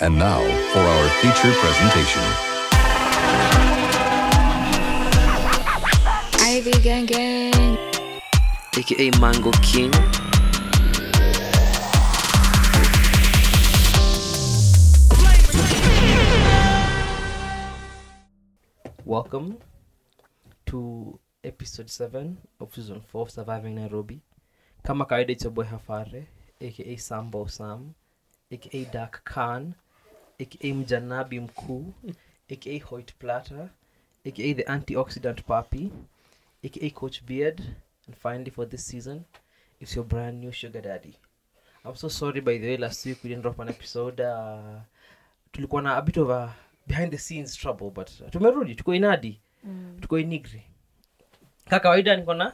And 0.00 0.16
now 0.16 0.38
for 0.72 0.78
our 0.78 1.08
feature 1.18 1.52
presentation. 1.58 2.22
Ivy 6.40 6.70
Gang 6.82 7.06
Gang. 7.06 7.78
aka 8.78 9.10
Mango 9.18 9.50
King. 9.60 9.90
Welcome 19.04 19.58
to 20.66 21.18
episode 21.42 21.90
7 21.90 22.38
of 22.60 22.72
season 22.72 23.00
4 23.00 23.22
of 23.22 23.30
Surviving 23.32 23.74
Nairobi. 23.74 24.20
Kama 24.84 25.06
kawaida 25.06 25.30
it's 25.30 25.42
your 25.42 25.50
boy 25.50 25.64
Hafare, 25.64 26.26
aka 26.60 26.96
Sambo 26.96 27.46
Sam, 27.46 27.94
aka 28.52 28.84
Dark 28.84 29.22
Khan, 29.24 29.74
aka 30.40 30.74
Mjanabi 30.74 31.40
Mkuu, 31.40 31.92
aka 32.52 32.78
hoit 32.78 33.12
Platter, 33.18 33.68
aka 34.26 34.52
the 34.54 34.64
antioxidant 34.64 35.42
puppy, 35.46 35.90
aka 36.64 36.90
Coach 36.90 37.26
Beard, 37.26 37.60
and 38.06 38.16
finally 38.16 38.50
for 38.50 38.66
this 38.66 38.84
season, 38.84 39.24
it's 39.80 39.94
your 39.96 40.04
brand 40.04 40.40
new 40.40 40.52
sugar 40.52 40.80
daddy. 40.80 41.14
I'm 41.84 41.96
so 41.96 42.08
sorry 42.08 42.40
by 42.40 42.58
the 42.58 42.66
way 42.66 42.76
last 42.76 43.06
week 43.06 43.18
we 43.22 43.30
didn't 43.30 43.42
drop 43.42 43.58
an 43.60 43.68
episode. 43.68 44.20
Uh, 44.20 44.80
tulikuwa 45.52 45.82
na 45.82 45.96
a 45.96 46.02
bit 46.02 46.16
of 46.16 46.30
a 46.30 46.54
behind 46.86 47.10
the 47.12 47.18
scenes 47.18 47.56
trouble 47.56 47.90
but 47.90 48.10
uh, 48.20 48.30
tumerudi 48.30 48.74
tuko 48.74 48.94
inadi 48.94 49.40
tuko 50.00 50.18
inigri 50.18 50.62
ka 51.70 51.80
kawaida 51.80 52.16
niko 52.16 52.34
na 52.34 52.52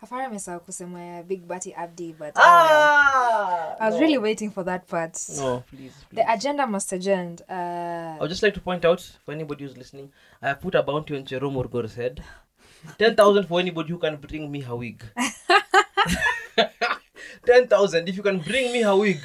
Hafara 0.00 0.26
amesahau 0.26 0.60
kusema 0.60 1.00
ya 1.02 1.22
Big 1.22 1.40
Batty 1.46 1.74
Abdi 1.74 2.12
but 2.12 2.32
oh 2.36 2.40
well. 2.40 3.76
I 3.80 3.84
was 3.86 3.94
no. 3.94 4.00
really 4.00 4.18
waiting 4.18 4.50
for 4.50 4.64
that 4.64 4.86
part. 4.86 5.18
no 5.36 5.62
please, 5.70 5.92
please. 6.10 6.14
The 6.14 6.32
agenda 6.32 6.66
must 6.66 6.92
agenda. 6.92 7.44
I 7.48 8.14
Uh, 8.14 8.16
would 8.20 8.30
just 8.30 8.42
like 8.42 8.54
to 8.54 8.60
point 8.60 8.84
out 8.84 9.00
for 9.24 9.32
anybody 9.34 9.64
who's 9.64 9.76
listening, 9.76 10.12
I 10.42 10.48
have 10.48 10.60
put 10.60 10.74
a 10.74 10.82
bounty 10.82 11.16
on 11.16 11.24
Jerome 11.24 11.56
Urgo's 11.56 11.94
head. 11.96 12.22
10,000 12.98 13.46
for 13.48 13.58
anybody 13.60 13.90
who 13.92 13.98
can 13.98 14.16
bring 14.16 14.50
me 14.52 14.60
her 14.60 14.76
wig. 14.76 15.02
10,000. 17.46 18.08
If 18.08 18.16
you 18.16 18.22
can 18.22 18.38
bring 18.38 18.72
me 18.72 18.82
her 18.82 18.94
wig, 18.96 19.18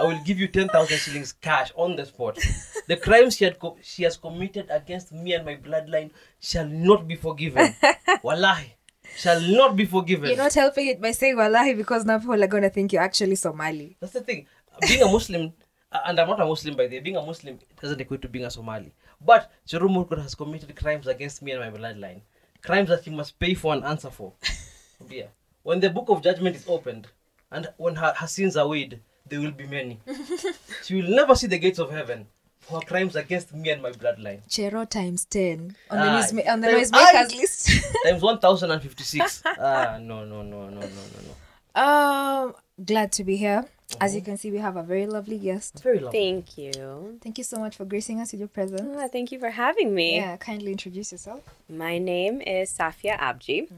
I 0.00 0.04
will 0.04 0.18
give 0.24 0.38
you 0.40 0.48
10,000 0.48 0.96
shillings 0.98 1.32
cash 1.32 1.70
on 1.76 1.96
the 1.96 2.06
spot. 2.06 2.38
The 2.86 2.96
crimes 2.96 3.36
she, 3.36 3.44
had 3.44 3.58
co- 3.58 3.76
she 3.82 4.04
has 4.04 4.16
committed 4.16 4.68
against 4.70 5.12
me 5.12 5.34
and 5.34 5.44
my 5.44 5.56
bloodline 5.56 6.10
shall 6.40 6.66
not 6.66 7.06
be 7.06 7.16
forgiven. 7.16 7.74
Wallahi. 8.22 8.74
Shall 9.16 9.40
not 9.40 9.76
be 9.76 9.84
forgiven. 9.84 10.28
you're 10.28 10.36
not 10.38 10.54
helping 10.54 10.86
it 10.86 11.00
by 11.00 11.10
saying 11.12 11.36
wallahi 11.36 11.74
because 11.74 12.04
now 12.04 12.18
people 12.18 12.42
are 12.42 12.46
going 12.46 12.62
to 12.62 12.70
think 12.70 12.92
you're 12.92 13.02
actually 13.02 13.34
Somali. 13.34 13.96
That's 14.00 14.12
the 14.12 14.20
thing. 14.20 14.46
Being 14.86 15.02
a 15.02 15.08
Muslim, 15.10 15.52
and 15.92 16.20
I'm 16.20 16.28
not 16.28 16.40
a 16.40 16.46
Muslim 16.46 16.76
by 16.76 16.86
the 16.86 16.96
way, 16.96 17.02
being 17.02 17.16
a 17.16 17.22
Muslim 17.22 17.58
doesn't 17.80 18.00
equate 18.00 18.22
to 18.22 18.28
being 18.28 18.44
a 18.44 18.50
Somali. 18.50 18.92
But 19.20 19.50
Jerome 19.66 19.94
Murkur 19.94 20.22
has 20.22 20.34
committed 20.34 20.74
crimes 20.76 21.06
against 21.08 21.42
me 21.42 21.52
and 21.52 21.60
my 21.60 21.76
bloodline. 21.76 22.20
Crimes 22.62 22.88
that 22.90 23.04
he 23.04 23.10
must 23.10 23.38
pay 23.38 23.54
for 23.54 23.72
and 23.72 23.84
answer 23.84 24.10
for. 24.10 24.32
yeah. 25.10 25.26
When 25.62 25.80
the 25.80 25.90
book 25.90 26.08
of 26.08 26.22
judgment 26.22 26.54
is 26.56 26.64
opened, 26.68 27.08
and 27.50 27.68
when 27.76 27.96
her, 27.96 28.14
her 28.16 28.26
sins 28.26 28.56
are 28.56 28.68
weighed, 28.68 29.00
there 29.28 29.40
will 29.40 29.50
be 29.50 29.66
many. 29.66 30.00
she 30.84 30.94
will 31.02 31.10
never 31.10 31.34
see 31.34 31.46
the 31.46 31.58
gates 31.58 31.78
of 31.78 31.90
heaven 31.90 32.26
her 32.70 32.80
crimes 32.80 33.16
against 33.16 33.54
me 33.54 33.70
and 33.70 33.82
my 33.82 33.90
bloodline. 33.90 34.40
Chero 34.48 34.88
times 34.88 35.24
10 35.26 35.76
on 35.90 35.98
the, 35.98 36.04
Ah, 36.04 36.16
news, 36.16 36.46
on 36.48 36.60
the 36.60 36.68
times- 36.70 36.90
noisemakers 36.90 37.32
I- 37.34 37.36
list. 37.36 37.70
Times 38.04 38.22
1056. 38.22 39.42
ah, 39.58 39.98
no, 40.00 40.24
no, 40.24 40.42
no, 40.42 40.68
no, 40.68 40.80
no, 40.80 40.80
no, 40.80 41.18
no. 41.26 41.82
um, 41.82 42.54
glad 42.84 43.12
to 43.12 43.24
be 43.24 43.36
here. 43.36 43.64
As 44.02 44.14
you 44.14 44.20
can 44.20 44.36
see, 44.36 44.50
we 44.50 44.58
have 44.58 44.76
a 44.76 44.82
very 44.82 45.06
lovely 45.06 45.38
guest. 45.38 45.82
Very 45.82 45.98
lovely. 45.98 46.18
Thank 46.20 46.58
you. 46.58 47.18
Thank 47.22 47.38
you 47.38 47.44
so 47.44 47.58
much 47.58 47.74
for 47.74 47.86
gracing 47.86 48.20
us 48.20 48.32
with 48.32 48.40
your 48.40 48.48
presence. 48.48 48.96
Ah, 49.00 49.08
thank 49.08 49.32
you 49.32 49.38
for 49.38 49.48
having 49.48 49.94
me. 49.94 50.16
Yeah, 50.16 50.36
kindly 50.36 50.72
introduce 50.72 51.10
yourself. 51.10 51.40
My 51.70 51.96
name 51.96 52.42
is 52.42 52.70
Safia 52.70 53.18
Abji, 53.18 53.70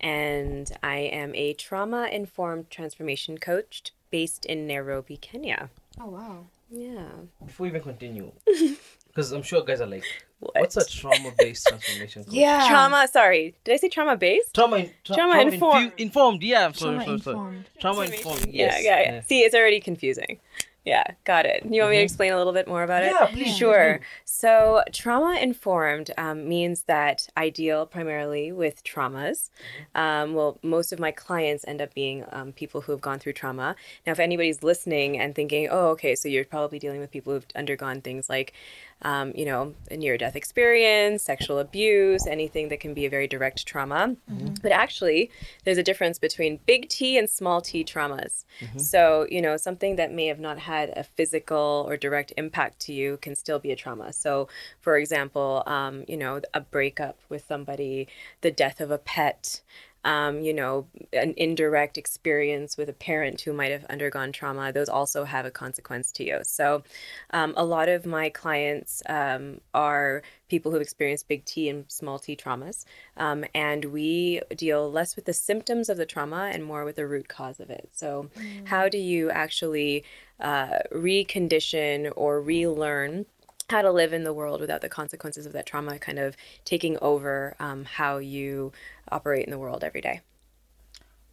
and 0.00 0.72
I 0.82 0.96
am 1.00 1.34
a 1.34 1.52
trauma 1.52 2.08
informed 2.10 2.70
transformation 2.70 3.36
coach 3.36 3.92
based 4.10 4.46
in 4.46 4.66
Nairobi, 4.66 5.18
Kenya. 5.18 5.68
Oh, 6.00 6.06
wow. 6.06 6.46
Yeah. 6.70 7.08
Before 7.44 7.64
we 7.64 7.70
even 7.70 7.82
continue, 7.82 8.30
because 9.08 9.32
I'm 9.32 9.42
sure 9.42 9.62
guys 9.64 9.80
are 9.80 9.86
like, 9.86 10.04
What? 10.40 10.54
what's 10.60 10.76
a 10.76 10.86
trauma-based 10.86 11.66
transformation? 11.66 12.24
coach? 12.24 12.34
Yeah. 12.34 12.66
Trauma, 12.68 13.08
sorry, 13.10 13.54
did 13.64 13.72
I 13.74 13.76
say 13.78 13.88
trauma 13.88 14.16
based? 14.16 14.54
Trauma, 14.54 14.76
in, 14.76 14.90
tra- 15.04 15.16
Trauma 15.16 15.40
informed. 15.40 15.92
infu- 15.92 16.00
informed, 16.00 16.42
yeah. 16.42 16.66
I'm 16.66 16.74
sorry, 16.74 16.96
Trauma 16.96 17.04
sorry, 17.06 17.20
sorry. 17.20 17.36
informed. 17.36 17.64
Trauma 17.80 18.00
informed, 18.02 18.46
Yeah, 18.46 18.66
yes. 18.76 18.84
yeah, 18.84 19.00
yeah. 19.00 19.20
See, 19.22 19.40
it's 19.40 19.54
already 19.54 19.80
confusing. 19.80 20.38
Yeah, 20.88 21.04
got 21.24 21.44
it. 21.44 21.66
You 21.68 21.82
want 21.82 21.90
me 21.90 21.98
to 21.98 22.02
explain 22.02 22.32
a 22.32 22.38
little 22.38 22.54
bit 22.54 22.66
more 22.66 22.82
about 22.82 23.02
it? 23.02 23.12
Yeah, 23.12 23.26
please, 23.26 23.54
Sure. 23.54 24.00
So, 24.24 24.82
trauma 24.90 25.38
informed 25.38 26.12
um, 26.16 26.48
means 26.48 26.84
that 26.84 27.28
I 27.36 27.50
deal 27.50 27.84
primarily 27.84 28.52
with 28.52 28.82
traumas. 28.84 29.50
Um, 29.94 30.32
well, 30.32 30.58
most 30.62 30.90
of 30.94 30.98
my 30.98 31.10
clients 31.10 31.62
end 31.68 31.82
up 31.82 31.92
being 31.92 32.24
um, 32.32 32.52
people 32.52 32.80
who 32.80 32.92
have 32.92 33.02
gone 33.02 33.18
through 33.18 33.34
trauma. 33.34 33.76
Now, 34.06 34.12
if 34.12 34.18
anybody's 34.18 34.62
listening 34.62 35.18
and 35.18 35.34
thinking, 35.34 35.68
oh, 35.70 35.88
okay, 35.88 36.14
so 36.14 36.26
you're 36.26 36.46
probably 36.46 36.78
dealing 36.78 37.00
with 37.00 37.10
people 37.10 37.34
who've 37.34 37.46
undergone 37.54 38.00
things 38.00 38.30
like, 38.30 38.54
um, 39.02 39.32
you 39.34 39.44
know, 39.44 39.74
a 39.90 39.96
near 39.96 40.18
death 40.18 40.34
experience, 40.36 41.22
sexual 41.22 41.58
abuse, 41.58 42.26
anything 42.26 42.68
that 42.68 42.80
can 42.80 42.94
be 42.94 43.06
a 43.06 43.10
very 43.10 43.26
direct 43.26 43.66
trauma. 43.66 44.16
But 44.62 44.72
actually, 44.72 45.30
there's 45.64 45.78
a 45.78 45.82
difference 45.82 46.18
between 46.18 46.58
big 46.66 46.88
T 46.88 47.16
and 47.16 47.30
small 47.30 47.60
t 47.60 47.84
traumas. 47.84 48.44
So, 48.80 49.26
you 49.30 49.40
know, 49.40 49.56
something 49.56 49.96
that 49.96 50.12
may 50.12 50.26
have 50.26 50.40
not 50.40 50.58
had 50.58 50.90
a 50.96 51.04
physical 51.04 51.86
or 51.88 51.96
direct 51.96 52.32
impact 52.36 52.80
to 52.80 52.92
you 52.92 53.18
can 53.22 53.34
still 53.36 53.58
be 53.58 53.70
a 53.70 53.76
trauma. 53.76 54.12
So, 54.12 54.48
for 54.80 54.96
example, 54.96 55.62
um, 55.66 56.04
you 56.08 56.16
know, 56.16 56.40
a 56.52 56.60
breakup 56.60 57.18
with 57.28 57.44
somebody, 57.46 58.08
the 58.40 58.50
death 58.50 58.80
of 58.80 58.90
a 58.90 58.98
pet, 58.98 59.60
um, 60.04 60.40
you 60.40 60.54
know, 60.54 60.86
an 61.12 61.34
indirect 61.36 61.98
experience 61.98 62.76
with 62.76 62.88
a 62.88 62.92
parent 62.92 63.40
who 63.40 63.52
might 63.52 63.72
have 63.72 63.84
undergone 63.86 64.32
trauma, 64.32 64.72
those 64.72 64.88
also 64.88 65.24
have 65.24 65.44
a 65.44 65.50
consequence 65.50 66.12
to 66.12 66.24
you. 66.24 66.40
So, 66.44 66.82
um, 67.30 67.54
a 67.56 67.64
lot 67.64 67.88
of 67.88 68.06
my 68.06 68.30
clients 68.30 69.02
um, 69.08 69.60
are 69.74 70.22
people 70.48 70.72
who've 70.72 70.82
experienced 70.82 71.28
big 71.28 71.44
T 71.44 71.68
and 71.68 71.84
small 71.88 72.18
t 72.18 72.36
traumas. 72.36 72.84
Um, 73.16 73.44
and 73.54 73.86
we 73.86 74.40
deal 74.56 74.90
less 74.90 75.16
with 75.16 75.24
the 75.24 75.32
symptoms 75.32 75.88
of 75.88 75.96
the 75.96 76.06
trauma 76.06 76.50
and 76.52 76.64
more 76.64 76.84
with 76.84 76.96
the 76.96 77.06
root 77.06 77.28
cause 77.28 77.60
of 77.60 77.70
it. 77.70 77.90
So, 77.92 78.30
how 78.64 78.88
do 78.88 78.98
you 78.98 79.30
actually 79.30 80.04
uh, 80.40 80.78
recondition 80.92 82.12
or 82.16 82.40
relearn? 82.40 83.26
How 83.70 83.82
to 83.82 83.90
live 83.92 84.12
in 84.12 84.24
the 84.24 84.32
world 84.32 84.60
without 84.60 84.80
the 84.80 84.88
consequences 84.88 85.44
of 85.46 85.52
that 85.52 85.66
trauma 85.66 85.98
kind 85.98 86.18
of 86.18 86.36
taking 86.64 86.96
over 87.02 87.54
um, 87.60 87.84
how 87.84 88.18
you 88.18 88.72
operate 89.10 89.44
in 89.44 89.50
the 89.50 89.58
world 89.58 89.84
every 89.84 90.00
day. 90.00 90.20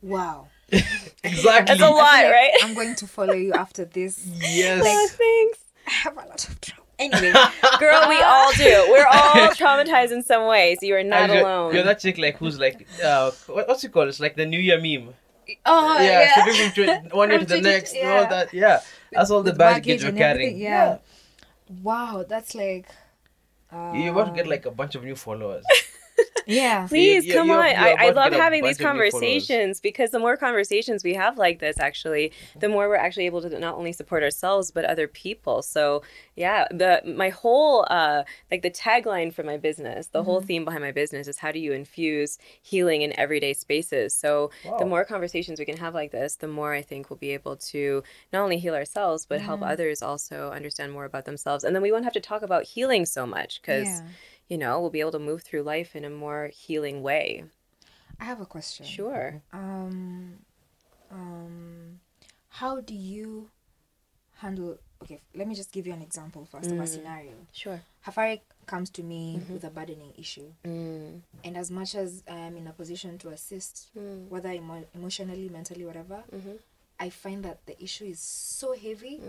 Wow. 0.01 0.47
Exactly. 1.23 1.75
That's 1.75 1.81
a 1.81 1.89
lot, 1.89 2.01
like 2.13 2.31
right? 2.31 2.51
I'm 2.61 2.75
going 2.75 2.93
to 2.95 3.07
follow 3.07 3.33
you 3.33 3.53
after 3.53 3.83
this. 3.85 4.27
Yes. 4.41 4.83
Thanks. 5.15 5.59
I 5.87 5.91
have 5.91 6.13
a 6.13 6.19
lot 6.19 6.47
of 6.47 6.61
trouble. 6.61 6.85
Anyway, 6.99 7.33
Girl, 7.79 8.07
we 8.07 8.21
all 8.21 8.53
do. 8.53 8.85
We're 8.89 9.07
all 9.07 9.49
traumatized 9.61 10.11
in 10.11 10.23
some 10.23 10.47
ways. 10.47 10.77
You 10.81 10.95
are 10.95 11.03
not 11.03 11.29
you're, 11.29 11.39
alone. 11.39 11.73
You're 11.73 11.83
that 11.83 11.99
chick 11.99 12.17
like 12.17 12.37
who's 12.37 12.59
like, 12.59 12.87
uh, 13.03 13.31
what, 13.47 13.67
what's 13.67 13.83
it 13.83 13.91
called? 13.91 14.07
It's 14.07 14.19
like 14.19 14.35
the 14.35 14.45
New 14.45 14.59
Year 14.59 14.77
meme. 14.79 15.13
oh 15.65 15.97
yeah, 15.99 16.21
yeah, 16.37 16.45
skipping 16.45 17.09
from 17.09 17.17
one 17.17 17.29
year 17.31 17.39
to 17.39 17.45
the 17.45 17.55
twenty- 17.55 17.69
next, 17.69 17.93
and 17.95 18.07
all 18.07 18.21
yeah. 18.21 18.29
that. 18.29 18.53
Yeah, 18.53 18.79
that's 19.11 19.29
all 19.31 19.43
the 19.43 19.51
baggage 19.53 19.83
baggage 19.83 20.03
you're 20.03 20.11
carrying. 20.13 20.49
everything, 20.49 20.61
yeah. 20.61 20.97
Wow, 21.69 22.25
that's 22.27 22.55
like. 22.55 22.87
Uh, 23.71 23.93
You're 23.95 24.11
about 24.11 24.25
to 24.27 24.31
get 24.31 24.47
like 24.47 24.65
a 24.65 24.71
bunch 24.71 24.95
of 24.95 25.03
new 25.03 25.15
followers. 25.15 25.65
Yeah. 26.47 26.87
Please 26.89 27.25
you- 27.25 27.33
come 27.33 27.47
you're- 27.47 27.59
on. 27.59 27.69
you're 27.71 27.99
I, 27.99 28.07
I 28.07 28.09
love 28.11 28.33
having 28.33 28.63
these 28.63 28.77
bunch 28.77 28.87
of 28.89 28.95
new 28.95 29.09
followers. 29.11 29.11
conversations 29.11 29.81
because 29.81 30.11
the 30.11 30.19
more 30.19 30.37
conversations 30.37 31.03
we 31.03 31.13
have 31.13 31.37
like 31.37 31.59
this, 31.59 31.79
actually, 31.79 32.31
the 32.59 32.69
more 32.69 32.87
we're 32.87 32.95
actually 32.95 33.25
able 33.25 33.41
to 33.41 33.59
not 33.59 33.75
only 33.75 33.91
support 33.91 34.23
ourselves 34.23 34.71
but 34.71 34.85
other 34.85 35.07
people. 35.07 35.61
So 35.61 36.03
yeah, 36.35 36.67
the 36.71 37.01
my 37.05 37.29
whole 37.29 37.85
uh 37.89 38.23
like 38.51 38.61
the 38.61 38.71
tagline 38.71 39.33
for 39.33 39.43
my 39.43 39.57
business, 39.57 40.07
the 40.07 40.23
whole 40.23 40.41
theme 40.41 40.65
behind 40.65 40.83
my 40.83 40.91
business 40.91 41.27
is 41.27 41.39
how 41.39 41.51
do 41.51 41.59
you 41.59 41.71
infuse 41.73 42.37
healing 42.61 43.01
in 43.01 43.17
everyday 43.19 43.53
spaces. 43.53 44.13
So 44.13 44.51
the 44.79 44.85
more 44.85 45.05
conversations 45.05 45.59
we 45.59 45.65
can 45.65 45.77
have 45.77 45.93
like 45.93 46.11
this, 46.11 46.35
the 46.35 46.47
more 46.47 46.73
I 46.73 46.81
think 46.81 47.09
we'll 47.09 47.17
be 47.17 47.31
able 47.31 47.55
to 47.57 48.03
not 48.33 48.41
only 48.41 48.57
heal 48.57 48.75
ourselves 48.75 49.25
but 49.25 49.41
help 49.41 49.61
others 49.61 50.01
also 50.01 50.51
understand 50.51 50.91
more 50.91 51.05
about 51.05 51.25
themselves. 51.25 51.63
And 51.63 51.75
then 51.75 51.81
we 51.81 51.91
won't 51.91 52.03
have 52.03 52.13
to 52.13 52.19
talk 52.19 52.41
about 52.41 52.63
healing 52.65 53.05
so 53.05 53.25
much 53.25 53.61
because 53.61 53.85
Yeah. 53.87 54.01
You 54.49 54.57
know, 54.57 54.79
we'll 54.79 54.89
be 54.89 54.99
able 54.99 55.11
to 55.13 55.19
move 55.19 55.43
through 55.43 55.63
life 55.63 55.95
in 55.95 56.05
a 56.05 56.09
more 56.09 56.47
healing 56.47 57.01
way. 57.01 57.43
I 58.19 58.25
have 58.25 58.39
a 58.41 58.45
question. 58.45 58.85
Sure. 58.85 59.41
Um, 59.51 60.39
um, 61.11 61.99
how 62.49 62.79
do 62.81 62.93
you 62.93 63.49
handle? 64.37 64.77
Okay, 65.03 65.19
let 65.35 65.47
me 65.47 65.53
just 65.55 65.71
give 65.71 65.85
you 65.85 65.93
an 65.93 66.01
example 66.01 66.45
first 66.45 66.71
of 66.71 66.79
a 66.79 66.87
scenario. 66.87 67.33
Sure. 67.51 67.81
Hafari 68.05 68.41
comes 68.65 68.89
to 68.91 69.03
me 69.03 69.39
with 69.49 69.63
a 69.63 69.69
burdening 69.69 70.13
issue, 70.17 70.51
Mm. 70.63 71.21
and 71.43 71.57
as 71.57 71.69
much 71.69 71.93
as 71.95 72.23
I 72.27 72.37
am 72.37 72.55
in 72.57 72.65
a 72.67 72.71
position 72.73 73.17
to 73.19 73.29
assist, 73.29 73.89
whether 74.29 74.51
emo- 74.51 74.85
emotionally, 74.93 75.49
mentally, 75.49 75.85
whatever, 75.85 76.23
I 76.99 77.09
find 77.09 77.43
that 77.43 77.65
the 77.65 77.81
issue 77.83 78.05
is 78.05 78.19
so 78.19 78.73
heavy. 78.73 79.19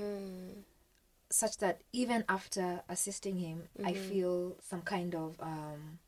Such 1.31 1.58
that 1.58 1.81
even 1.93 2.25
after 2.28 2.82
assisting 2.88 3.37
him, 3.38 3.69
I 3.84 3.93
Mm-hmm. 3.93 4.08
feel 4.08 4.56
some 4.62 4.82
kind 4.82 5.14
of 5.14 5.37
um, 5.40 5.99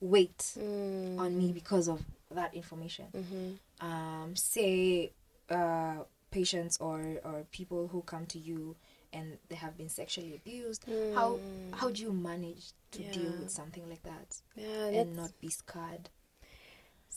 weight 0.00 0.54
Mm. 0.58 1.18
on 1.18 1.36
me 1.38 1.52
because 1.52 1.88
of 1.88 2.02
that 2.30 2.54
information. 2.54 3.06
Mm-hmm. 3.14 3.86
Um, 3.86 4.36
say 4.36 5.12
uh, 5.50 6.04
patients 6.30 6.78
or 6.78 7.20
or 7.24 7.46
people 7.50 7.88
who 7.88 8.02
come 8.02 8.26
to 8.26 8.38
you 8.38 8.76
and 9.12 9.38
they 9.48 9.56
have 9.56 9.76
been 9.76 9.88
sexually 9.88 10.34
abused. 10.34 10.84
How 11.14 11.40
how 11.72 11.90
do 11.90 12.02
you 12.02 12.12
manage 12.12 12.72
to 12.92 12.98
deal 13.02 13.32
Mm. 13.32 13.40
With 13.40 13.50
something 13.50 13.88
like 13.88 14.02
that 14.02 14.40
Yeah, 14.56 14.86
and 15.00 15.16
not 15.16 15.32
be 15.40 15.48
scarred? 15.50 16.10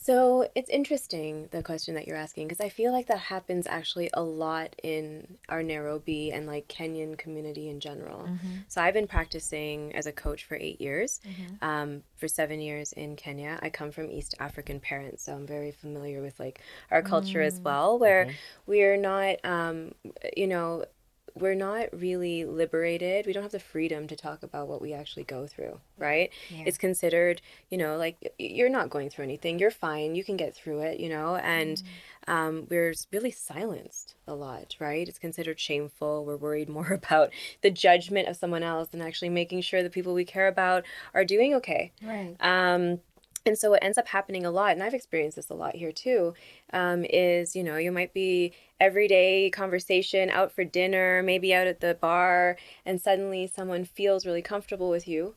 So 0.04 0.50
it's 0.56 0.70
interesting 0.70 1.48
the 1.52 1.62
question 1.62 1.94
that 1.94 2.08
you're 2.08 2.18
asking 2.18 2.48
because 2.48 2.60
I 2.60 2.70
feel 2.70 2.92
like 2.92 3.06
that 3.08 3.20
happens 3.20 3.68
actually 3.68 4.10
a 4.16 4.22
lot 4.24 4.76
in 4.82 5.38
our 5.48 5.62
Nairobi 5.62 6.32
and 6.32 6.48
like 6.48 6.68
Kenyan 6.68 7.16
community 7.20 7.70
in 7.70 7.80
general. 7.80 8.28
So 8.68 8.82
I've 8.82 8.96
been 8.96 9.06
practicing 9.08 9.94
as 9.96 10.08
a 10.08 10.12
coach 10.12 10.46
for 10.46 10.56
eight 10.56 10.82
years, 10.82 11.20
um, 11.62 12.02
for 12.18 12.28
seven 12.28 12.60
years 12.60 12.94
in 12.94 13.16
Kenya. 13.16 13.60
I 13.62 13.70
come 13.70 13.92
from 13.92 14.10
East 14.10 14.34
African 14.40 14.80
parents, 14.80 15.24
so 15.24 15.34
I'm 15.34 15.46
very 15.46 15.72
familiar 15.72 16.20
with 16.24 16.40
like 16.40 16.62
our 16.90 17.04
culture 17.04 17.42
as 17.42 17.60
well, 17.60 18.00
where 18.00 18.26
we're 18.66 18.98
not, 18.98 19.36
um, 19.46 19.92
you 20.36 20.48
know, 20.48 20.86
we're 21.36 21.56
not 21.56 21.88
really 21.94 22.46
liberated. 22.46 23.26
We 23.26 23.34
don't 23.34 23.44
have 23.44 23.52
the 23.52 23.60
freedom 23.60 24.08
to 24.08 24.16
talk 24.16 24.44
about 24.44 24.68
what 24.68 24.82
we 24.82 24.94
actually 24.94 25.24
go 25.24 25.48
through, 25.48 25.80
right? 25.98 26.30
Yeah. 26.50 26.64
It's 26.66 26.78
considered, 26.78 27.42
you 27.70 27.78
know, 27.78 27.98
like 27.98 28.34
you're 28.38 28.70
not 28.70 28.90
going 28.90 29.10
through 29.10 29.26
anything. 29.26 29.60
You're 29.60 29.72
fine. 29.72 30.16
You 30.16 30.24
can 30.24 30.38
get 30.38 30.56
through 30.56 30.82
it, 30.82 31.00
you 31.00 31.10
know? 31.10 31.36
And 31.36 31.82
um, 32.28 32.68
we're 32.70 32.94
really 33.12 33.32
silenced 33.32 34.16
a 34.28 34.34
lot, 34.34 34.76
right? 34.80 35.08
It's 35.08 35.20
considered 35.20 35.60
shameful. 35.60 36.26
We're 36.26 36.38
worried 36.38 36.70
more 36.70 36.92
about 36.94 37.32
the 37.62 37.72
judgment 37.72 38.28
of 38.28 38.36
someone 38.36 38.64
else 38.64 38.90
than 38.90 39.02
actually 39.02 39.30
making 39.30 39.62
sure 39.62 39.84
the 39.84 39.90
people 39.90 40.14
we 40.14 40.26
care 40.26 40.48
about 40.48 40.86
are 41.14 41.26
doing 41.26 41.54
okay. 41.56 41.92
Right. 42.04 42.36
Um, 42.40 43.00
and 43.46 43.58
so 43.58 43.72
what 43.72 43.84
ends 43.84 43.98
up 43.98 44.08
happening 44.08 44.46
a 44.46 44.52
lot, 44.52 44.72
and 44.74 44.84
I've 44.84 44.94
experienced 44.94 45.36
this 45.36 45.50
a 45.50 45.54
lot 45.54 45.76
here 45.76 45.92
too, 45.92 46.34
um, 46.74 47.06
is 47.10 47.56
you 47.56 47.64
know 47.64 47.78
you 47.78 47.92
might 47.92 48.14
be 48.14 48.54
everyday 48.80 49.50
conversation 49.50 50.30
out 50.30 50.52
for 50.52 50.64
dinner, 50.64 51.22
maybe 51.24 51.54
out 51.54 51.68
at 51.68 51.80
the 51.80 51.96
bar, 51.96 52.58
and 52.86 53.00
suddenly 53.02 53.48
someone 53.48 53.86
feels 53.86 54.26
really 54.26 54.42
comfortable 54.42 54.90
with 54.90 55.08
you, 55.08 55.36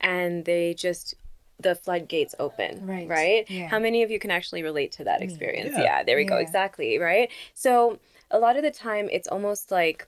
and 0.00 0.44
they 0.44 0.74
just 0.74 1.14
the 1.58 1.74
floodgates 1.74 2.34
open, 2.38 2.86
Right. 2.86 3.08
Right? 3.08 3.50
Yeah. 3.50 3.68
How 3.68 3.78
many 3.78 4.02
of 4.02 4.10
you 4.10 4.18
can 4.18 4.30
actually 4.30 4.62
relate 4.62 4.92
to 4.92 5.04
that 5.04 5.22
experience? 5.22 5.72
Yeah. 5.74 5.84
Yeah, 5.84 6.02
there 6.04 6.16
we 6.16 6.24
go. 6.24 6.36
Exactly. 6.36 6.98
Right. 6.98 7.30
So 7.54 7.98
a 8.30 8.38
lot 8.38 8.56
of 8.56 8.62
the 8.62 8.70
time, 8.70 9.08
it's 9.10 9.26
almost 9.28 9.70
like 9.70 10.06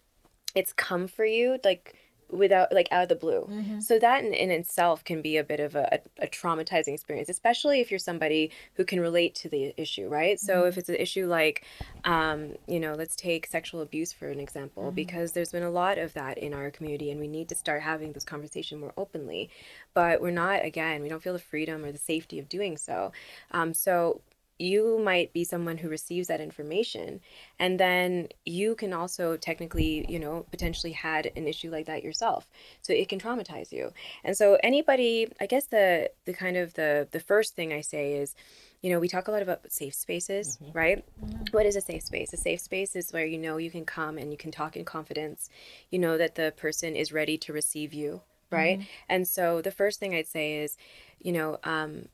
it's 0.55 0.73
come 0.75 1.09
for 1.09 1.25
you, 1.25 1.59
like 1.65 1.95
without 2.31 2.73
like 2.73 2.89
out 2.91 3.05
of 3.05 3.09
the 3.09 3.15
blue. 3.15 3.49
So 3.81 3.99
that 3.99 4.25
in, 4.25 4.33
in 4.35 4.51
itself 4.51 5.05
can 5.05 5.23
be 5.23 5.37
a 5.37 5.45
bit 5.45 5.61
of 5.61 5.75
a, 5.75 6.01
a, 6.19 6.25
a 6.25 6.27
traumatizing 6.27 6.95
experience 6.95 7.29
especially 7.29 7.81
if 7.81 7.91
you're 7.91 7.99
somebody 7.99 8.51
who 8.75 8.85
can 8.85 9.01
relate 9.01 9.35
to 9.37 9.49
the 9.49 9.75
issue 9.77 10.09
right? 10.09 10.39
So 10.39 10.65
if 10.65 10.77
it's 10.79 10.89
an 10.89 10.97
issue 10.97 11.27
like 11.27 11.65
um, 12.05 12.55
you 12.67 12.81
know 12.81 12.95
let's 12.95 13.17
take 13.17 13.47
sexual 13.47 13.81
abuse 13.81 14.13
for 14.13 14.29
an 14.29 14.41
example 14.41 14.91
because 14.91 15.33
there's 15.33 15.53
been 15.53 15.63
a 15.63 15.71
lot 15.71 15.99
of 15.99 16.15
that 16.15 16.39
in 16.39 16.55
our 16.55 16.71
community 16.71 17.11
and 17.11 17.21
we 17.21 17.29
need 17.29 17.49
to 17.49 17.55
start 17.55 17.83
having 17.83 18.13
this 18.13 18.25
conversation 18.25 18.81
more 18.81 18.93
openly. 18.97 19.51
But 19.95 20.21
we're 20.21 20.31
not 20.31 20.65
again 20.65 21.03
we 21.03 21.09
don't 21.09 21.23
feel 21.23 21.33
the 21.33 21.39
freedom 21.39 21.85
or 21.85 21.93
the 21.93 21.99
safety 21.99 22.39
of 22.39 22.49
doing 22.49 22.77
so. 22.77 23.13
Um, 23.51 23.75
so 23.75 24.21
you 24.59 24.99
might 24.99 25.33
be 25.33 25.45
someone 25.45 25.79
who 25.79 25.89
receives 25.89 26.29
that 26.29 26.41
information 26.41 27.21
and 27.59 27.79
then 27.79 28.29
you 28.45 28.75
can 28.75 28.93
also 28.93 29.37
technically 29.37 30.05
you 30.09 30.19
know 30.19 30.45
potentially 30.51 30.93
had 30.93 31.31
an 31.37 31.47
issue 31.47 31.71
like 31.71 31.87
that 31.87 32.03
yourself. 32.03 32.49
So 32.83 32.93
it 32.93 33.09
can 33.09 33.21
traumatize 33.21 33.73
you. 33.73 33.93
And 34.25 34.37
so 34.37 34.59
anybody 34.63 35.29
i 35.41 35.47
guess 35.47 35.67
the 35.67 36.11
the 36.25 36.33
kind 36.33 36.57
of 36.57 36.75
the 36.75 37.09
the 37.11 37.21
first 37.21 37.55
thing 37.55 37.73
i 37.73 37.81
say 37.81 38.15
is 38.15 38.35
you 38.83 38.91
know 38.91 39.01
we 39.01 39.09
talk 39.09 39.29
a 39.29 39.31
lot 39.31 39.43
about 39.43 39.71
safe 39.71 39.95
spaces 39.95 40.59
mm-hmm. 40.63 40.77
right? 40.77 41.05
Mm-hmm. 41.25 41.45
What 41.51 41.67
is 41.67 41.77
a 41.77 41.81
safe 41.81 42.03
space? 42.03 42.33
A 42.33 42.37
safe 42.37 42.61
space 42.61 42.95
is 42.97 43.13
where 43.13 43.27
you 43.27 43.39
know 43.39 43.57
you 43.57 43.71
can 43.71 43.85
come 43.85 44.19
and 44.19 44.31
you 44.31 44.37
can 44.37 44.51
talk 44.51 44.77
in 44.77 44.85
confidence. 44.85 45.51
You 45.91 45.99
know 45.99 46.19
that 46.19 46.35
the 46.35 46.53
person 46.57 46.97
is 46.97 47.13
ready 47.13 47.39
to 47.39 47.53
receive 47.53 47.93
you 47.93 48.23
right? 48.51 48.79
Mm-hmm. 48.79 48.89
And 49.09 49.29
so 49.29 49.61
the 49.61 49.71
first 49.71 50.01
thing 50.01 50.15
i'd 50.15 50.27
say 50.27 50.57
is 50.57 50.77
you 51.21 51.33
know 51.33 51.59
um 51.65 52.09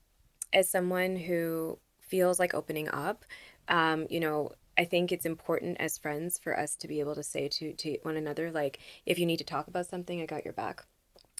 as 0.52 0.70
someone 0.70 1.16
who 1.16 1.78
feels 2.14 2.38
like 2.38 2.54
opening 2.54 2.88
up, 3.06 3.24
um, 3.68 4.06
you 4.14 4.20
know, 4.20 4.52
I 4.82 4.84
think 4.84 5.10
it's 5.10 5.26
important 5.26 5.80
as 5.80 5.98
friends 5.98 6.38
for 6.38 6.52
us 6.64 6.76
to 6.76 6.88
be 6.88 7.00
able 7.00 7.14
to 7.16 7.22
say 7.22 7.48
to 7.48 7.72
to 7.82 7.98
one 8.02 8.16
another, 8.16 8.50
like, 8.50 8.78
if 9.06 9.18
you 9.18 9.26
need 9.26 9.38
to 9.38 9.44
talk 9.54 9.66
about 9.68 9.86
something, 9.86 10.20
I 10.20 10.26
got 10.26 10.44
your 10.44 10.54
back, 10.54 10.76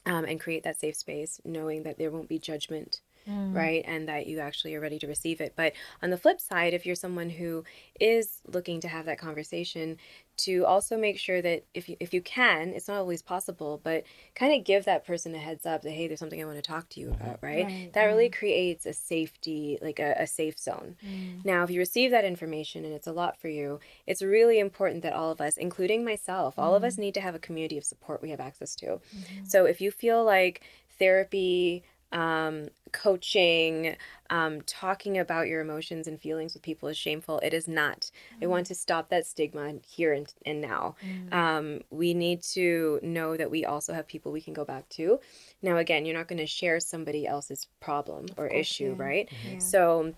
um, 0.07 0.25
and 0.25 0.41
create 0.41 0.65
that 0.65 0.81
safe 0.81 0.97
space, 0.97 1.41
knowing 1.45 1.83
that 1.85 1.99
there 1.99 2.11
won't 2.11 2.29
be 2.29 2.39
judgment. 2.39 3.01
Right, 3.53 3.85
and 3.87 4.09
that 4.09 4.27
you 4.27 4.41
actually 4.41 4.75
are 4.75 4.81
ready 4.81 4.99
to 4.99 5.07
receive 5.07 5.41
it. 5.41 5.53
But 5.57 5.73
on 6.03 6.11
the 6.11 6.19
flip 6.19 6.41
side, 6.41 6.75
if 6.75 6.85
you're 6.85 6.97
someone 6.97 7.31
who 7.31 7.65
is 8.01 8.41
looking 8.47 8.81
to 8.81 8.89
have 8.89 9.07
that 9.07 9.19
conversation, 9.19 9.97
to 10.39 10.65
also 10.67 10.97
make 10.97 11.19
sure 11.19 11.41
that 11.43 11.65
if 11.75 11.89
you, 11.89 11.97
if 12.01 12.13
you 12.13 12.21
can, 12.21 12.71
it's 12.71 12.89
not 12.89 12.99
always 12.99 13.23
possible, 13.23 13.81
but 13.83 14.05
kind 14.35 14.53
of 14.53 14.65
give 14.65 14.85
that 14.85 15.07
person 15.07 15.35
a 15.35 15.39
heads 15.39 15.67
up 15.67 15.83
that 15.83 15.91
hey, 15.91 16.07
there's 16.07 16.19
something 16.19 16.41
I 16.41 16.45
want 16.45 16.57
to 16.57 16.63
talk 16.63 16.89
to 16.91 17.01
you 17.01 17.11
about, 17.11 17.41
mm, 17.41 17.43
right? 17.43 17.65
Right, 17.65 17.93
That 17.93 18.05
really 18.07 18.29
creates 18.29 18.87
a 18.87 18.93
safety, 18.93 19.79
like 19.81 19.99
a, 19.99 20.15
a 20.19 20.27
safe 20.27 20.59
zone. 20.59 20.97
Mm. 21.07 21.45
Now, 21.45 21.63
if 21.63 21.71
you 21.71 21.79
receive 21.79 22.11
that 22.11 22.25
information 22.25 22.85
and 22.85 22.95
it's 22.95 23.07
a 23.07 23.13
lot 23.13 23.39
for 23.39 23.49
you, 23.49 23.81
it's 24.07 24.23
really 24.23 24.59
important 24.59 25.03
that 25.03 25.13
all 25.13 25.31
of 25.31 25.41
us, 25.41 25.57
including 25.57 26.05
myself, 26.05 26.59
all 26.59 26.75
of 26.75 26.85
us 26.85 26.97
mm. 26.97 27.01
need 27.01 27.15
to 27.15 27.21
have 27.21 27.35
a 27.35 27.39
community 27.39 27.79
of 27.79 27.85
support 27.85 28.23
we 28.23 28.31
have 28.31 28.41
access 28.41 28.75
to. 28.77 28.87
Mm-hmm. 28.87 29.45
So 29.45 29.65
if 29.67 29.81
you 29.81 29.91
feel 29.91 30.25
like 30.25 30.63
therapy, 30.99 31.85
um, 32.15 32.69
coaching, 32.93 33.97
um, 34.31 34.63
talking 34.63 35.19
about 35.19 35.49
your 35.49 35.61
emotions 35.61 36.07
and 36.07 36.19
feelings 36.19 36.55
with 36.55 36.63
people 36.63 36.89
is 36.89 36.97
shameful. 36.97 37.41
It 37.41 37.53
is 37.53 37.69
not. 37.69 38.11
I 38.41 38.47
want 38.47 38.67
to 38.67 38.75
stop 38.75 39.11
that 39.11 39.27
stigma 39.27 39.75
here 39.87 40.13
and, 40.13 40.33
and 40.47 40.61
now. 40.61 40.95
Um, 41.33 41.81
we 41.91 42.15
need 42.15 42.43
to 42.55 43.01
know 43.03 43.37
that 43.37 43.51
we 43.51 43.65
also 43.65 43.93
have 43.93 44.07
people 44.07 44.33
we 44.33 44.41
can 44.41 44.55
go 44.55 44.65
back 44.65 44.89
to. 44.91 45.21
Now, 45.61 45.77
again, 45.77 46.07
you're 46.07 46.17
not 46.17 46.29
going 46.29 46.39
to 46.39 46.47
share 46.47 46.81
somebody 46.81 47.27
else's 47.27 47.67
problem 47.81 48.27
or 48.37 48.47
issue, 48.47 48.95
yeah. 48.97 49.05
right? 49.05 49.29
Yeah. 49.51 49.59
So, 49.59 50.15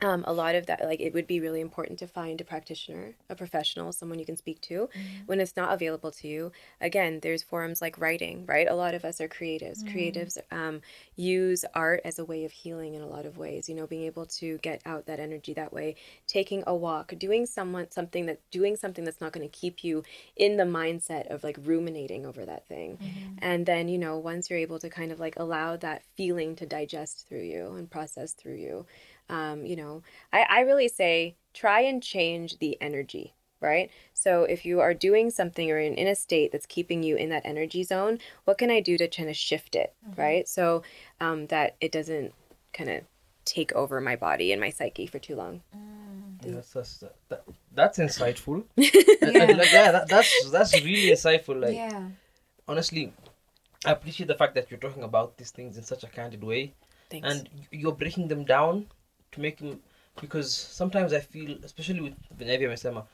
um, 0.00 0.24
a 0.26 0.32
lot 0.32 0.54
of 0.54 0.66
that, 0.66 0.84
like, 0.84 1.00
it 1.00 1.12
would 1.14 1.26
be 1.26 1.40
really 1.40 1.60
important 1.60 1.98
to 2.00 2.06
find 2.06 2.40
a 2.40 2.44
practitioner, 2.44 3.14
a 3.28 3.34
professional, 3.34 3.92
someone 3.92 4.18
you 4.18 4.26
can 4.26 4.36
speak 4.36 4.60
to. 4.62 4.88
When 5.26 5.40
it's 5.40 5.56
not 5.56 5.72
available 5.72 6.10
to 6.12 6.28
you, 6.28 6.52
again, 6.80 7.20
there's 7.20 7.42
forums 7.42 7.80
like 7.80 7.98
writing, 7.98 8.44
right? 8.46 8.68
A 8.68 8.74
lot 8.74 8.94
of 8.94 9.04
us 9.04 9.20
are 9.20 9.28
creatives. 9.28 9.82
Creatives 9.84 10.38
um, 10.50 10.80
use 11.16 11.64
art 11.74 12.00
as 12.04 12.18
a 12.18 12.24
way 12.24 12.44
of 12.44 12.52
healing 12.52 12.94
in 12.94 13.02
a 13.02 13.06
lot 13.06 13.26
of 13.26 13.36
ways. 13.36 13.68
You 13.68 13.74
know, 13.74 13.86
being 13.86 14.04
able 14.04 14.26
to 14.26 14.58
get 14.58 14.80
out 14.86 15.06
that 15.06 15.20
energy 15.20 15.52
that 15.54 15.72
way, 15.72 15.96
taking 16.26 16.62
a 16.66 16.74
walk, 16.74 17.14
doing 17.18 17.46
someone 17.46 17.90
something 17.90 18.26
that 18.26 18.40
doing 18.50 18.76
something 18.76 19.04
that's 19.04 19.20
not 19.20 19.32
going 19.32 19.48
to 19.48 19.56
keep 19.56 19.82
you 19.84 20.02
in 20.36 20.56
the 20.56 20.64
mindset 20.64 21.28
of 21.32 21.42
like 21.42 21.58
ruminating 21.64 22.24
over 22.24 22.44
that 22.44 22.66
thing. 22.68 22.98
And 23.38 23.66
then, 23.66 23.88
you 23.88 23.98
know, 23.98 24.18
once 24.18 24.50
you're 24.50 24.58
able 24.58 24.78
to 24.78 24.88
kind 24.88 25.12
of 25.12 25.20
like 25.20 25.34
allow 25.36 25.76
that 25.76 26.02
feeling 26.16 26.56
to 26.56 26.66
digest 26.66 27.26
through 27.28 27.42
you 27.42 27.72
and 27.72 27.90
process 27.90 28.32
through 28.32 28.56
you, 28.56 28.86
um, 29.28 29.64
you 29.64 29.76
know, 29.76 30.02
I, 30.32 30.46
I 30.48 30.60
really 30.60 30.88
say 30.88 31.36
try 31.54 31.80
and 31.80 32.02
change 32.02 32.58
the 32.58 32.76
energy, 32.80 33.34
right? 33.60 33.90
So 34.14 34.44
if 34.44 34.64
you 34.64 34.80
are 34.80 34.94
doing 34.94 35.30
something 35.30 35.70
or 35.70 35.78
in, 35.78 35.94
in 35.94 36.06
a 36.06 36.14
state 36.14 36.52
that's 36.52 36.66
keeping 36.66 37.02
you 37.02 37.16
in 37.16 37.28
that 37.30 37.42
energy 37.44 37.82
zone, 37.82 38.18
what 38.44 38.58
can 38.58 38.70
I 38.70 38.80
do 38.80 38.96
to 38.98 39.08
kind 39.08 39.28
of 39.28 39.36
shift 39.36 39.74
it, 39.74 39.94
right? 40.16 40.48
So 40.48 40.82
um, 41.20 41.46
that 41.48 41.76
it 41.80 41.92
doesn't 41.92 42.32
kind 42.72 42.90
of 42.90 43.02
take 43.44 43.72
over 43.72 44.00
my 44.00 44.14
body 44.14 44.52
and 44.52 44.60
my 44.60 44.70
psyche 44.70 45.06
for 45.06 45.18
too 45.18 45.34
long. 45.34 45.62
That's, 46.42 46.72
that's, 46.72 47.04
that, 47.28 47.42
that's 47.74 47.98
insightful. 47.98 48.64
yeah, 48.76 48.90
like, 49.22 49.72
yeah 49.72 49.92
that, 49.92 50.08
that's 50.08 50.50
that's 50.50 50.72
really 50.84 51.10
insightful. 51.10 51.60
Like 51.60 51.74
yeah. 51.74 52.08
honestly, 52.68 53.12
I 53.84 53.92
appreciate 53.92 54.28
the 54.28 54.34
fact 54.34 54.54
that 54.54 54.70
you're 54.70 54.78
talking 54.78 55.02
about 55.02 55.36
these 55.36 55.50
things 55.50 55.76
in 55.76 55.82
such 55.82 56.04
a 56.04 56.06
candid 56.06 56.44
way, 56.44 56.74
Thanks. 57.10 57.28
and 57.28 57.48
you're 57.72 57.92
breaking 57.92 58.28
them 58.28 58.44
down 58.44 58.86
to 59.32 59.40
make 59.40 59.58
them 59.58 59.80
because 60.20 60.52
sometimes 60.54 61.12
I 61.12 61.20
feel, 61.20 61.56
especially 61.64 62.00
with 62.00 62.14
Vinavia 62.38 62.68
and 62.70 62.78
Sema, 62.78 63.04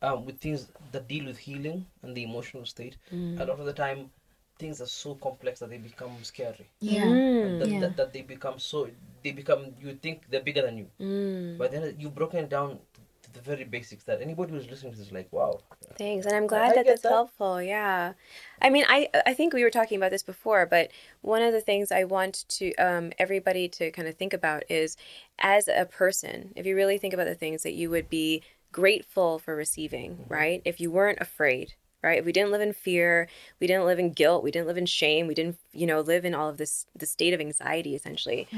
um, 0.00 0.24
with 0.24 0.38
things 0.38 0.68
that 0.92 1.08
deal 1.08 1.26
with 1.26 1.38
healing 1.38 1.86
and 2.02 2.16
the 2.16 2.22
emotional 2.24 2.66
state, 2.66 2.96
Mm. 3.12 3.40
a 3.40 3.44
lot 3.44 3.58
of 3.58 3.66
the 3.66 3.72
time 3.72 4.10
things 4.58 4.80
are 4.80 4.86
so 4.86 5.14
complex 5.16 5.58
that 5.60 5.70
they 5.70 5.78
become 5.78 6.12
scary. 6.22 6.66
Yeah. 6.80 7.04
Mm. 7.04 7.58
That, 7.58 7.68
Yeah. 7.68 7.80
that, 7.80 7.96
that 7.96 8.12
they 8.12 8.22
become 8.22 8.58
so 8.58 8.88
they 9.24 9.32
become 9.32 9.74
you 9.80 9.94
think 9.94 10.22
they're 10.30 10.42
bigger 10.48 10.62
than 10.62 10.78
you, 10.78 10.88
Mm. 11.00 11.58
but 11.58 11.70
then 11.72 11.96
you've 11.98 12.14
broken 12.14 12.44
it 12.44 12.48
down 12.48 12.78
to 12.91 12.91
the 13.32 13.40
very 13.40 13.64
basics 13.64 14.04
that 14.04 14.20
anybody 14.20 14.52
who's 14.52 14.68
listening 14.68 14.92
to 14.92 14.98
this 14.98 15.08
is 15.08 15.12
like, 15.12 15.28
wow. 15.32 15.60
Thanks, 15.96 16.26
and 16.26 16.34
I'm 16.34 16.44
I 16.44 16.46
glad 16.46 16.70
that 16.70 16.74
get 16.76 16.86
that's 16.86 17.02
that. 17.02 17.10
helpful. 17.10 17.62
Yeah, 17.62 18.12
I 18.60 18.70
mean, 18.70 18.84
I 18.88 19.08
I 19.26 19.34
think 19.34 19.52
we 19.52 19.62
were 19.62 19.70
talking 19.70 19.96
about 19.96 20.10
this 20.10 20.22
before, 20.22 20.66
but 20.66 20.90
one 21.20 21.42
of 21.42 21.52
the 21.52 21.60
things 21.60 21.92
I 21.92 22.04
want 22.04 22.44
to 22.50 22.74
um, 22.76 23.12
everybody 23.18 23.68
to 23.68 23.90
kind 23.90 24.08
of 24.08 24.16
think 24.16 24.32
about 24.32 24.62
is, 24.68 24.96
as 25.38 25.68
a 25.68 25.86
person, 25.86 26.52
if 26.56 26.66
you 26.66 26.74
really 26.76 26.98
think 26.98 27.14
about 27.14 27.26
the 27.26 27.34
things 27.34 27.62
that 27.62 27.74
you 27.74 27.90
would 27.90 28.08
be 28.08 28.42
grateful 28.70 29.38
for 29.38 29.54
receiving, 29.54 30.24
right? 30.28 30.62
If 30.64 30.80
you 30.80 30.90
weren't 30.90 31.20
afraid, 31.20 31.74
right? 32.02 32.18
If 32.18 32.24
we 32.24 32.32
didn't 32.32 32.50
live 32.50 32.60
in 32.60 32.72
fear, 32.72 33.28
we 33.60 33.66
didn't 33.66 33.84
live 33.84 33.98
in 33.98 34.12
guilt, 34.12 34.42
we 34.42 34.50
didn't 34.50 34.66
live 34.66 34.76
in 34.76 34.86
shame, 34.86 35.26
we 35.26 35.34
didn't, 35.34 35.58
you 35.72 35.86
know, 35.86 36.00
live 36.00 36.24
in 36.24 36.34
all 36.34 36.48
of 36.48 36.56
this 36.56 36.86
the 36.96 37.06
state 37.06 37.32
of 37.32 37.40
anxiety 37.40 37.94
essentially. 37.94 38.48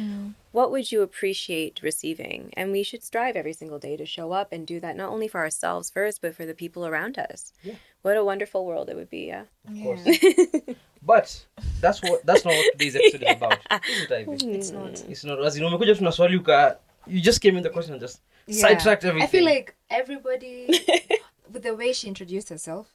What 0.52 0.70
would 0.70 0.90
you 0.90 1.02
appreciate 1.02 1.80
receiving? 1.82 2.52
And 2.56 2.72
we 2.72 2.82
should 2.82 3.02
strive 3.02 3.36
every 3.36 3.52
single 3.52 3.78
day 3.78 3.96
to 3.96 4.06
show 4.06 4.32
up 4.32 4.52
and 4.52 4.66
do 4.66 4.80
that 4.80 4.96
not 4.96 5.10
only 5.10 5.28
for 5.28 5.40
ourselves 5.40 5.90
first, 5.90 6.22
but 6.22 6.34
for 6.34 6.46
the 6.46 6.54
people 6.54 6.86
around 6.86 7.18
us. 7.18 7.52
Yeah. 7.62 7.74
What 8.02 8.16
a 8.16 8.24
wonderful 8.24 8.66
world 8.66 8.90
it 8.90 8.96
would 8.96 9.10
be, 9.10 9.26
yeah. 9.26 9.44
Of 9.68 9.82
course. 9.82 10.02
but 11.02 11.44
that's 11.80 12.02
what 12.02 12.24
that's 12.26 12.44
not 12.44 12.54
what 12.54 12.72
today's 12.72 12.96
episode 12.96 13.22
is 13.22 13.36
about. 13.36 13.58
Is 13.88 14.10
it, 14.10 14.28
It's 14.28 14.70
hmm. 14.70 14.76
not. 14.76 15.04
It's 15.08 15.24
not. 15.24 15.44
As 15.44 15.56
in, 15.56 15.64
umekuja 15.64 15.96
tuna 15.96 16.10
swali 16.12 16.36
uka 16.36 16.78
you 17.06 17.20
just 17.20 17.40
came 17.40 17.56
in 17.56 17.62
the 17.62 17.70
question 17.70 17.92
and 17.92 18.00
just 18.00 18.20
Yeah. 18.46 18.60
sidetracked 18.60 19.04
everything. 19.04 19.28
I 19.28 19.30
feel 19.30 19.44
like 19.44 19.74
everybody, 19.90 20.68
with 21.52 21.62
the 21.62 21.74
way 21.74 21.92
she 21.92 22.08
introduced 22.08 22.48
herself, 22.50 22.92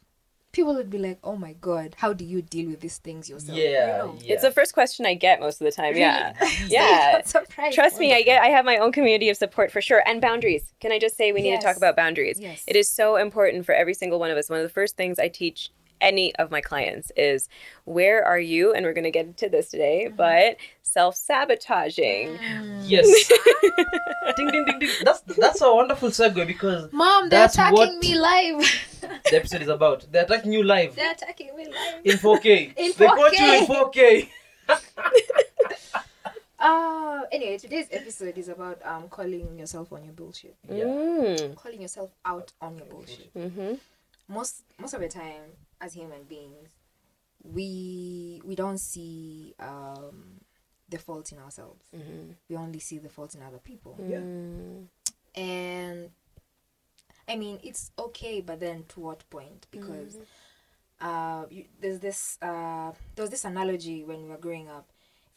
people 0.51 0.73
would 0.75 0.89
be 0.89 0.97
like, 0.97 1.19
"Oh 1.23 1.35
my 1.35 1.53
god, 1.53 1.95
how 1.97 2.13
do 2.13 2.25
you 2.25 2.41
deal 2.41 2.69
with 2.69 2.79
these 2.79 2.97
things 2.97 3.29
yourself?" 3.29 3.57
yeah, 3.57 3.69
You 3.69 4.03
know? 4.03 4.15
yeah. 4.21 4.33
It's 4.33 4.41
the 4.41 4.51
first 4.51 4.73
question 4.73 5.05
I 5.05 5.13
get 5.13 5.39
most 5.39 5.61
of 5.61 5.65
the 5.65 5.71
time, 5.71 5.95
yeah. 5.95 6.33
Really? 6.39 6.53
Yeah. 6.69 7.11
Not 7.13 7.27
surprised. 7.37 7.75
Trust 7.75 7.99
me, 7.99 8.13
I 8.13 8.21
get 8.23 8.41
I 8.41 8.47
have 8.47 8.65
my 8.65 8.77
own 8.77 8.91
community 8.91 9.29
of 9.29 9.37
support 9.37 9.71
for 9.71 9.81
sure. 9.81 10.01
And 10.05 10.21
boundaries. 10.21 10.73
Can 10.79 10.91
I 10.91 10.99
just 10.99 11.15
say 11.17 11.31
we 11.31 11.41
need 11.41 11.55
to 11.57 11.61
talk 11.61 11.77
about 11.77 11.95
boundaries? 11.95 12.39
Yes. 12.39 12.63
It 12.67 12.75
is 12.75 12.89
so 12.89 13.15
important 13.17 13.65
for 13.65 13.73
every 13.73 13.93
single 13.93 14.19
one 14.19 14.31
of 14.31 14.37
us. 14.37 14.49
One 14.49 14.59
of 14.59 14.63
the 14.63 14.73
first 14.73 14.97
things 14.97 15.19
I 15.19 15.27
teach 15.27 15.69
any 16.01 16.35
of 16.37 16.51
my 16.51 16.61
clients 16.61 17.11
is 17.17 17.49
where 17.85 18.23
are 18.25 18.39
you 18.39 18.73
and 18.73 18.85
we're 18.85 18.93
going 18.93 19.03
to 19.03 19.11
get 19.11 19.25
into 19.25 19.49
this 19.49 19.69
today, 19.69 20.05
Mm-hmm. 20.07 20.15
but 20.15 20.57
self-sabotaging. 20.83 22.37
Mm. 22.37 22.83
yes. 22.85 23.07
ding 24.37 24.49
ding 24.51 24.65
ding 24.65 24.79
ding. 24.79 24.89
That's 25.03 25.21
that's 25.21 25.61
a 25.61 25.73
wonderful 25.73 26.09
segue 26.09 26.45
because 26.47 26.91
Mom, 26.91 27.29
they're 27.29 27.41
That's 27.41 27.55
attacking 27.55 27.77
what- 27.77 27.97
me 27.99 28.15
live. 28.17 28.65
the 29.01 29.35
episode 29.35 29.61
is 29.61 29.67
about. 29.67 30.05
They're 30.11 30.23
attacking 30.23 30.53
you 30.53 30.63
live 30.63 30.95
they're 30.95 31.11
attacking 31.11 31.55
me 31.55 31.65
live. 31.65 32.01
in 32.05 32.17
4K. 32.17 32.73
In 32.77 32.91
They 32.97 33.05
got 33.07 33.37
you 33.37 33.53
in 33.53 33.65
4K. 33.65 34.29
Uh, 36.61 37.21
anyway, 37.31 37.57
today's 37.57 37.87
episode 37.89 38.37
is 38.37 38.49
about 38.49 38.81
um 38.85 39.07
calling 39.07 39.57
yourself 39.57 39.93
on 39.93 40.03
your 40.03 40.11
bullshit, 40.13 40.55
Yeah. 40.69 40.83
Mm. 40.83 41.55
calling 41.55 41.81
yourself 41.81 42.09
out 42.25 42.51
on 42.61 42.75
your 42.77 42.85
bullshit. 42.85 43.33
mm-hmm. 43.33 43.75
Most 44.27 44.63
most 44.77 44.93
of 44.93 44.99
the 44.99 45.07
time, 45.07 45.55
as 45.81 45.93
human 45.93 46.23
beings, 46.23 46.69
we 47.43 48.41
we 48.43 48.55
don't 48.55 48.79
see 48.79 49.55
um 49.59 50.41
the 50.89 50.97
fault 50.97 51.31
in 51.31 51.37
ourselves. 51.39 51.81
hmm 51.93 52.31
We 52.49 52.55
only 52.55 52.79
see 52.79 52.97
the 52.97 53.09
fault 53.09 53.35
in 53.35 53.41
other 53.43 53.59
people. 53.59 53.97
Yeah. 54.07 54.23
and 55.35 56.09
I 57.27 57.35
mean 57.35 57.59
it's 57.63 57.91
okay, 57.97 58.41
but 58.41 58.59
then 58.59 58.85
to 58.89 58.99
what 58.99 59.29
point? 59.29 59.67
Because 59.71 60.17
uh, 60.99 61.45
you, 61.49 61.65
there's 61.79 61.99
this 61.99 62.37
uh, 62.41 62.91
there 63.15 63.23
was 63.23 63.29
this 63.29 63.45
analogy 63.45 64.03
when 64.03 64.23
we 64.23 64.29
were 64.29 64.37
growing 64.37 64.67
up. 64.69 64.89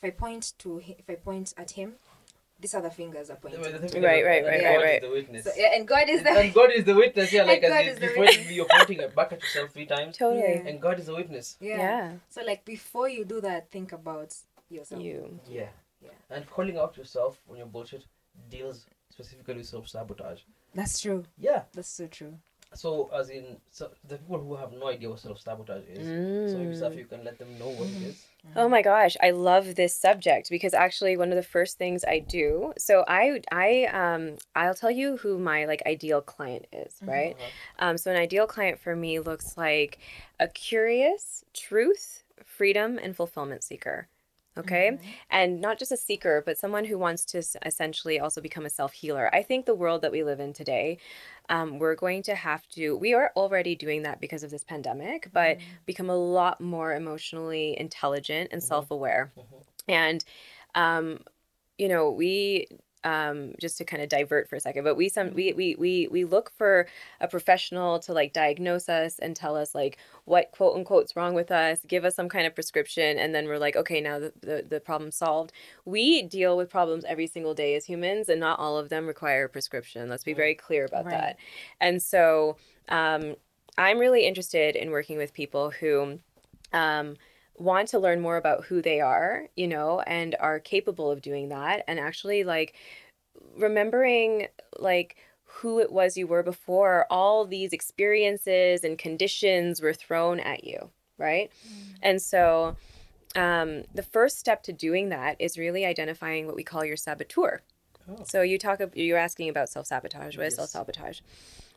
If 0.03 0.05
I 0.09 0.11
point 0.11 0.55
to 0.59 0.81
if 0.81 1.09
I 1.09 1.15
point 1.17 1.55
at 1.57 1.73
him, 1.73 1.95
these 2.63 2.75
other 2.75 2.91
fingers 2.91 3.29
are 3.31 3.37
pointing. 3.37 3.61
Right, 3.61 3.73
to 3.93 4.01
Right, 4.01 4.25
right, 4.25 4.45
right, 4.45 4.61
God 4.63 4.83
right, 4.83 5.03
the 5.03 5.11
witness. 5.11 5.45
So, 5.45 5.51
yeah, 5.57 5.75
and 5.77 5.87
God 5.87 6.09
is 6.09 6.23
the 6.23 6.31
and 6.31 6.55
God 6.55 6.71
is 6.71 6.85
the 6.85 6.95
witness. 6.95 7.33
Yeah, 7.33 7.43
like 7.51 7.63
And 7.63 7.73
as 7.75 7.87
is 7.89 7.95
in, 7.97 8.01
the 8.01 8.07
you 8.09 8.15
pointed 8.15 8.31
witness. 8.37 8.49
me, 8.49 8.55
you're 8.55 8.67
pointing 8.79 9.01
it 9.01 9.15
back 9.15 9.33
at 9.33 9.41
yourself 9.43 9.71
three 9.73 9.87
times, 9.87 10.17
Totally. 10.17 10.41
Yeah. 10.55 10.69
and 10.69 10.81
God 10.81 10.99
is 11.01 11.07
the 11.07 11.15
witness. 11.15 11.57
yeah. 11.61 11.77
Yeah. 11.77 12.13
So 12.31 12.43
like 12.51 12.65
before 12.65 13.09
you 13.09 13.25
do 13.25 13.41
that, 13.43 13.71
think 13.71 13.93
about 13.93 14.35
yourself. 14.71 15.03
You. 15.03 15.39
Yeah. 15.49 15.69
Yeah. 16.03 16.11
And 16.31 16.49
calling 16.49 16.79
out 16.79 16.97
yourself 16.97 17.41
on 17.51 17.57
your 17.59 17.67
bullshit 17.67 18.05
deals 18.51 18.87
specifically 19.11 19.57
with 19.57 19.67
self 19.67 19.89
sabotage. 19.89 20.41
That's 20.75 21.01
true. 21.01 21.25
Yeah. 21.39 21.63
That's 21.75 21.89
so 21.89 22.07
true. 22.07 22.39
So 22.75 23.11
as 23.15 23.31
in 23.31 23.59
so 23.71 23.91
the 24.09 24.17
people 24.19 24.39
who 24.41 24.57
have 24.57 24.73
no 24.73 24.89
idea 24.89 25.11
what 25.11 25.21
self 25.21 25.39
sabotage 25.41 25.85
is. 25.89 26.15
So 26.45 26.59
maybe 26.59 26.75
Safi, 26.75 26.97
you 26.97 27.07
can 27.07 27.25
let 27.25 27.39
them 27.39 27.59
know 27.59 27.69
what 27.71 27.91
it 27.91 28.03
is. 28.03 28.27
Oh 28.55 28.69
my 28.69 28.83
gosh, 28.83 29.17
I 29.23 29.31
love 29.31 29.77
this 29.77 29.97
subject 29.97 30.51
because 30.51 30.75
actually 30.75 31.17
one 31.17 31.31
of 31.31 31.37
the 31.37 31.43
first 31.43 31.79
things 31.79 32.05
I 32.05 32.19
do. 32.19 32.73
So 32.79 33.05
I 33.09 33.41
I 33.51 33.85
um 33.87 34.37
I'll 34.55 34.75
tell 34.75 34.91
you 34.91 35.17
who 35.19 35.39
my 35.39 35.65
like 35.67 35.83
ideal 35.87 36.21
client 36.21 36.67
is, 36.73 37.01
right? 37.07 37.37
Um 37.79 37.97
so 37.99 38.11
an 38.11 38.17
ideal 38.19 38.47
client 38.47 38.79
for 38.79 38.95
me 38.97 39.21
looks 39.21 39.57
like 39.57 39.99
a 40.41 40.49
curious 40.49 41.45
truth, 41.55 42.25
freedom 42.45 42.99
and 43.03 43.17
fulfillment 43.17 43.65
seeker. 43.65 44.09
Okay? 44.57 44.99
And 45.31 45.61
not 45.61 45.79
just 45.79 45.93
a 45.93 45.97
seeker, 45.97 46.43
but 46.45 46.59
someone 46.59 46.85
who 46.85 46.99
wants 46.99 47.25
to 47.27 47.43
essentially 47.65 48.21
also 48.21 48.41
become 48.41 48.67
a 48.67 48.71
self 48.71 48.93
healer. 48.93 49.35
I 49.35 49.43
think 49.43 49.65
the 49.65 49.75
world 49.75 50.03
that 50.03 50.13
we 50.13 50.25
live 50.25 50.41
in 50.41 50.53
today, 50.53 50.99
um, 51.49 51.79
we're 51.79 51.95
going 51.95 52.23
to 52.25 52.35
have 52.35 52.67
to, 52.71 52.97
we 52.97 53.15
are 53.15 53.33
already 53.37 53.75
doing 53.75 54.03
that 54.03 54.21
because 54.21 54.43
of 54.43 54.51
this 54.51 54.65
pandemic, 54.65 55.31
but 55.33 55.59
become 55.87 56.11
a 56.11 56.17
lot 56.17 56.61
more 56.61 56.95
emotionally 56.95 57.79
intelligent 57.79 58.51
and 58.53 58.63
self 58.63 58.91
aware. 58.91 59.33
And, 59.89 60.25
um, 60.75 61.21
you 61.79 61.89
know, 61.89 62.11
we, 62.11 62.69
um, 63.05 63.53
just 63.61 63.79
to 63.79 63.85
kind 63.85 64.03
of 64.03 64.09
divert 64.09 64.49
for 64.49 64.57
a 64.57 64.61
second, 64.61 64.85
but 64.85 64.97
we 64.97 65.09
some 65.09 65.33
we, 65.35 65.53
we 65.53 65.75
we 65.79 66.09
we 66.11 66.25
look 66.25 66.53
for 66.57 66.87
a 67.21 67.29
professional 67.29 67.99
to 68.01 68.13
like 68.13 68.33
diagnose 68.33 68.89
us 68.89 69.19
and 69.19 69.35
tell 69.35 69.57
us 69.57 69.75
like 69.75 69.99
what 70.25 70.51
quote 70.53 70.77
unquote's 70.77 71.17
wrong 71.17 71.35
with 71.35 71.51
us, 71.51 71.81
give 71.87 72.05
us 72.05 72.15
some 72.15 72.29
kind 72.29 72.47
of 72.47 72.55
prescription, 72.55 73.19
and 73.19 73.35
then 73.35 73.47
we're 73.47 73.59
like, 73.59 73.77
okay, 73.77 74.01
now 74.01 74.19
the, 74.19 74.33
the, 74.41 74.67
the 74.69 74.81
problem's 74.81 75.17
solved. 75.17 75.53
We 75.85 76.23
deal 76.23 76.57
with 76.57 76.71
problems 76.71 77.05
every 77.05 77.27
single 77.27 77.55
day 77.55 77.75
as 77.75 77.85
humans, 77.85 78.29
and 78.29 78.41
not 78.41 78.59
all 78.59 78.79
of 78.79 78.89
them 78.89 79.07
require 79.07 79.45
a 79.45 79.49
prescription. 79.49 80.09
Let's 80.09 80.25
be 80.25 80.35
very 80.35 80.55
clear 80.55 80.85
about 80.85 81.07
Right. 81.07 81.13
that. 81.13 81.37
And 81.81 82.03
so 82.03 82.57
um, 82.89 83.37
I'm 83.79 83.99
really 83.99 84.27
interested 84.27 84.77
in 84.77 84.91
working 84.91 85.19
with 85.19 85.33
people 85.33 85.71
who 85.71 86.19
um, 86.73 87.17
want 87.57 87.89
to 87.89 87.99
learn 87.99 88.21
more 88.21 88.37
about 88.37 88.65
who 88.65 88.83
they 88.83 89.01
are, 89.01 89.49
you 89.57 89.69
know, 89.69 90.01
and 90.01 90.35
are 90.41 90.59
capable 90.59 91.11
of 91.11 91.23
doing 91.23 91.49
that, 91.51 91.85
and 91.87 91.99
actually 92.01 92.45
like 92.45 92.75
remembering 93.57 94.49
like 94.79 95.17
who 95.45 95.79
it 95.79 95.93
was 95.93 96.17
you 96.17 96.27
were 96.27 96.43
before 96.43 97.07
all 97.11 97.45
these 97.45 97.73
experiences 97.73 98.85
and 98.85 98.99
conditions 98.99 99.83
were 99.83 99.93
thrown 99.93 100.41
at 100.41 100.65
you, 100.65 100.91
right? 101.19 101.53
And 102.03 102.21
so 102.23 102.77
um, 103.37 103.85
the 103.95 104.03
first 104.03 104.39
step 104.39 104.63
to 104.65 104.73
doing 104.73 105.11
that 105.11 105.37
is 105.39 105.59
really 105.59 105.85
identifying 105.85 106.47
what 106.47 106.57
we 106.57 106.63
call 106.63 106.85
your 106.85 106.97
saboteur. 106.97 107.61
Oh. 108.09 108.25
So 108.25 108.43
you 108.43 108.59
talk, 108.59 108.81
you're 108.95 109.19
asking 109.19 109.49
about 109.49 109.69
self 109.69 109.87
sabotage. 109.87 110.37
What 110.37 110.47
is 110.47 110.53
Yes. 110.53 110.57
self 110.57 110.71
sabotage? 110.71 111.21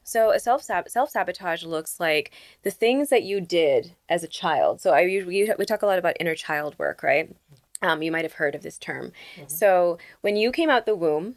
So 0.05 0.29
a 0.29 0.39
self 0.39 0.62
self 0.62 1.09
sabotage 1.09 1.63
looks 1.63 2.00
like 2.00 2.31
the 2.62 2.71
things 2.71 3.09
that 3.09 3.24
you 3.24 3.41
did 3.41 3.93
as 4.07 4.24
a 4.24 4.27
child. 4.27 4.79
So 4.79 4.91
I 4.91 5.01
usually 5.01 5.51
we 5.57 5.65
talk 5.65 5.81
a 5.81 5.88
lot 5.88 5.97
about 6.00 6.15
inner 6.19 6.35
child 6.35 6.77
work, 6.77 7.01
right? 7.01 7.35
Um, 7.81 8.03
you 8.03 8.12
might 8.12 8.24
have 8.24 8.33
heard 8.33 8.55
of 8.55 8.62
this 8.62 8.77
term. 8.77 9.12
So 9.47 9.97
when 10.21 10.35
you 10.38 10.51
came 10.51 10.69
out 10.69 10.85
the 10.85 10.95
womb, 10.95 11.35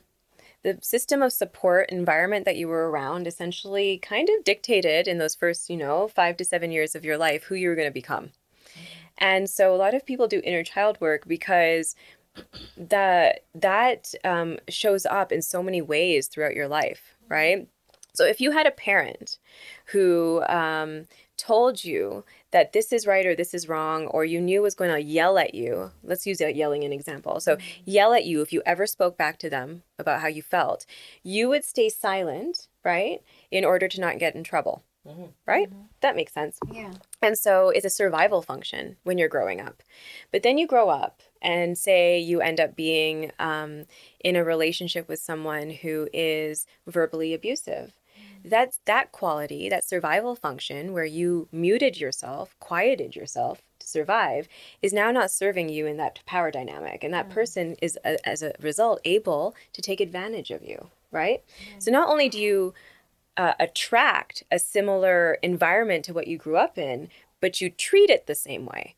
the 0.62 0.78
system 0.82 1.22
of 1.22 1.32
support 1.32 1.88
environment 1.90 2.44
that 2.44 2.56
you 2.56 2.68
were 2.68 2.90
around 2.90 3.26
essentially 3.26 3.98
kind 3.98 4.28
of 4.28 4.44
dictated 4.44 5.08
in 5.08 5.16
those 5.16 5.34
first, 5.34 5.70
you 5.70 5.76
know, 5.76 6.06
five 6.06 6.37
to 6.37 6.44
seven 6.44 6.70
years 6.70 6.94
of 6.94 7.04
your 7.04 7.16
life 7.16 7.44
who 7.44 7.54
you 7.54 7.68
were 7.68 7.75
going 7.75 7.88
to 7.88 7.92
become. 7.92 8.30
And 9.16 9.48
so 9.48 9.75
a 9.75 9.76
lot 9.76 9.94
of 9.94 10.04
people 10.04 10.28
do 10.28 10.42
inner 10.44 10.62
child 10.62 11.00
work 11.00 11.26
because 11.26 11.96
that 12.76 13.44
that 13.54 14.14
um, 14.25 14.58
shows 14.68 15.06
up 15.06 15.32
in 15.32 15.40
so 15.40 15.62
many 15.62 15.80
ways 15.80 16.28
throughout 16.28 16.54
your 16.54 16.68
life, 16.68 17.14
right? 17.28 17.66
So 18.18 18.25
if 18.25 18.40
you 18.40 18.50
had 18.50 18.66
a 18.66 18.72
parent 18.72 19.38
who 19.87 20.42
um, 20.48 21.04
told 21.37 21.84
you 21.84 22.25
that 22.50 22.72
this 22.72 22.92
is 22.92 23.06
right 23.06 23.25
or 23.25 23.37
this 23.37 23.54
is 23.54 23.68
wrong, 23.68 24.06
or 24.08 24.25
you 24.25 24.40
knew 24.40 24.60
was 24.60 24.75
going 24.75 24.90
to 24.90 25.00
yell 25.00 25.38
at 25.38 25.54
you, 25.54 25.92
let's 26.02 26.26
use 26.26 26.38
that 26.38 26.56
yelling 26.56 26.82
an 26.82 26.92
example. 26.92 27.38
So 27.38 27.56
yell 27.84 28.12
at 28.12 28.25
you 28.25 28.42
if 28.42 28.52
you 28.52 28.60
ever 28.66 28.87
spoke 28.87 29.16
back 29.16 29.38
to 29.38 29.48
them 29.48 29.84
about 30.00 30.20
how 30.20 30.26
you 30.26 30.42
felt, 30.42 30.84
you 31.22 31.48
would 31.48 31.64
stay 31.64 31.88
silent, 31.88 32.66
right, 32.84 33.22
in 33.52 33.64
order 33.64 33.87
to 33.87 34.00
not 34.00 34.18
get 34.18 34.34
in 34.34 34.42
trouble, 34.42 34.82
right? 35.46 35.70
That 36.00 36.16
makes 36.16 36.32
sense. 36.32 36.58
Yeah. 36.72 36.92
And 37.22 37.38
so 37.38 37.70
it's 37.70 37.87
a 37.87 37.90
survival 37.90 38.42
function 38.42 38.96
when 39.04 39.16
you're 39.16 39.28
growing 39.28 39.60
up. 39.60 39.82
But 40.32 40.42
then 40.42 40.58
you 40.58 40.66
grow 40.66 40.88
up 40.88 41.22
and 41.40 41.78
say 41.78 42.18
you 42.18 42.40
end 42.40 42.58
up 42.58 42.75
being 42.75 43.30
um, 43.38 43.84
in 44.25 44.34
a 44.34 44.44
relationship 44.44 45.08
with 45.08 45.20
someone 45.20 45.70
who 45.70 46.08
is 46.12 46.66
verbally 46.87 47.32
abusive. 47.32 47.92
That's 48.45 48.80
that 48.85 49.12
quality, 49.12 49.68
that 49.68 49.85
survival 49.85 50.35
function 50.35 50.92
where 50.92 51.04
you 51.04 51.49
muted 51.52 51.99
yourself, 51.99 52.57
quieted 52.61 53.16
yourself 53.16 53.62
to 53.80 53.87
survive, 53.87 54.49
is 54.83 54.92
now 54.92 55.11
not 55.11 55.30
serving 55.30 55.68
you 55.68 55.87
in 55.87 55.97
that 55.99 56.21
power 56.26 56.50
dynamic. 56.50 57.04
And 57.04 57.12
that 57.14 57.28
mm. 57.28 57.33
person 57.33 57.76
is, 57.80 57.99
a, 58.04 58.16
as 58.28 58.42
a 58.42 58.54
result, 58.61 59.00
able 59.04 59.54
to 59.73 59.83
take 59.83 60.00
advantage 60.00 60.50
of 60.50 60.62
you, 60.62 60.88
right? 61.11 61.42
Mm. 61.76 61.83
So 61.83 61.90
not 61.90 62.09
only 62.09 62.28
do 62.28 62.40
you 62.40 62.75
uh, 63.37 63.54
attract 63.61 64.42
a 64.50 64.59
similar 64.59 65.38
environment 65.42 66.04
to 66.07 66.12
what 66.12 66.26
you 66.26 66.37
grew 66.37 66.57
up 66.57 66.76
in, 66.76 67.09
but 67.40 67.61
you 67.61 67.71
treat 67.71 68.11
it 68.11 68.26
the 68.26 68.35
same 68.35 68.66
way. 68.66 68.97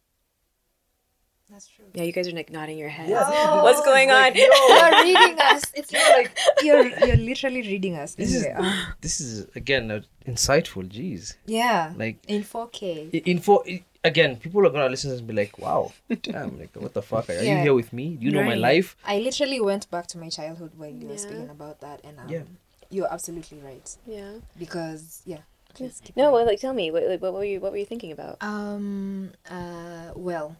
That's 1.51 1.67
true. 1.67 1.85
Yeah, 1.95 2.05
you 2.05 2.13
guys 2.13 2.29
are 2.29 2.33
like 2.33 2.51
nodding 2.51 2.79
your 2.79 2.89
heads. 2.89 3.11
Yeah. 3.11 3.63
What's 3.63 3.85
going 3.85 4.11
on? 4.11 4.35
You're 4.37 5.03
reading 5.03 5.39
us. 5.41 5.63
It's 5.75 5.93
not 5.97 6.09
like 6.17 6.31
you're 6.63 6.87
you're 7.07 7.17
literally 7.17 7.63
reading 7.63 7.97
us. 7.97 8.15
This 8.15 8.35
is 8.35 8.45
Anyway, 8.45 8.73
this 9.01 9.21
is 9.21 9.47
again 9.57 9.91
uh, 9.91 10.01
insightful. 10.27 10.89
Jeez, 10.89 11.35
yeah. 11.47 11.93
like 11.97 12.19
in 12.29 12.43
4K. 12.43 13.15
In 13.27 13.41
4 13.41 13.65
Again, 14.03 14.37
people 14.37 14.67
are 14.67 14.71
gonna 14.71 14.89
listen 14.89 15.11
to 15.11 15.13
this 15.15 15.19
and 15.19 15.29
be 15.29 15.35
like, 15.35 15.59
"Wow, 15.59 15.93
damn! 16.23 16.59
Like, 16.59 16.75
what 16.75 16.95
the 16.95 17.03
fuck? 17.03 17.29
Are 17.29 17.35
you 17.35 17.57
here 17.57 17.75
with 17.75 17.93
me? 17.93 18.17
Do 18.17 18.25
you 18.25 18.33
know 18.33 18.43
my 18.45 18.55
life?" 18.55 18.97
I 19.05 19.19
literally 19.19 19.61
went 19.61 19.91
back 19.91 20.07
to 20.13 20.19
my 20.19 20.31
childhood 20.31 20.71
when 20.79 21.03
you 21.03 21.09
were 21.09 21.19
speaking 21.19 21.51
about 21.51 21.81
that, 21.83 22.01
and 22.03 22.19
um, 22.19 22.29
Yeah. 22.31 22.45
you're 22.89 23.13
absolutely 23.13 23.59
right 23.59 23.95
Yeah. 24.07 24.33
because 24.59 25.21
yeah. 25.27 25.41
Please 25.75 26.01
keep 26.03 26.17
No, 26.17 26.25
going. 26.25 26.35
well, 26.35 26.47
like 26.47 26.61
tell 26.61 26.73
me, 26.73 26.91
what, 26.91 27.03
like, 27.07 27.21
what 27.21 27.35
were 27.35 27.45
you 27.45 27.61
what 27.61 27.73
were 27.73 27.79
you 27.79 27.85
thinking 27.85 28.11
about? 28.13 28.39
Um. 28.43 29.33
Uh. 29.51 30.13
Well, 30.17 30.57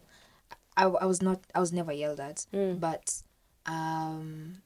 I, 0.77 0.83
I 0.85 1.05
was 1.05 1.21
not. 1.21 1.39
I 1.53 1.59
was 1.59 1.71
never 1.73 1.91
yelled 1.91 2.19
at, 2.19 2.45
Mm. 2.53 2.79
but 2.79 3.21
um, 3.65 4.61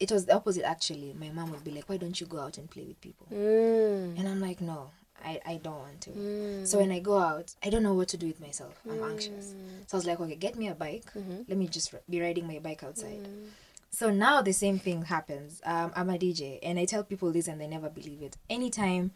it 0.00 0.10
was 0.10 0.26
the 0.26 0.34
opposite 0.34 0.64
actually. 0.64 1.14
My 1.18 1.30
mom 1.30 1.50
would 1.50 1.64
be 1.64 1.70
like, 1.72 1.88
"Why 1.88 1.96
don't 1.96 2.18
you 2.20 2.26
go 2.26 2.38
out 2.38 2.58
and 2.58 2.70
play 2.70 2.84
with 2.84 3.00
people?" 3.00 3.26
Mm. 3.32 4.18
And 4.18 4.28
I'm 4.28 4.40
like, 4.40 4.60
"No, 4.60 4.90
I 5.24 5.40
I 5.44 5.56
don't 5.62 5.78
want 5.78 6.00
to." 6.02 6.10
Mm. 6.10 6.66
So 6.66 6.78
when 6.78 6.92
I 6.92 7.00
go 7.00 7.18
out, 7.18 7.54
I 7.64 7.70
don't 7.70 7.82
know 7.82 7.94
what 7.94 8.08
to 8.08 8.16
do 8.16 8.26
with 8.26 8.40
myself. 8.40 8.74
I'm 8.88 9.02
anxious. 9.02 9.54
So 9.86 9.96
I 9.96 9.98
was 9.98 10.06
like, 10.06 10.20
"Okay, 10.20 10.36
get 10.36 10.56
me 10.56 10.68
a 10.68 10.74
bike. 10.74 11.06
Mm-hmm. 11.14 11.42
Let 11.48 11.58
me 11.58 11.66
just 11.68 11.92
r- 11.92 12.00
be 12.08 12.20
riding 12.20 12.46
my 12.46 12.58
bike 12.60 12.82
outside." 12.84 13.24
Mm. 13.24 13.48
So 13.90 14.10
now 14.10 14.42
the 14.42 14.52
same 14.52 14.78
thing 14.78 15.02
happens. 15.02 15.60
Um, 15.64 15.92
I'm 15.96 16.10
a 16.10 16.18
DJ, 16.18 16.58
and 16.62 16.78
I 16.78 16.84
tell 16.84 17.02
people 17.02 17.32
this, 17.32 17.48
and 17.48 17.60
they 17.60 17.66
never 17.66 17.88
believe 17.88 18.22
it. 18.22 18.36
Anytime, 18.50 19.12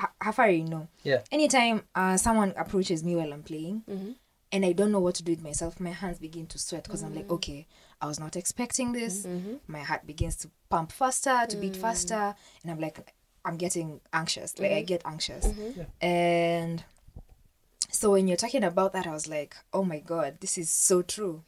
h- 0.00 0.06
how 0.20 0.32
far 0.32 0.48
you 0.48 0.64
know? 0.64 0.88
Yeah. 1.02 1.20
Anytime 1.30 1.82
uh, 1.94 2.16
someone 2.16 2.54
approaches 2.56 3.04
me 3.04 3.14
while 3.16 3.32
I'm 3.32 3.42
playing, 3.42 3.82
Mm-hmm. 3.88 4.12
And 4.54 4.64
I 4.64 4.72
don't 4.78 4.92
know 4.94 5.00
what 5.06 5.16
to 5.16 5.22
do 5.28 5.32
with 5.34 5.42
myself, 5.50 5.72
my 5.80 5.90
hands 6.02 6.18
begin 6.18 6.46
to 6.52 6.58
sweat 6.66 6.84
because 6.84 7.02
Mm. 7.02 7.06
I'm 7.06 7.14
like, 7.18 7.30
okay, 7.36 7.60
I 8.02 8.06
was 8.10 8.18
not 8.24 8.34
expecting 8.42 8.88
this. 8.92 9.14
Mm-hmm. 9.26 9.54
My 9.76 9.80
heart 9.88 10.02
begins 10.12 10.36
to 10.42 10.46
pump 10.72 10.88
faster, 10.92 11.38
to 11.50 11.56
beat 11.62 11.76
faster, 11.86 12.24
and 12.62 12.66
I'm 12.70 12.80
like, 12.86 12.96
I'm 13.46 13.56
getting 13.64 13.88
anxious. 14.12 14.50
Like 14.60 14.70
I 14.72 14.74
Mm-hmm. 14.76 14.92
get 14.94 15.02
anxious, 15.04 15.44
and 16.00 16.84
so 17.90 18.10
when 18.12 18.26
you're 18.28 18.36
talking 18.44 18.64
about 18.64 18.92
that, 18.94 19.06
I 19.06 19.12
was 19.12 19.26
like, 19.28 19.52
oh 19.72 19.84
my 19.92 19.98
god, 20.12 20.30
this 20.40 20.54
is 20.62 20.70
so 20.70 21.02
true. 21.02 21.42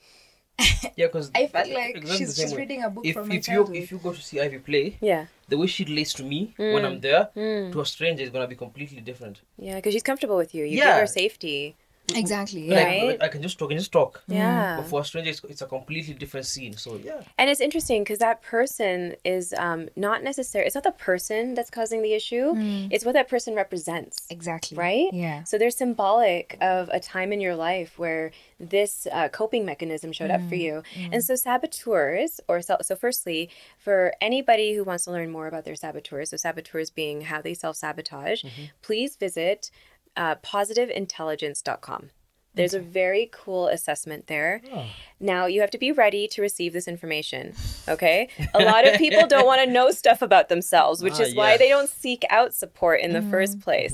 Yeah, 0.97 1.07
because 1.07 1.31
I 1.41 1.47
felt 1.49 1.69
like 1.71 1.95
she's, 2.17 2.37
she's 2.41 2.55
reading 2.57 2.83
a 2.83 2.91
book 2.91 3.05
If 3.05 3.15
from 3.17 3.29
my 3.29 3.35
if 3.37 3.49
you 3.49 3.61
if 3.75 3.91
you 3.93 3.99
go 3.99 4.13
to 4.13 4.23
see 4.29 4.41
Ivy 4.41 4.59
play, 4.59 4.97
Yeah. 5.01 5.27
the 5.49 5.59
way 5.59 5.67
she 5.67 5.85
relates 5.85 6.13
to 6.15 6.23
me 6.33 6.55
when 6.75 6.85
I'm 6.85 7.01
there 7.01 7.29
Mm. 7.37 7.73
to 7.73 7.81
a 7.81 7.87
stranger 7.87 8.23
is 8.23 8.31
gonna 8.31 8.47
be 8.55 8.57
completely 8.57 9.01
different. 9.01 9.37
Yeah, 9.59 9.77
because 9.77 9.93
she's 9.95 10.03
comfortable 10.11 10.37
with 10.43 10.55
you. 10.57 10.65
You 10.65 10.79
Yeah. 10.79 10.87
give 10.87 11.01
her 11.03 11.07
safety. 11.07 11.77
Exactly, 12.15 12.69
Like. 12.69 12.85
Right. 12.85 13.07
like, 13.07 13.23
I 13.23 13.29
can 13.29 13.43
just 13.43 13.59
talk 13.59 13.71
and 13.71 13.79
just 13.79 13.93
talk. 13.93 14.23
Yeah. 14.29 14.77
But 14.77 14.87
for 14.89 15.01
a 15.01 15.05
stranger, 15.05 15.31
it's, 15.31 15.43
it's 15.45 15.63
a 15.63 15.67
completely 15.67 16.15
different 16.15 16.47
scene. 16.47 16.75
So 16.77 16.99
yeah. 17.03 17.23
And 17.39 17.51
it's 17.51 17.61
interesting 17.61 18.03
because 18.03 18.19
that 18.19 18.43
person 18.43 19.17
is 19.25 19.55
um, 19.57 19.89
not 19.97 20.23
necessary. 20.23 20.67
It's 20.67 20.75
not 20.75 20.85
the 20.85 20.93
person 20.93 21.55
that's 21.55 21.71
causing 21.71 22.03
the 22.03 22.13
issue. 22.13 22.53
It's 22.91 23.05
what 23.05 23.13
that 23.13 23.29
person 23.29 23.55
represents. 23.55 24.27
Exactly. 24.31 24.77
Right? 24.77 25.09
Yeah. 25.13 25.45
So 25.45 25.59
they're 25.59 25.71
symbolic 25.71 26.57
of 26.61 26.89
a 26.93 27.01
time 27.01 27.33
in 27.33 27.41
your 27.41 27.57
life 27.57 27.99
where 27.99 28.31
this 28.59 29.07
uh, 29.13 29.29
coping 29.29 29.65
mechanism 29.65 30.13
showed 30.13 30.31
up 30.31 30.41
for 30.49 30.55
you. 30.55 30.83
And 31.13 31.23
so 31.23 31.35
saboteurs, 31.35 32.41
or 32.49 32.63
so, 32.63 32.79
so 32.83 32.97
firstly, 32.97 33.51
for 33.79 34.13
anybody 34.21 34.75
who 34.75 34.85
wants 34.85 35.05
to 35.05 35.11
learn 35.11 35.31
more 35.31 35.47
about 35.47 35.65
their 35.65 35.75
saboteurs, 35.75 36.31
so 36.31 36.37
saboteurs 36.37 36.91
being 36.91 37.23
how 37.23 37.43
they 37.43 37.55
self 37.55 37.77
sabotage, 37.77 38.43
please 38.83 39.17
visit 39.17 39.71
uh, 40.17 40.37
positiveintelligence.com. 40.37 42.11
There's 42.55 42.73
a 42.73 42.81
very 42.81 43.29
cool 43.35 43.69
assessment 43.69 44.29
there. 44.29 44.63
Now, 45.21 45.45
you 45.45 45.61
have 45.61 45.69
to 45.73 45.79
be 45.79 45.93
ready 45.93 46.27
to 46.29 46.41
receive 46.41 46.73
this 46.73 46.89
information, 46.89 47.53
okay? 47.87 48.31
A 48.55 48.61
lot 48.65 48.89
of 48.89 48.97
people 48.97 49.27
don't 49.27 49.45
want 49.45 49.63
to 49.63 49.71
know 49.71 49.91
stuff 49.91 50.23
about 50.23 50.49
themselves, 50.49 51.03
which 51.03 51.21
Ah, 51.21 51.25
is 51.25 51.35
why 51.35 51.51
yeah. 51.53 51.57
they 51.59 51.69
don't 51.69 51.91
seek 51.91 52.25
out 52.31 52.55
support 52.55 53.03
in 53.03 53.13
the 53.13 53.21
first 53.21 53.61
place. 53.61 53.93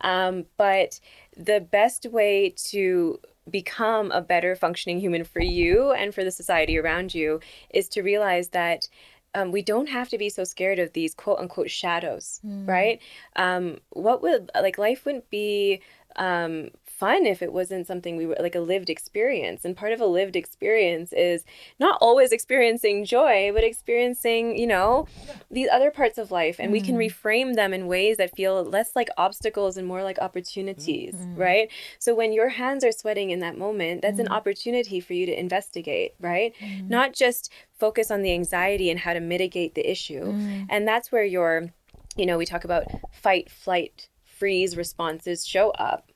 Um, 0.00 0.46
but 0.56 0.98
the 1.36 1.60
best 1.60 2.04
way 2.10 2.52
to 2.70 3.20
become 3.48 4.10
a 4.10 4.20
better 4.20 4.56
functioning 4.56 4.98
human 4.98 5.22
for 5.22 5.40
you 5.40 5.92
and 5.92 6.12
for 6.12 6.24
the 6.24 6.32
society 6.32 6.76
around 6.78 7.14
you 7.14 7.38
is 7.72 7.88
to 7.90 8.02
realize 8.02 8.48
that 8.48 8.88
um, 9.34 9.52
we 9.52 9.62
don't 9.62 9.88
have 9.88 10.08
to 10.10 10.18
be 10.18 10.28
so 10.28 10.44
scared 10.44 10.78
of 10.78 10.92
these 10.92 11.14
quote 11.14 11.38
unquote 11.38 11.70
shadows, 11.70 12.40
right? 12.66 13.00
Um, 13.36 13.78
what 13.90 14.22
would 14.22 14.50
like 14.54 14.78
life 14.78 15.04
wouldn't 15.04 15.30
be 15.30 15.80
um, 16.16 16.70
fun 17.00 17.24
if 17.24 17.40
it 17.40 17.50
wasn't 17.50 17.86
something 17.86 18.16
we 18.16 18.26
were 18.26 18.36
like 18.38 18.54
a 18.54 18.60
lived 18.60 18.90
experience. 18.90 19.64
And 19.64 19.74
part 19.74 19.92
of 19.92 20.00
a 20.02 20.06
lived 20.06 20.36
experience 20.36 21.14
is 21.14 21.44
not 21.78 21.96
always 22.02 22.30
experiencing 22.30 23.06
joy, 23.06 23.50
but 23.54 23.64
experiencing, 23.64 24.58
you 24.58 24.66
know, 24.66 25.06
these 25.50 25.68
other 25.72 25.90
parts 25.90 26.18
of 26.18 26.30
life. 26.30 26.56
And 26.60 26.70
we 26.70 26.82
can 26.82 26.96
mm. 26.96 27.10
reframe 27.10 27.54
them 27.54 27.72
in 27.72 27.86
ways 27.86 28.18
that 28.18 28.36
feel 28.36 28.62
less 28.62 28.94
like 28.94 29.08
obstacles 29.16 29.78
and 29.78 29.88
more 29.88 30.02
like 30.02 30.18
opportunities, 30.20 31.14
mm-hmm. 31.14 31.36
right? 31.36 31.70
So 31.98 32.14
when 32.14 32.34
your 32.34 32.50
hands 32.50 32.84
are 32.84 32.92
sweating 32.92 33.30
in 33.30 33.40
that 33.40 33.56
moment, 33.56 34.02
that's 34.02 34.20
an 34.20 34.28
mm. 34.28 34.36
opportunity 34.36 35.00
for 35.00 35.14
you 35.14 35.24
to 35.24 35.40
investigate, 35.40 36.12
right? 36.20 36.52
Mm-hmm. 36.60 36.88
Not 36.88 37.14
just 37.14 37.50
focus 37.78 38.10
on 38.10 38.20
the 38.20 38.34
anxiety 38.34 38.90
and 38.90 39.00
how 39.00 39.14
to 39.14 39.20
mitigate 39.20 39.74
the 39.74 39.90
issue. 39.90 40.26
Mm. 40.26 40.66
And 40.68 40.86
that's 40.86 41.10
where 41.10 41.24
your, 41.24 41.70
you 42.14 42.26
know, 42.26 42.36
we 42.36 42.44
talk 42.44 42.64
about 42.64 42.84
fight, 43.10 43.50
flight, 43.50 44.08
freeze 44.22 44.76
responses 44.76 45.46
show 45.46 45.70
up. 45.70 46.10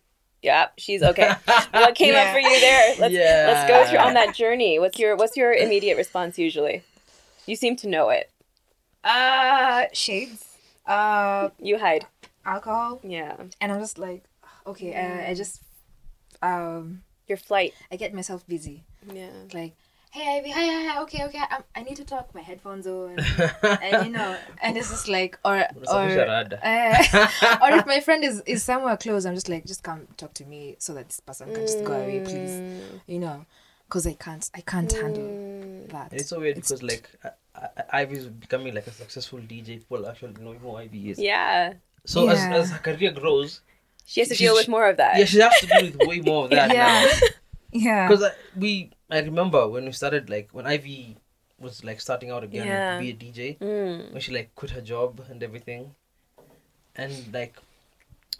Yep, 0.44 0.74
she's 0.78 1.02
okay. 1.10 1.32
what 1.72 1.94
came 1.94 2.14
up 2.14 2.32
for 2.32 2.38
you 2.38 2.60
there? 2.60 2.94
Let's 2.98 3.14
let's 3.14 3.68
go 3.68 3.84
through 3.90 3.98
on 4.06 4.12
that 4.14 4.34
journey. 4.34 4.78
What's 4.78 4.98
your 4.98 5.16
what's 5.16 5.36
your 5.36 5.52
immediate 5.54 5.96
response 5.96 6.38
usually? 6.38 6.82
You 7.46 7.56
seem 7.56 7.76
to 7.76 7.88
know 7.88 8.10
it. 8.10 8.30
Uh, 9.02 9.84
shades. 9.92 10.44
Uh, 10.86 11.48
You 11.58 11.78
hide. 11.78 12.06
alcohol, 12.44 13.00
Yeah. 13.02 13.36
and 13.60 13.72
I'm 13.72 13.80
just 13.80 13.98
like, 13.98 14.24
okay. 14.66 14.94
Uh, 14.94 15.30
I 15.30 15.34
just, 15.34 15.62
um, 16.42 17.02
Your 17.26 17.38
flight. 17.38 17.72
I 17.90 17.96
get 17.96 18.12
myself 18.14 18.46
busy. 18.46 18.84
Yeah. 19.12 19.28
Like, 19.54 19.72
hey 20.14 20.38
Ivy, 20.38 20.50
hi, 20.50 20.64
hi, 20.64 20.82
hi. 20.88 21.02
Okay, 21.02 21.24
okay. 21.24 21.38
i 21.38 21.58
I 21.74 21.82
need 21.82 21.96
to 21.96 22.04
talk. 22.04 22.32
My 22.34 22.40
headphones 22.40 22.86
on, 22.86 23.18
and 23.62 24.06
you 24.06 24.12
know, 24.12 24.36
and 24.62 24.76
it's 24.78 24.90
just 24.90 25.08
like, 25.08 25.36
or 25.44 25.56
or. 25.88 26.04
Uh, 26.20 26.44
or 27.62 27.70
if 27.78 27.86
my 27.86 27.98
friend 28.00 28.22
is, 28.22 28.40
is 28.46 28.62
somewhere 28.62 28.96
close, 28.96 29.26
I'm 29.26 29.34
just 29.34 29.48
like, 29.48 29.66
just 29.66 29.82
come 29.82 30.06
talk 30.16 30.32
to 30.34 30.44
me 30.44 30.76
so 30.78 30.94
that 30.94 31.08
this 31.08 31.18
person 31.18 31.52
can 31.52 31.62
just 31.62 31.82
go 31.84 31.94
away, 31.94 32.20
please. 32.20 32.54
Mm. 32.60 33.00
You 33.08 33.18
know, 33.18 33.44
because 33.88 34.06
I 34.06 34.12
can't, 34.14 34.48
I 34.54 34.60
can't 34.60 34.92
handle 34.92 35.22
mm. 35.24 35.90
that. 35.90 36.12
And 36.12 36.20
it's 36.20 36.30
so 36.30 36.38
weird 36.38 36.54
because 36.56 36.82
like 36.82 37.10
I, 37.24 37.30
I, 37.56 38.02
Ivy's 38.02 38.26
becoming 38.26 38.72
like 38.72 38.86
a 38.86 38.92
successful 38.92 39.40
DJ. 39.40 39.80
People 39.80 40.06
actually 40.08 40.34
know 40.40 40.52
who 40.52 40.76
Ivy 40.76 41.10
is. 41.10 41.18
Yeah. 41.18 41.74
So 42.06 42.28
as, 42.28 42.38
Yeah. 42.38 42.54
as 42.54 42.70
her 42.70 42.78
career 42.78 43.10
grows, 43.10 43.62
She 44.06 44.20
has 44.20 44.28
to 44.28 44.36
She's- 44.36 44.48
deal 44.48 44.54
with 44.54 44.68
more 44.68 44.88
of 44.90 44.96
that. 44.98 45.18
yeah, 45.18 45.24
she 45.24 45.40
has 45.40 45.58
to 45.60 45.66
deal 45.66 45.84
with 45.90 46.06
way 46.06 46.20
more 46.20 46.44
of 46.44 46.50
that 46.58 46.72
Yeah. 46.72 46.86
now. 47.04 47.28
yeah. 47.72 48.06
Because 48.08 48.22
uh, 48.22 48.30
we, 48.56 48.90
I 49.10 49.18
remember 49.20 49.68
when 49.68 49.84
we 49.84 49.92
started 49.92 50.30
like 50.30 50.48
when 50.52 50.66
Ivy 50.66 51.16
was 51.58 51.84
like 51.84 52.00
starting 52.00 52.30
out 52.30 52.42
again 52.44 52.66
Yeah. 52.66 52.94
to 52.94 53.00
be 53.02 53.10
a 53.10 53.14
DJ 53.14 53.58
Mm. 53.58 54.12
when 54.12 54.20
she 54.20 54.32
like 54.32 54.54
quit 54.54 54.70
her 54.72 54.80
job 54.80 55.20
and 55.30 55.42
everything, 55.42 55.94
and 56.96 57.12
like 57.32 57.54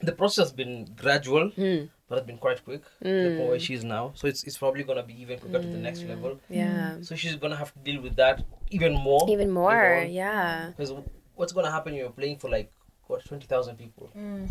the 0.00 0.12
process 0.12 0.46
has 0.46 0.53
been 0.53 0.87
gradual, 0.96 1.50
Mm. 1.50 1.88
but 2.09 2.18
it's 2.18 2.27
been 2.27 2.38
quite 2.38 2.64
quick. 2.64 2.83
to 3.03 3.09
The 3.31 3.37
point 3.38 3.48
where 3.50 3.59
she 3.61 3.74
is 3.74 3.85
now, 3.85 4.12
so 4.14 4.27
it's 4.27 4.42
it's 4.44 4.59
probably 4.59 4.83
gonna 4.85 5.03
be 5.03 5.20
even 5.22 5.38
quicker 5.38 5.61
to 5.61 5.68
the 5.77 5.79
next 5.79 6.03
level. 6.05 6.40
Yeah. 6.48 7.00
So 7.03 7.14
she's 7.14 7.37
gonna 7.37 7.57
have 7.57 7.72
to 7.72 7.79
deal 7.81 8.00
with 8.03 8.16
that 8.16 8.42
even 8.70 8.94
more. 8.94 9.24
Even 9.29 9.50
more. 9.50 10.05
Yeah. 10.09 10.70
Because 10.70 10.92
what's 11.37 11.53
gonna 11.53 11.70
happen 11.70 11.94
you're 11.94 12.11
playing 12.11 12.38
for 12.38 12.48
like 12.50 12.70
what 13.07 13.25
twenty 13.25 13.47
thousand 13.47 13.77
people? 13.77 14.11
Mm. 14.17 14.49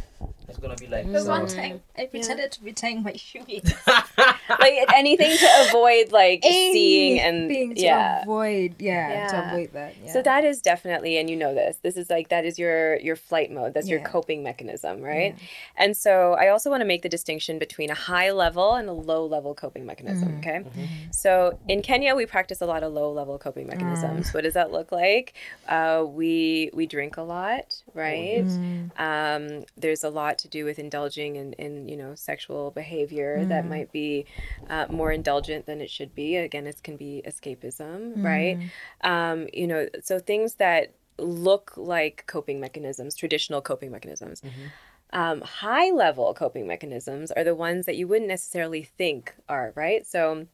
It's 0.48 0.60
gonna 0.60 0.76
be 0.76 0.88
like 0.88 1.12
There's 1.12 1.26
so- 1.26 1.32
one 1.32 1.48
time 1.48 1.82
I 1.98 2.06
pretended 2.06 2.52
to 2.52 2.64
be 2.64 2.72
tying 2.72 3.04
my 3.04 3.14
shoelace. 3.14 3.74
like 3.88 4.94
anything 4.96 5.36
to 5.38 5.68
avoid 5.68 6.12
like 6.12 6.44
seeing 6.44 7.20
and 7.20 7.46
Anything 7.46 7.76
to 7.76 7.82
yeah. 7.82 8.22
avoid, 8.22 8.76
yeah, 8.80 9.28
to 9.28 9.48
avoid 9.48 9.74
that. 9.74 9.96
Yeah. 10.04 10.14
So 10.14 10.22
that 10.22 10.44
is 10.44 10.62
definitely, 10.62 11.18
and 11.18 11.30
you 11.30 11.36
know 11.36 11.54
this. 11.54 11.78
This 11.82 11.98
is 11.98 12.10
like 12.10 12.30
that 12.30 12.46
is 12.46 12.60
your 12.60 12.98
your 12.98 13.16
flight 13.16 13.52
mode. 13.52 13.74
That's 13.74 13.88
your 13.88 14.02
coping 14.02 14.44
mechanism, 14.44 15.02
right? 15.02 15.36
And 15.76 15.96
so 15.96 16.34
I 16.34 16.50
also 16.50 16.70
want 16.70 16.82
to 16.82 16.86
make 16.86 17.02
the 17.02 17.10
distinction 17.10 17.60
between 17.60 17.90
a 17.90 17.96
high 17.96 18.32
level 18.32 18.76
and 18.76 18.88
a 18.90 18.94
low 18.94 19.26
level 19.26 19.56
coping 19.56 19.86
mechanism. 19.86 20.30
Mm-hmm. 20.30 20.40
Okay. 20.40 20.60
Mm-hmm. 20.60 21.12
So 21.12 21.58
in 21.68 21.82
Kenya, 21.82 22.16
we 22.16 22.26
practice 22.26 22.62
a 22.62 22.66
lot 22.66 22.84
of 22.84 22.94
low 22.94 23.12
level 23.12 23.38
coping 23.38 23.68
ah. 23.68 23.76
mechanisms. 23.76 24.34
What 24.34 24.44
does 24.44 24.54
that 24.54 24.72
look 24.72 24.92
like? 24.92 25.34
Uh, 25.68 26.06
we 26.08 26.70
we 26.74 26.86
drink 26.86 27.18
a 27.18 27.24
lot, 27.24 27.82
right? 27.94 28.43
Um, 28.98 29.64
there's 29.76 30.04
a 30.04 30.10
lot 30.10 30.38
to 30.40 30.48
do 30.48 30.66
with 30.66 30.78
indulging 30.80 31.36
in, 31.36 31.54
in 31.54 31.88
you 31.88 31.98
know 31.98 32.14
sexual 32.16 32.70
behavior 32.72 33.46
that 33.50 33.68
might 33.68 33.92
be 33.92 34.26
uh, 34.70 34.86
more 34.90 35.12
indulgent 35.12 35.66
than 35.66 35.82
it 35.82 35.90
should 35.90 36.14
be. 36.14 36.36
Again, 36.38 36.68
it 36.68 36.82
can 36.84 36.98
be 36.98 37.24
escapism, 37.26 38.24
right? 38.24 38.58
Um, 39.02 39.48
you 39.52 39.68
know, 39.68 39.88
so 40.02 40.20
things 40.20 40.56
that 40.56 40.94
look 41.18 41.74
like 41.76 42.24
coping 42.28 42.60
mechanisms, 42.60 43.16
traditional 43.16 43.62
coping 43.62 43.92
mechanisms. 43.92 44.42
Um, 45.12 45.42
high 45.42 45.92
level 45.92 46.34
coping 46.34 46.66
mechanisms 46.68 47.32
are 47.32 47.44
the 47.44 47.54
ones 47.54 47.86
that 47.86 47.98
you 47.98 48.08
wouldn't 48.08 48.28
necessarily 48.30 48.84
think 48.84 49.34
are 49.48 49.72
right. 49.76 50.06
So 50.08 50.48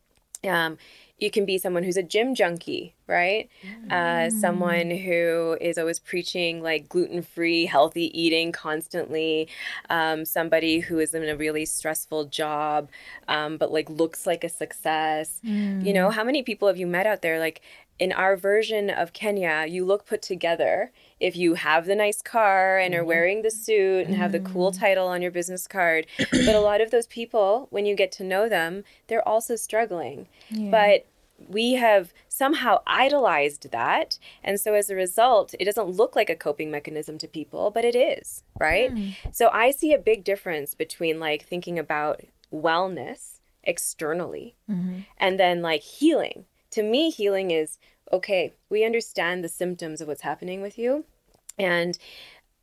Um, 0.48 0.78
you 1.20 1.30
can 1.32 1.46
be 1.46 1.58
someone 1.58 1.84
who's 1.84 1.98
a 1.98 2.04
gym 2.04 2.34
junkie, 2.36 2.94
right? 3.08 3.50
Uh, 3.92 4.30
someone 4.30 4.90
who 4.92 5.58
is 5.60 5.78
always 5.78 6.00
preaching 6.00 6.62
like 6.62 6.88
gluten 6.90 7.22
free, 7.22 7.66
healthy 7.66 8.08
eating 8.20 8.52
constantly. 8.52 9.48
Um, 9.90 10.26
somebody 10.26 10.80
who 10.80 11.00
is 11.00 11.14
in 11.14 11.28
a 11.28 11.36
really 11.36 11.66
stressful 11.66 12.26
job, 12.26 12.90
um, 13.28 13.58
but 13.58 13.72
like 13.72 13.90
looks 13.90 14.26
like 14.28 14.44
a 14.44 14.50
success. 14.50 15.40
You 15.86 15.94
know, 15.94 16.10
how 16.10 16.24
many 16.24 16.44
people 16.44 16.68
have 16.68 16.78
you 16.78 16.88
met 16.88 17.06
out 17.08 17.22
there? 17.22 17.40
Like 17.40 17.62
in 17.98 18.14
our 18.14 18.38
version 18.38 18.90
of 18.90 19.12
Kenya, 19.12 19.66
you 19.68 19.84
look 19.84 20.06
put 20.06 20.22
together 20.22 20.92
if 21.20 21.36
you 21.36 21.56
have 21.56 21.86
the 21.86 21.96
nice 21.96 22.22
car 22.22 22.78
and 22.78 22.96
are 22.96 23.04
wearing 23.04 23.42
the 23.42 23.52
suit 23.52 24.06
and 24.08 24.16
have 24.16 24.32
the 24.32 24.40
cool 24.40 24.72
title 24.72 25.08
on 25.08 25.22
your 25.22 25.32
business 25.32 25.68
card. 25.68 26.08
but 26.18 26.56
a 26.56 26.62
lot 26.62 26.80
of 26.80 26.92
those 26.92 27.08
people, 27.08 27.68
when 27.72 27.86
you 27.86 27.96
get 27.96 28.10
to 28.14 28.24
know 28.24 28.48
them, 28.48 28.86
they're 29.08 29.28
also 29.28 29.58
struggling. 29.58 30.28
But 30.72 31.06
we 31.48 31.74
have 31.74 32.14
somehow 32.28 32.82
idolized 32.86 33.72
that. 33.72 34.18
And 34.44 34.60
so 34.60 34.74
as 34.74 34.90
a 34.90 34.96
result, 34.96 35.56
it 35.60 35.66
doesn't 35.66 35.90
look 35.90 36.16
like 36.16 36.30
a 36.30 36.36
coping 36.36 36.72
mechanism 36.72 37.18
to 37.20 37.28
people, 37.28 37.72
but 37.72 37.86
it 37.86 37.96
is, 37.96 38.44
right? 38.60 38.92
Hmm. 38.92 39.10
So 39.32 39.50
I 39.54 39.72
see 39.72 39.94
a 39.94 40.00
big 40.00 40.24
difference 40.24 40.74
between 40.76 41.20
like 41.20 41.46
thinking 41.46 41.80
about 41.80 42.22
wellness 42.54 43.40
externally 43.64 44.56
mm-hmm. 44.70 45.02
and 45.18 45.40
then 45.40 45.62
like 45.62 45.82
healing. 45.82 46.46
To 46.72 46.84
me, 46.84 47.10
healing 47.10 47.52
is 47.52 47.78
okay, 48.12 48.54
we 48.70 48.84
understand 48.84 49.44
the 49.44 49.50
symptoms 49.50 50.02
of 50.02 50.08
what's 50.08 50.22
happening 50.22 50.62
with 50.62 50.78
you. 50.78 51.06
And 51.58 51.98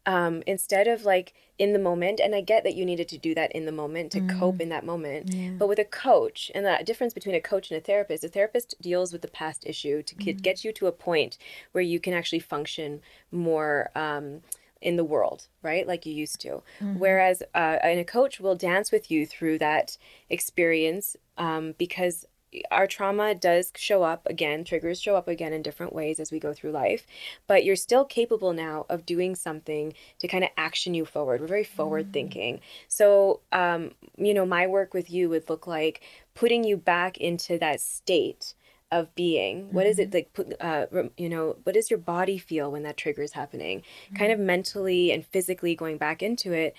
um, 0.07 0.43
instead 0.47 0.87
of 0.89 1.05
like 1.05 1.35
in 1.59 1.73
the 1.73 1.79
moment, 1.79 2.21
and 2.21 2.35
I 2.35 2.41
get 2.41 2.65
that 2.65 2.75
you 2.75 2.85
needed 2.85 3.09
to 3.09 3.19
do 3.19 3.35
that 3.35 3.53
in 3.53 3.67
the 3.67 3.73
moment 3.73 4.13
to 4.13 4.21
cope 4.39 4.61
in 4.61 4.69
that 4.69 4.85
moment, 4.85 5.35
but 5.59 5.69
with 5.69 5.79
a 5.79 5.85
coach, 5.85 6.51
and 6.55 6.65
the 6.65 6.79
difference 6.85 7.15
between 7.15 7.35
a 7.35 7.41
coach 7.41 7.71
and 7.71 7.79
a 7.79 7.81
therapist, 7.81 8.25
a 8.25 8.29
therapist 8.29 8.75
deals 8.81 9.13
with 9.13 9.23
the 9.23 9.29
past 9.29 9.65
issue 9.67 10.03
to 10.03 10.15
get, 10.15 10.43
get 10.43 10.65
you 10.65 10.73
to 10.73 10.87
a 10.87 10.93
point 10.93 11.39
where 11.73 11.83
you 11.83 11.99
can 11.99 12.13
actually 12.15 12.41
function 12.41 13.01
more. 13.31 13.91
Um, 13.95 14.43
in 14.83 14.97
the 14.97 15.05
world, 15.05 15.49
right? 15.63 15.87
Like 15.87 16.05
you 16.05 16.13
used 16.13 16.39
to. 16.43 16.63
Whereas 16.99 17.43
uh, 17.55 17.79
and 17.83 17.99
a 17.99 18.05
coach 18.05 18.39
will 18.39 18.55
dance 18.55 18.93
with 18.93 19.11
you 19.11 19.27
through 19.27 19.59
that 19.59 19.97
experience 20.29 21.17
um, 21.39 21.75
because 21.79 22.27
our 22.71 22.87
trauma 22.87 23.35
does 23.35 23.73
show 23.77 24.03
up 24.03 24.27
again, 24.27 24.65
triggers 24.65 25.01
show 25.01 25.17
up 25.17 25.29
again 25.29 25.53
in 25.53 25.63
different 25.63 25.93
ways 25.93 26.21
as 26.21 26.31
we 26.31 26.39
go 26.39 26.53
through 26.53 26.71
life, 26.71 27.07
but 27.47 27.65
you're 27.65 27.77
still 27.77 28.05
capable 28.05 28.53
now 28.53 28.87
of 28.89 29.05
doing 29.05 29.35
something 29.35 29.93
to 30.19 30.29
kind 30.29 30.45
of 30.45 30.51
action 30.57 30.95
you 30.95 31.05
forward. 31.05 31.41
We're 31.41 31.47
very 31.47 31.65
forward 31.65 32.13
thinking. 32.13 32.61
So, 32.89 33.41
um, 33.53 33.93
you 34.17 34.35
know, 34.35 34.47
my 34.47 34.67
work 34.67 34.95
with 34.95 35.11
you 35.11 35.29
would 35.29 35.49
look 35.49 35.67
like 35.67 36.01
putting 36.35 36.65
you 36.65 36.77
back 36.77 37.19
into 37.19 37.59
that 37.59 37.81
state 37.81 38.55
of 38.93 39.13
being. 39.17 39.73
What 39.73 39.87
is 39.87 39.99
it 39.99 40.15
like 40.15 40.33
put 40.33 40.55
uh 40.61 40.87
you 41.17 41.29
know 41.29 41.57
what 41.65 41.75
does 41.75 41.91
your 41.91 41.99
body 41.99 42.39
feel 42.39 42.71
when 42.71 42.85
that 42.85 42.97
trigger 42.97 43.23
is 43.23 43.33
happening? 43.33 43.83
Kind 44.17 44.31
of 44.31 44.39
mentally 44.39 45.11
and 45.11 45.27
physically 45.27 45.75
going 45.75 45.99
back 45.99 46.23
into 46.23 46.53
it 46.53 46.75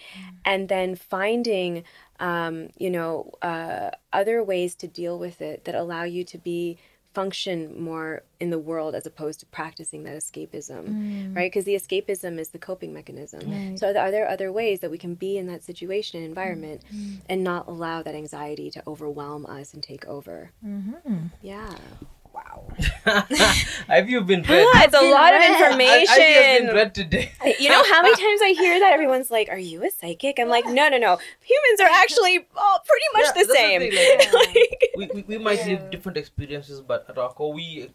and 0.45 0.69
then 0.69 0.95
finding 0.95 1.83
um 2.19 2.69
you 2.77 2.89
know 2.89 3.31
uh 3.41 3.91
other 4.13 4.43
ways 4.43 4.75
to 4.75 4.87
deal 4.87 5.17
with 5.19 5.41
it 5.41 5.65
that 5.65 5.75
allow 5.75 6.03
you 6.03 6.23
to 6.23 6.37
be 6.37 6.77
function 7.13 7.81
more 7.81 8.21
in 8.39 8.51
the 8.51 8.59
world 8.59 8.93
as 8.93 9.05
opposed 9.07 9.39
to 9.39 9.45
practicing 9.47 10.03
that 10.03 10.15
escapism 10.15 10.95
right? 11.35 11.51
Because 11.51 11.65
the 11.65 11.75
escapism 11.75 12.37
is 12.39 12.49
the 12.49 12.59
coping 12.59 12.93
mechanism. 12.93 13.47
So 13.75 13.89
are 13.95 14.11
there 14.11 14.27
other 14.27 14.51
ways 14.51 14.79
that 14.81 14.91
we 14.91 14.97
can 14.99 15.15
be 15.15 15.37
in 15.37 15.47
that 15.47 15.63
situation 15.63 16.19
and 16.19 16.27
environment 16.29 16.81
and 17.29 17.43
not 17.43 17.67
allow 17.67 18.03
that 18.03 18.15
anxiety 18.15 18.69
to 18.71 18.83
overwhelm 18.87 19.45
us 19.47 19.73
and 19.73 19.81
take 19.81 20.05
over? 20.05 20.51
Yeah. 21.41 21.69
Wow. 21.69 22.06
Have 23.87 24.09
you 24.09 24.21
been 24.21 24.41
read? 24.43 24.67
it's 24.85 24.93
a 24.93 25.01
lot 25.01 25.33
of 25.33 25.41
I- 25.41 25.45
I- 25.45 25.47
Have 25.47 25.71
you 25.71 25.77
been 25.77 25.99
information 26.67 26.75
read 26.75 26.93
today? 26.95 27.31
you 27.59 27.69
know 27.69 27.83
how 27.91 28.01
many 28.01 28.15
times 28.25 28.41
i 28.43 28.53
hear 28.57 28.79
that 28.79 28.93
everyone's 28.93 29.31
like 29.31 29.49
are 29.49 29.57
you 29.57 29.83
a 29.83 29.89
psychic 29.89 30.39
i'm 30.39 30.47
like 30.49 30.65
no 30.65 30.87
no 30.89 30.97
no 30.97 31.17
humans 31.41 31.79
are 31.81 31.89
actually 32.03 32.45
all 32.55 32.79
pretty 32.85 33.09
much 33.15 33.25
Yeah, 33.25 33.31
the 33.31 33.37
that's 33.39 33.47
the 33.47 33.53
same 33.55 33.81
thing, 33.81 33.95
like- 33.95 34.33
Like- 34.37 34.91
we, 34.97 35.07
we, 35.15 35.21
we 35.27 35.37
might 35.37 35.65
live 35.65 35.89
different 35.89 36.17
experiences, 36.17 36.81
but 36.81 37.05
at 37.09 37.17
our 37.17 37.29
core, 37.29 37.53
we 37.53 37.89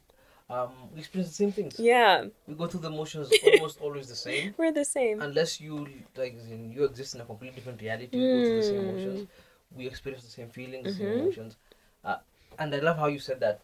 um 0.50 0.70
we 0.92 1.00
experience 1.00 1.30
the 1.30 1.36
same 1.36 1.52
things. 1.52 1.78
yeah 1.78 2.24
We 2.46 2.54
go 2.54 2.66
through 2.66 2.80
the 2.80 2.90
motions 2.90 3.30
almost 3.46 3.80
always 3.80 4.08
the 4.08 4.16
same, 4.16 4.54
we're 4.58 4.72
the 4.72 4.84
same 4.84 5.20
unless 5.22 5.60
you 5.60 5.86
like 6.16 6.36
you 6.76 6.84
exist 6.84 7.14
in 7.14 7.20
a 7.20 7.24
completely 7.24 7.56
different 7.56 7.80
reality. 7.80 8.16
You 8.16 8.26
go 8.40 8.44
through 8.46 8.56
the 8.56 8.62
same 8.72 8.80
Mm. 8.82 8.88
emotions. 8.88 9.28
We 9.76 9.86
experience 9.86 10.24
the 10.24 10.30
same 10.30 10.48
feelings, 10.50 10.84
the 10.86 10.92
same 10.94 11.06
Mm-hmm. 11.06 11.20
emotions. 11.20 11.56
Uh, 12.04 12.16
and 12.58 12.74
I 12.74 12.80
love 12.80 12.98
how 12.98 13.06
you 13.06 13.18
said 13.18 13.40
that. 13.40 13.60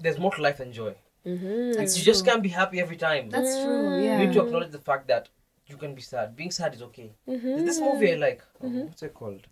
There's 0.00 0.18
more 0.18 0.34
to 0.34 0.42
life 0.42 0.58
than 0.58 0.72
joy. 0.72 0.94
mm-hmm. 1.26 1.72
That's 1.72 1.96
you 1.98 2.04
just 2.04 2.24
can't 2.24 2.42
be 2.42 2.48
happy 2.48 2.80
every 2.80 2.96
time. 2.96 3.30
That's 3.30 3.54
true. 3.62 4.02
Yeah. 4.02 4.18
You 4.18 4.26
need 4.26 4.34
to 4.34 4.42
acknowledge 4.44 4.70
the 4.72 4.78
fact 4.90 5.08
that 5.08 5.28
you 5.66 5.76
can 5.76 5.94
be 5.94 6.02
sad. 6.02 6.36
Being 6.36 6.50
sad 6.50 6.74
is 6.74 6.82
okay. 6.82 7.12
There's 7.26 7.64
This 7.64 7.80
movie 7.80 8.12
I 8.12 8.16
like. 8.16 8.42
Mm-hmm. 8.62 8.78
Oh, 8.78 8.84
what's 8.84 9.02
it 9.02 9.14
called? 9.14 9.46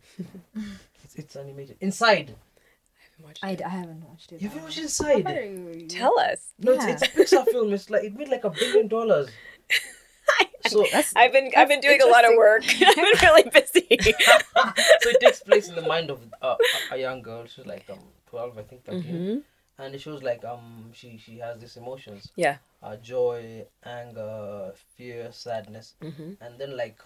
it's, 1.05 1.14
it's 1.16 1.37
animated. 1.37 1.77
Inside. 1.81 2.35
I, 3.43 3.57
I 3.64 3.69
haven't 3.69 4.03
watched 4.09 4.33
it. 4.33 4.40
You 4.40 4.49
haven't 4.49 4.64
watched 4.64 4.79
Inside? 4.79 5.88
tell 5.90 6.19
us 6.19 6.53
No, 6.59 6.73
Yeah. 6.73 6.88
it's, 6.88 7.03
it's 7.03 7.33
a 7.33 7.37
Pixar 7.37 7.45
film. 7.51 7.73
It's 7.75 7.90
like 7.90 8.05
it 8.05 8.16
made 8.16 8.29
like 8.29 8.45
a 8.45 8.51
billion 8.51 8.88
dollars. 8.88 9.29
So, 10.69 10.85
i've 11.16 11.33
been 11.33 11.51
i've 11.57 11.69
been 11.69 11.81
doing 11.81 12.01
a 12.03 12.07
lot 12.07 12.25
of 12.25 12.37
work 12.37 12.62
i've 12.87 12.95
been 12.95 13.05
really 13.23 13.51
busy 13.51 13.87
so 13.99 15.11
it 15.11 15.21
takes 15.21 15.40
place 15.40 15.69
in 15.71 15.75
the 15.75 15.83
mind 15.83 16.11
of 16.11 16.21
uh, 16.43 16.55
a, 16.93 16.95
a 16.95 16.99
young 16.99 17.23
girl. 17.23 17.47
She's 17.47 17.64
like 17.66 17.85
um 17.90 17.99
twelve, 18.27 18.57
I 18.59 18.62
think, 18.62 18.85
13 18.85 19.03
Mm-hmm. 19.03 19.38
And 19.81 19.95
it 19.95 20.01
shows 20.07 20.23
like 20.23 20.45
um 20.45 20.66
she 20.93 21.16
she 21.25 21.38
has 21.45 21.59
these 21.62 21.77
emotions, 21.83 22.31
yeah 22.37 22.57
uh, 22.83 22.97
joy, 22.97 23.64
anger, 23.85 24.73
fear, 24.97 25.33
sadness, 25.33 25.95
Mm-hmm. 26.03 26.31
and 26.45 26.59
then 26.61 26.77
like 26.77 27.01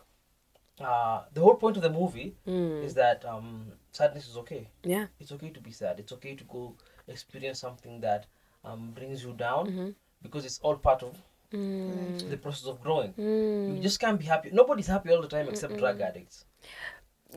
uh 0.80 1.22
the 1.32 1.40
whole 1.40 1.54
point 1.54 1.76
of 1.76 1.82
the 1.82 1.90
movie 1.90 2.34
Mm. 2.46 2.82
is 2.86 2.94
that 2.94 3.24
um 3.24 3.50
sadness 3.92 4.26
is 4.28 4.36
okay. 4.42 4.62
yeah 4.94 5.06
It's 5.20 5.32
okay 5.32 5.50
to 5.50 5.60
be 5.60 5.70
sad. 5.80 6.00
It's 6.00 6.12
okay 6.18 6.34
to 6.34 6.44
go 6.44 6.62
experience 7.08 7.60
something 7.66 8.00
that 8.00 8.26
um 8.64 8.90
brings 8.98 9.22
you 9.24 9.32
down 9.46 9.68
Mm-hmm. 9.70 9.90
because 10.22 10.44
it's 10.44 10.58
all 10.62 10.76
part 10.88 11.02
of 11.10 11.22
Mm. 11.52 12.28
the 12.30 12.36
process 12.44 12.66
of 12.72 12.80
growing. 12.84 13.12
Mm. 13.18 13.76
You 13.76 13.80
just 13.82 14.00
can't 14.00 14.18
be 14.18 14.26
happy. 14.26 14.50
Nobody's 14.60 14.88
happy 14.94 15.10
all 15.12 15.22
the 15.26 15.28
time 15.36 15.48
except 15.48 15.76
drug 15.82 16.00
addicts. 16.00 16.44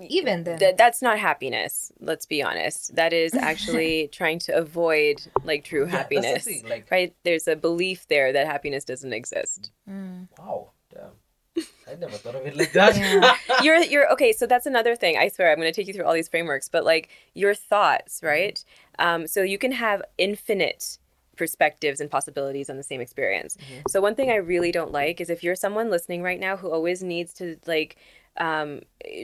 Even 0.01 0.43
then. 0.43 0.59
Th- 0.59 0.75
that's 0.77 1.01
not 1.01 1.19
happiness 1.19 1.91
let's 1.99 2.25
be 2.25 2.41
honest. 2.43 2.95
That 2.95 3.13
is 3.13 3.33
actually 3.51 4.09
trying 4.11 4.39
to 4.39 4.55
avoid 4.55 5.21
like 5.43 5.63
true 5.63 5.85
Yeah, 5.85 5.91
that's 5.91 6.09
the 6.09 6.15
happiness 6.15 6.43
thing, 6.45 6.69
like- 6.69 6.91
right? 6.91 7.15
There's 7.23 7.47
a 7.47 7.55
belief 7.55 8.07
there 8.07 8.33
that 8.33 8.47
happiness 8.47 8.85
doesn't 8.85 9.13
exist. 9.13 9.71
Mm. 9.89 10.27
Wow, 10.37 10.71
damn. 10.93 11.63
I 11.89 11.95
never 11.95 12.13
thought 12.13 12.35
of 12.35 12.45
it 12.45 12.55
like 12.55 12.71
that. 12.73 13.63
you're 13.63 13.77
you're 13.91 14.11
okay 14.11 14.31
so 14.31 14.45
that's 14.45 14.67
another 14.67 14.95
thing 14.95 15.17
i 15.17 15.27
swear 15.27 15.51
i'm 15.51 15.57
going 15.57 15.71
to 15.71 15.75
take 15.75 15.87
you 15.87 15.93
through 15.93 16.05
all 16.05 16.13
these 16.13 16.27
frameworks 16.27 16.69
but 16.69 16.85
like 16.85 17.09
your 17.33 17.55
thoughts 17.55 18.17
mm-hmm. 18.17 18.27
right? 18.27 18.65
Um, 18.99 19.25
so 19.27 19.41
you 19.41 19.57
can 19.57 19.71
have 19.71 20.03
infinite 20.17 20.99
perspectives 21.37 22.01
and 22.01 22.09
possibilities 22.09 22.69
on 22.69 22.77
the 22.77 22.83
same 22.83 22.99
experience. 22.99 23.55
Mm-hmm. 23.55 23.81
So 23.89 24.01
one 24.01 24.15
thing 24.15 24.29
i 24.29 24.35
really 24.35 24.71
don't 24.71 24.91
like 24.91 25.21
is 25.21 25.29
if 25.29 25.43
you're 25.43 25.55
someone 25.55 25.89
listening 25.89 26.21
right 26.21 26.39
now 26.39 26.57
who 26.57 26.69
always 26.71 27.01
needs 27.03 27.33
to 27.35 27.57
like 27.65 27.97
um, 28.39 28.81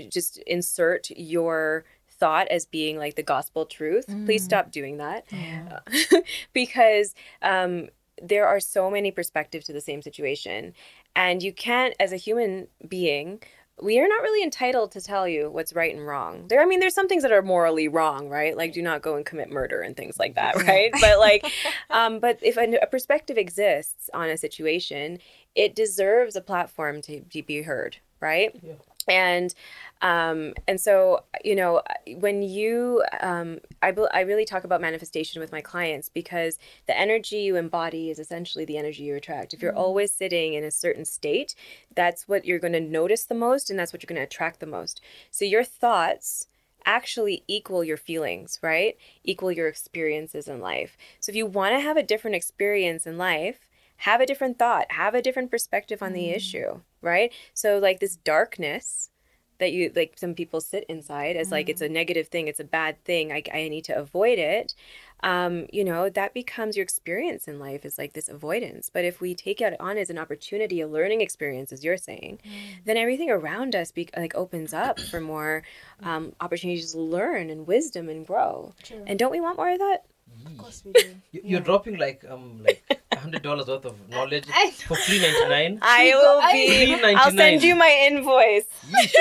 just 0.10 0.38
insert 0.47 1.10
your 1.12 1.86
thought 2.10 2.47
as 2.49 2.65
being 2.65 2.97
like 2.97 3.15
the 3.15 3.23
gospel 3.23 3.65
truth 3.65 4.06
please 4.26 4.43
stop 4.43 4.71
doing 4.71 4.97
that. 4.97 5.26
Because 6.54 7.15
um, 7.41 7.89
there 8.21 8.47
are 8.47 8.60
so 8.60 8.89
many 8.89 9.12
perspectives 9.12 9.65
to 9.65 9.73
the 9.73 9.82
same 9.82 10.02
situation. 10.02 10.73
And 11.15 11.43
you 11.43 11.52
can't 11.52 11.95
as 11.99 12.13
a 12.13 12.17
human 12.17 12.67
being 12.88 13.41
we 13.82 13.99
are 13.99 14.08
not 14.08 14.21
really 14.21 14.43
entitled 14.43 14.91
to 14.91 15.02
tell 15.02 15.28
you 15.28 15.49
what's 15.49 15.73
right 15.73 15.95
and 15.95 16.06
wrong. 16.06 16.47
There 16.47 16.62
i 16.62 16.65
mean 16.65 16.80
there's 16.80 16.93
some 16.93 17.08
things 17.08 17.23
that 17.23 17.32
are 17.32 17.41
morally 17.41 17.88
wrong 17.88 18.30
right? 18.30 18.56
Like 18.56 18.71
do 18.73 18.82
not 18.82 19.02
go 19.02 19.15
and 19.15 19.26
commit 19.26 19.49
murder 19.49 19.82
and 19.82 19.97
things 19.97 20.19
like 20.19 20.36
that 20.36 20.56
right? 20.67 20.91
But 21.02 21.19
like 21.19 21.43
um, 21.89 22.19
but 22.19 22.38
if 22.41 22.56
a, 22.56 22.71
a 22.82 22.88
perspective 22.88 23.38
exists 23.38 24.10
on 24.13 24.30
a 24.30 24.38
situation 24.38 25.19
it 25.56 25.76
deserves 25.76 26.36
a 26.36 26.41
platform 26.41 27.02
to, 27.04 27.21
to 27.21 27.43
be 27.43 27.63
heard 27.63 27.97
right? 28.19 28.56
Yeah. 28.62 28.73
And 29.07 29.53
um, 30.01 30.53
and 30.67 30.79
so 30.79 31.23
you 31.43 31.55
know 31.55 31.81
when 32.17 32.41
you 32.41 33.03
um, 33.21 33.59
I, 33.81 33.91
bel- 33.91 34.09
I 34.13 34.21
really 34.21 34.45
talk 34.45 34.63
about 34.63 34.81
manifestation 34.81 35.39
with 35.39 35.51
my 35.51 35.61
clients 35.61 36.09
because 36.09 36.59
the 36.87 36.97
energy 36.97 37.37
you 37.37 37.55
embody 37.55 38.09
is 38.09 38.19
essentially 38.19 38.65
the 38.65 38.77
energy 38.77 39.03
you 39.03 39.15
attract 39.15 39.53
if 39.53 39.61
you're 39.61 39.75
always 39.75 40.11
sitting 40.11 40.53
in 40.53 40.63
a 40.63 40.71
certain 40.71 41.05
state 41.05 41.55
that's 41.95 42.27
what 42.27 42.45
you're 42.45 42.59
going 42.59 42.73
to 42.73 42.79
notice 42.79 43.23
the 43.25 43.35
most 43.35 43.69
and 43.69 43.79
that's 43.79 43.93
what 43.93 44.03
you're 44.03 44.07
going 44.07 44.19
to 44.19 44.25
attract 44.25 44.59
the 44.59 44.65
most 44.65 45.01
so 45.31 45.45
your 45.45 45.63
thoughts 45.63 46.47
actually 46.85 47.43
equal 47.47 47.83
your 47.83 47.97
feelings, 47.97 48.59
right? 48.61 48.97
Equal 49.23 49.51
your 49.51 49.67
experiences 49.67 50.47
in 50.47 50.59
life. 50.59 50.97
So 51.19 51.31
if 51.31 51.35
you 51.35 51.45
want 51.45 51.75
to 51.75 51.79
have 51.79 51.97
a 51.97 52.03
different 52.03 52.35
experience 52.35 53.07
in 53.07 53.17
life, 53.17 53.69
have 54.03 54.19
a 54.19 54.25
different 54.25 54.59
thought, 54.59 54.91
have 54.91 55.15
a 55.15 55.21
different 55.21 55.49
perspective 55.49 56.03
on 56.03 56.11
the 56.11 56.29
issue, 56.29 56.81
right? 57.01 57.31
So 57.53 57.79
like 57.79 58.01
this 58.01 58.17
darkness 58.17 59.09
that 59.59 59.71
you 59.71 59.93
like 59.95 60.15
some 60.17 60.33
people 60.33 60.59
sit 60.59 60.83
inside 60.89 61.37
as 61.37 61.51
like 61.51 61.69
it's 61.69 61.81
a 61.81 61.87
negative 61.87 62.27
thing, 62.27 62.49
it's 62.49 62.59
a 62.59 62.65
bad 62.65 63.01
thing, 63.05 63.31
I, 63.31 63.43
I 63.53 63.69
need 63.69 63.85
to 63.85 63.97
avoid 63.97 64.39
it. 64.39 64.75
Um, 65.21 65.67
you 65.71 65.85
know, 65.85 66.09
that 66.09 66.33
becomes 66.33 66.75
your 66.75 66.83
experience 66.83 67.47
in 67.47 67.59
life 67.59 67.85
is 67.85 67.97
like 67.97 68.11
this 68.11 68.27
avoidance. 68.27 68.89
But 68.93 69.05
if 69.05 69.21
we 69.21 69.33
take 69.35 69.61
it 69.61 69.79
on 69.79 69.97
as 69.97 70.09
an 70.09 70.17
opportunity, 70.17 70.81
a 70.81 70.87
learning 70.89 71.21
experience, 71.21 71.71
as 71.71 71.81
you're 71.81 71.95
saying, 71.95 72.39
then 72.83 72.97
everything 72.97 73.29
around 73.29 73.73
us 73.73 73.89
be, 73.93 74.09
like 74.17 74.35
opens 74.35 74.73
up 74.73 74.99
for 74.99 75.21
more 75.21 75.63
um, 76.01 76.33
opportunities 76.41 76.91
to 76.91 76.99
learn 76.99 77.49
and 77.49 77.65
wisdom 77.65 78.09
and 78.09 78.27
grow. 78.27 78.73
And 79.07 79.17
don't 79.17 79.31
we 79.31 79.39
want 79.39 79.55
more 79.55 79.69
of 79.71 79.79
that? 79.79 79.99
Of 80.45 80.57
course 80.57 80.83
we 80.85 80.91
do. 80.93 81.15
You, 81.31 81.41
you're 81.45 81.61
dropping 81.61 81.97
like 81.97 82.25
um 82.29 82.63
like 82.63 82.83
a 82.89 82.95
hundred 83.17 83.41
dollars 83.43 83.67
worth 83.67 83.86
of 83.86 83.95
knowledge 84.10 84.45
I 84.54 84.65
know. 84.65 84.71
for 84.71 84.95
three 84.97 85.21
ninety 85.21 85.47
nine. 85.49 85.80
I 85.82 86.12
will 86.15 86.41
be. 86.52 87.15
I'll 87.15 87.32
send 87.32 87.63
you 87.63 87.76
my 87.76 88.08
invoice. 88.10 88.65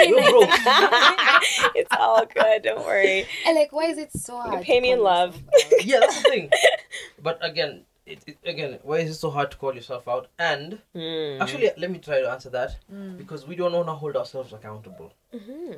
You're 0.06 0.30
broke. 0.30 0.48
it's 1.74 1.94
all 1.98 2.24
good. 2.26 2.62
Don't 2.62 2.84
worry. 2.84 3.26
And 3.46 3.56
like, 3.56 3.72
why 3.72 3.84
is 3.84 3.98
it 3.98 4.12
so 4.12 4.38
hard? 4.40 4.62
pay 4.64 4.80
me 4.80 4.92
in 4.92 5.00
love. 5.02 5.38
yeah, 5.82 6.00
that's 6.00 6.22
the 6.22 6.28
thing. 6.30 6.50
But 7.22 7.38
again, 7.44 7.82
it, 8.06 8.22
it, 8.26 8.38
again, 8.44 8.78
why 8.82 8.98
is 8.98 9.10
it 9.10 9.14
so 9.14 9.30
hard 9.30 9.50
to 9.52 9.56
call 9.56 9.74
yourself 9.74 10.08
out? 10.08 10.28
And 10.38 10.78
Mm. 10.94 11.40
actually, 11.40 11.70
let 11.76 11.90
me 11.90 11.98
try 11.98 12.20
to 12.20 12.30
answer 12.30 12.50
that 12.50 12.76
because 13.16 13.46
we 13.46 13.56
don't 13.56 13.72
want 13.72 13.86
to 13.86 13.92
hold 13.94 14.16
ourselves 14.16 14.52
accountable. 14.52 15.12
Mm-hmm. 15.34 15.72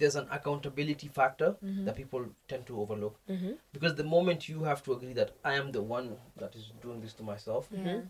Th- 0.00 0.12
There's 0.12 0.16
an 0.16 0.28
accountability 0.30 1.08
factor 1.08 1.56
that 1.84 1.96
people 1.96 2.24
tend 2.48 2.66
to 2.66 2.80
overlook 2.80 3.16
Mm-hmm. 3.28 3.52
because 3.72 3.94
the 3.94 4.04
moment 4.04 4.48
you 4.48 4.64
have 4.64 4.82
to 4.84 4.92
agree 4.92 5.12
that 5.14 5.30
I 5.44 5.54
am 5.54 5.72
the 5.72 5.82
one 5.82 6.16
that 6.36 6.54
is 6.56 6.72
doing 6.82 7.00
this 7.00 7.12
to 7.14 7.22
myself, 7.22 7.68
Yeah. 7.72 8.00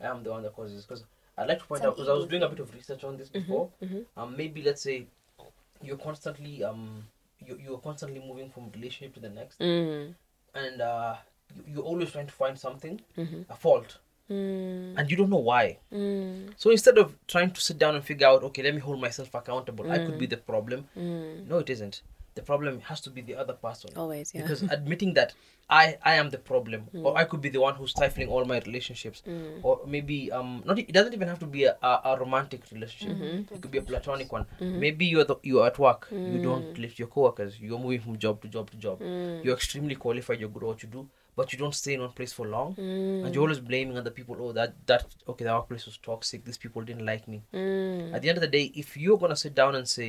I 0.00 0.06
am 0.06 0.22
the 0.22 0.30
one 0.30 0.42
that 0.42 0.54
causes 0.54 0.76
this. 0.76 0.86
Because 0.86 1.04
I'd 1.36 1.48
like 1.48 1.58
to 1.60 1.64
point 1.64 1.82
an 1.82 1.88
out 1.88 1.96
because 1.96 2.08
I 2.08 2.12
was 2.12 2.26
doing 2.26 2.42
a 2.42 2.48
bit 2.48 2.60
of 2.60 2.72
research 2.74 3.04
on 3.04 3.16
this 3.16 3.28
before. 3.28 3.70
mhm. 3.82 4.04
Um, 4.16 4.36
maybe 4.36 4.62
let's 4.62 4.82
say 4.82 5.06
you're 5.82 5.96
constantly 5.96 6.64
um 6.64 7.06
you 7.46 7.56
you're 7.64 7.78
constantly 7.78 8.20
moving 8.20 8.50
from 8.50 8.70
relationship 8.72 9.14
to 9.14 9.20
the 9.20 9.28
next, 9.30 9.60
Mm. 9.60 10.14
and 10.54 10.80
uh 10.80 11.16
you, 11.54 11.64
you're 11.74 11.84
always 11.84 12.10
trying 12.10 12.26
to 12.26 12.32
find 12.32 12.58
something 12.58 13.00
a 13.48 13.54
fault, 13.54 13.98
Mm. 14.30 14.94
and 14.98 15.10
you 15.10 15.16
don't 15.16 15.30
know 15.30 15.44
why. 15.52 15.78
Mm. 15.92 16.50
So 16.56 16.70
instead 16.70 16.98
of 16.98 17.14
trying 17.26 17.50
to 17.52 17.60
sit 17.60 17.78
down 17.78 17.94
and 17.94 18.04
figure 18.04 18.26
out, 18.26 18.42
okay, 18.44 18.62
let 18.62 18.74
me 18.74 18.80
hold 18.80 19.00
myself 19.00 19.34
accountable. 19.34 19.90
I 19.90 19.98
could 20.04 20.18
be 20.18 20.26
the 20.26 20.36
problem. 20.36 20.86
Mm. 20.96 21.48
No, 21.48 21.58
it 21.58 21.70
isn't. 21.70 22.02
The 22.34 22.42
problem 22.42 22.80
has 22.82 23.00
to 23.00 23.10
be 23.10 23.20
the 23.20 23.34
other 23.34 23.54
person. 23.54 23.90
Always, 23.96 24.32
yeah. 24.34 24.42
Because 24.42 24.62
admitting 24.62 25.14
that 25.14 25.32
I 25.70 25.96
I 26.10 26.14
am 26.14 26.30
the 26.30 26.38
problem, 26.38 26.84
or 27.02 27.16
I 27.18 27.24
could 27.24 27.40
be 27.46 27.48
the 27.48 27.60
one 27.60 27.74
who's 27.74 27.90
stifling 27.90 28.28
all 28.28 28.44
my 28.44 28.58
relationships, 28.66 29.22
Mm. 29.26 29.58
or 29.62 29.80
maybe 29.94 30.30
um 30.30 30.62
not 30.64 30.78
it 30.78 30.92
doesn't 30.92 31.14
even 31.18 31.26
have 31.32 31.40
to 31.40 31.46
be 31.46 31.64
a, 31.64 31.72
a, 31.82 31.92
a 32.10 32.12
romantic 32.20 32.62
relationship. 32.70 33.16
Mm-hmm. 33.16 33.54
It 33.54 33.60
could 33.62 33.70
be 33.72 33.78
a 33.78 33.82
platonic 33.90 34.30
one. 34.36 34.46
Maybe 34.60 35.06
you're 35.06 35.24
the, 35.24 35.36
you're 35.42 35.66
at 35.66 35.78
work, 35.86 36.06
you 36.12 36.38
don't 36.42 36.78
lift 36.78 36.98
your 37.00 37.08
coworkers. 37.08 37.58
You're 37.60 37.78
moving 37.86 38.00
from 38.06 38.18
job 38.18 38.40
to 38.42 38.48
job 38.48 38.70
to 38.70 38.76
job. 38.86 39.02
You're 39.02 39.56
extremely 39.56 39.96
qualified. 39.96 40.38
You're 40.40 40.48
good 40.58 40.62
at 40.62 40.68
what 40.74 40.82
you 40.84 40.90
do, 40.98 41.08
but 41.38 41.52
you 41.52 41.58
don't 41.58 41.74
stay 41.80 41.94
in 41.94 42.00
one 42.00 42.14
place 42.18 42.32
for 42.32 42.46
long, 42.48 42.74
and 42.76 43.26
hmm. 43.26 43.32
you're 43.32 43.44
always 43.44 43.60
blaming 43.60 43.96
other 43.96 44.14
people. 44.18 44.36
Oh, 44.40 44.50
that 44.58 44.74
that 44.86 45.04
okay, 45.32 45.44
the 45.44 45.52
workplace 45.56 45.86
was 45.86 45.98
toxic. 45.98 46.44
These 46.44 46.58
people 46.64 46.82
didn't 46.88 47.06
like 47.10 47.28
me. 47.32 47.38
Mm. 47.54 48.12
At 48.12 48.22
the 48.22 48.28
end 48.30 48.38
of 48.38 48.42
the 48.46 48.54
day, 48.58 48.64
if 48.82 48.96
you're 49.02 49.20
gonna 49.22 49.36
sit 49.42 49.54
down 49.60 49.76
and 49.76 49.86
say, 49.88 50.08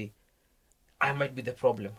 I 0.99 1.13
might 1.19 1.35
be 1.35 1.43
the 1.49 1.51
problem, 1.51 1.93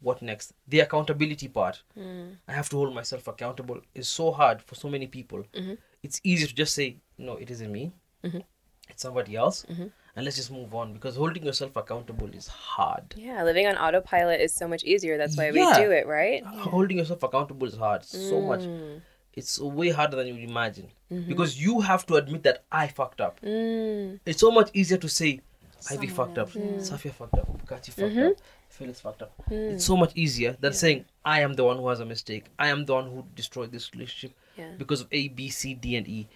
what 0.00 0.22
next? 0.22 0.52
The 0.68 0.80
accountability 0.86 1.48
part. 1.48 1.82
Hmm. 1.96 2.28
I 2.46 2.52
have 2.52 2.68
to 2.68 2.76
hold 2.76 2.94
myself 2.94 3.26
accountable 3.26 3.80
is 3.94 4.08
so 4.20 4.30
hard 4.30 4.62
for 4.62 4.76
so 4.76 4.88
many 4.88 5.08
people. 5.08 5.42
Mm-hmm. 5.52 5.74
It's 6.04 6.20
easy 6.22 6.46
to 6.46 6.54
just 6.54 6.74
say, 6.74 6.88
no, 7.30 7.36
it 7.46 7.50
isn't 7.50 7.72
me. 7.72 7.92
Mm-hmm. 8.24 8.46
It's 8.88 9.02
somebody 9.02 9.34
else. 9.34 9.66
Mm-hmm. 9.68 9.88
And 10.18 10.24
let's 10.24 10.36
just 10.36 10.50
move 10.50 10.74
on 10.74 10.94
because 10.94 11.14
holding 11.14 11.44
yourself 11.44 11.76
accountable 11.76 12.28
is 12.34 12.48
hard. 12.48 13.14
Yeah, 13.16 13.44
living 13.44 13.68
on 13.68 13.76
autopilot 13.76 14.40
is 14.40 14.52
so 14.52 14.66
much 14.66 14.82
easier. 14.82 15.16
That's 15.16 15.36
why 15.36 15.52
we 15.52 15.60
do 15.76 15.92
it, 15.92 16.08
right? 16.08 16.44
Holding 16.44 16.98
yourself 16.98 17.22
accountable 17.22 17.68
is 17.68 17.76
hard. 17.76 18.04
So 18.04 18.40
much. 18.40 18.62
Mm. 18.62 19.00
It's 19.34 19.60
way 19.60 19.90
harder 19.90 20.16
than 20.16 20.26
you 20.26 20.34
would 20.34 20.42
imagine. 20.42 20.88
Because 21.08 21.62
you 21.62 21.82
have 21.82 22.04
to 22.06 22.16
admit 22.16 22.42
that 22.42 22.64
I 22.72 22.88
fucked 22.88 23.20
up. 23.20 23.40
Mm. 23.42 24.18
It's 24.26 24.40
so 24.40 24.50
much 24.50 24.70
easier 24.74 24.98
to 24.98 25.08
say, 25.08 25.40
Ivy 25.88 26.08
Someone 26.08 26.34
fucked 26.34 26.38
up, 26.38 26.56
else, 26.56 26.90
Safia 26.90 27.12
fucked 27.12 27.38
up, 27.38 27.64
Kati 27.64 27.92
fucked 27.92 28.18
up, 28.18 28.36
Felix 28.68 28.98
fucked 29.00 29.22
up. 29.22 29.30
It's 29.48 29.84
so 29.84 29.96
much 29.96 30.10
easier 30.16 30.56
than 30.58 30.72
saying, 30.72 31.04
I 31.24 31.42
am 31.42 31.54
the 31.54 31.62
one 31.62 31.76
who 31.76 31.86
has 31.86 32.00
a 32.00 32.04
mistake. 32.04 32.46
I 32.58 32.70
am 32.70 32.86
the 32.86 32.94
one 32.94 33.08
who 33.08 33.24
destroyed 33.36 33.70
this 33.70 33.92
relationship 33.94 34.36
Yeah. 34.56 34.72
because 34.76 35.02
of 35.02 35.06
A, 35.12 35.28
B, 35.28 35.48
C, 35.48 35.74
D, 35.74 35.94
and 35.94 36.08
E. 36.08 36.26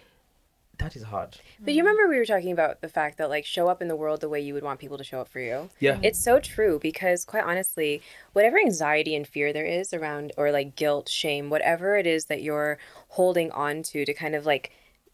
That 0.79 0.97
is 0.97 1.03
hard. 1.03 1.39
But 1.61 1.75
you 1.75 1.83
remember 1.83 2.09
we 2.09 2.19
were 2.19 2.25
talking 2.25 2.51
about 2.51 2.81
the 2.81 2.89
fact 2.89 3.19
that 3.19 3.29
like 3.29 3.45
show 3.45 3.69
up 3.69 3.83
in 3.83 3.89
the 3.89 3.97
world 3.97 4.21
the 4.21 4.29
way 4.29 4.41
you 4.41 4.55
would 4.55 4.63
want 4.63 4.81
people 4.81 4.99
to 4.99 5.05
show 5.05 5.21
up 5.21 5.29
for 5.29 5.39
you. 5.39 5.71
Yeah. 5.79 5.99
It's 6.03 6.19
so 6.19 6.41
true 6.41 6.79
because 6.81 7.25
quite 7.25 7.45
honestly, 7.45 8.03
whatever 8.33 8.59
anxiety 8.59 9.15
and 9.15 9.27
fear 9.27 9.53
there 9.53 9.67
is 9.67 9.93
around 9.93 10.33
or 10.37 10.51
like 10.51 10.75
guilt, 10.75 11.09
shame, 11.09 11.51
whatever 11.51 11.97
it 11.97 12.07
is 12.07 12.25
that 12.27 12.43
you're 12.43 12.79
holding 13.09 13.51
on 13.53 13.83
to 13.85 14.05
to 14.05 14.15
kind 14.15 14.35
of 14.35 14.47
like 14.47 14.73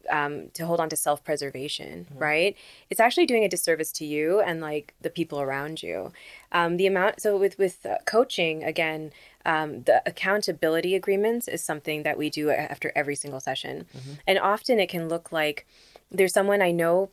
um, 0.09 0.49
to 0.53 0.65
hold 0.65 0.79
on 0.79 0.89
to 0.89 0.95
self 0.95 1.23
preservation, 1.23 2.07
right? 2.15 2.55
It's 2.89 2.99
actually 2.99 3.25
doing 3.25 3.43
a 3.43 3.49
disservice 3.49 3.91
to 3.93 4.05
you 4.05 4.39
and 4.39 4.61
like 4.61 4.93
the 5.01 5.09
people 5.09 5.39
around 5.39 5.83
you. 5.83 6.11
Um, 6.51 6.77
the 6.77 6.87
amount, 6.87 7.21
so 7.21 7.37
with 7.37 7.57
with 7.57 7.85
uh, 7.85 7.97
coaching 8.05 8.63
again, 8.63 9.11
um, 9.45 9.83
the 9.83 10.01
accountability 10.05 10.95
agreements 10.95 11.47
is 11.47 11.63
something 11.63 12.03
that 12.03 12.17
we 12.17 12.29
do 12.29 12.49
after 12.49 12.91
every 12.95 13.15
single 13.15 13.39
session, 13.39 13.85
and 14.27 14.37
often 14.39 14.79
it 14.79 14.89
can 14.89 15.07
look 15.09 15.31
like 15.31 15.65
there's 16.11 16.33
someone 16.33 16.61
I 16.61 16.71
know 16.71 17.09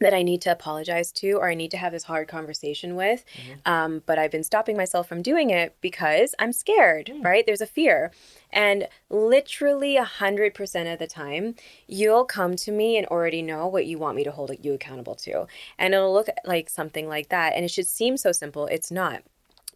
that 0.00 0.12
I 0.12 0.22
need 0.22 0.42
to 0.42 0.52
apologize 0.52 1.10
to 1.12 1.32
or 1.32 1.48
I 1.48 1.54
need 1.54 1.70
to 1.70 1.78
have 1.78 1.92
this 1.92 2.04
hard 2.04 2.28
conversation 2.28 2.96
with. 2.96 3.24
Um, 3.64 4.02
but 4.04 4.18
I've 4.18 4.30
been 4.30 4.44
stopping 4.44 4.76
myself 4.76 5.08
from 5.08 5.22
doing 5.22 5.48
it 5.48 5.74
because 5.80 6.34
I'm 6.38 6.52
scared, 6.52 7.10
right? 7.22 7.44
There's 7.46 7.62
a 7.62 7.66
fear. 7.66 8.12
And 8.52 8.88
literally 9.08 9.96
a 9.96 10.04
hundred 10.04 10.52
percent 10.52 10.88
of 10.88 10.98
the 10.98 11.06
time, 11.06 11.54
you'll 11.86 12.26
come 12.26 12.56
to 12.56 12.72
me 12.72 12.98
and 12.98 13.06
already 13.06 13.40
know 13.40 13.66
what 13.66 13.86
you 13.86 13.96
want 13.96 14.16
me 14.16 14.24
to 14.24 14.30
hold 14.30 14.50
you 14.62 14.74
accountable 14.74 15.14
to. 15.14 15.46
And 15.78 15.94
it'll 15.94 16.12
look 16.12 16.28
like 16.44 16.68
something 16.68 17.08
like 17.08 17.30
that. 17.30 17.54
And 17.54 17.64
it 17.64 17.70
should 17.70 17.86
seem 17.86 18.18
so 18.18 18.32
simple. 18.32 18.66
It's 18.66 18.90
not 18.90 19.22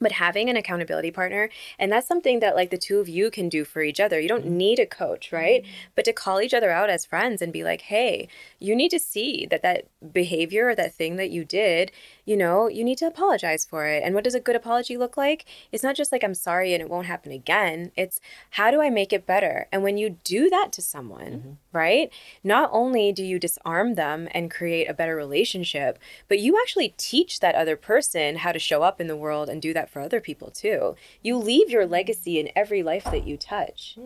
but 0.00 0.12
having 0.12 0.48
an 0.48 0.56
accountability 0.56 1.10
partner 1.10 1.50
and 1.78 1.90
that's 1.92 2.08
something 2.08 2.40
that 2.40 2.56
like 2.56 2.70
the 2.70 2.78
two 2.78 2.98
of 2.98 3.08
you 3.08 3.30
can 3.30 3.48
do 3.48 3.64
for 3.64 3.82
each 3.82 4.00
other. 4.00 4.20
You 4.20 4.28
don't 4.28 4.44
mm-hmm. 4.44 4.56
need 4.56 4.78
a 4.78 4.86
coach 4.86 5.32
right? 5.32 5.62
Mm-hmm. 5.62 5.72
But 5.94 6.04
to 6.06 6.12
call 6.12 6.40
each 6.40 6.54
other 6.54 6.70
out 6.70 6.90
as 6.90 7.04
friends 7.04 7.42
and 7.42 7.52
be 7.52 7.64
like 7.64 7.82
hey 7.82 8.28
you 8.58 8.74
need 8.74 8.90
to 8.90 8.98
see 8.98 9.46
that 9.50 9.62
that 9.62 9.86
behavior 10.12 10.68
or 10.68 10.74
that 10.74 10.94
thing 10.94 11.16
that 11.16 11.30
you 11.30 11.44
did 11.44 11.92
you 12.24 12.36
know 12.36 12.68
you 12.68 12.84
need 12.84 12.98
to 12.98 13.06
apologize 13.06 13.64
for 13.64 13.86
it. 13.86 14.02
And 14.04 14.14
what 14.14 14.24
does 14.24 14.34
a 14.34 14.40
good 14.40 14.56
apology 14.56 14.96
look 14.96 15.16
like? 15.16 15.44
It's 15.72 15.84
not 15.84 15.96
just 15.96 16.12
like 16.12 16.24
i'm 16.24 16.34
sorry 16.34 16.72
and 16.74 16.82
it 16.82 16.90
won't 16.90 17.06
happen 17.06 17.32
again. 17.32 17.92
It's 17.96 18.20
how 18.50 18.70
do 18.70 18.80
i 18.80 18.90
make 18.90 19.12
it 19.12 19.26
better? 19.26 19.66
And 19.72 19.82
when 19.82 19.98
you 19.98 20.16
do 20.24 20.48
that 20.50 20.72
to 20.72 20.82
someone 20.82 21.32
mm-hmm. 21.32 21.50
right 21.72 22.10
not 22.42 22.70
only 22.72 23.12
do 23.12 23.24
you 23.24 23.38
disarm 23.38 23.94
them 23.94 24.28
and 24.32 24.50
create 24.50 24.88
a 24.88 24.94
better 24.94 25.16
relationship 25.16 25.98
but 26.28 26.38
you 26.38 26.58
actually 26.60 26.94
teach 26.96 27.40
that 27.40 27.54
other 27.54 27.76
person 27.76 28.36
how 28.36 28.52
to 28.52 28.58
show 28.58 28.82
up 28.82 29.00
in 29.00 29.06
the 29.06 29.16
world 29.16 29.48
and 29.48 29.60
do 29.62 29.72
that 29.74 29.89
for 29.90 30.00
other 30.00 30.20
people 30.20 30.50
too 30.50 30.94
you 31.22 31.36
leave 31.36 31.68
your 31.70 31.86
legacy 31.86 32.38
in 32.38 32.48
every 32.54 32.82
life 32.82 33.04
that 33.04 33.26
you 33.26 33.36
touch 33.36 33.96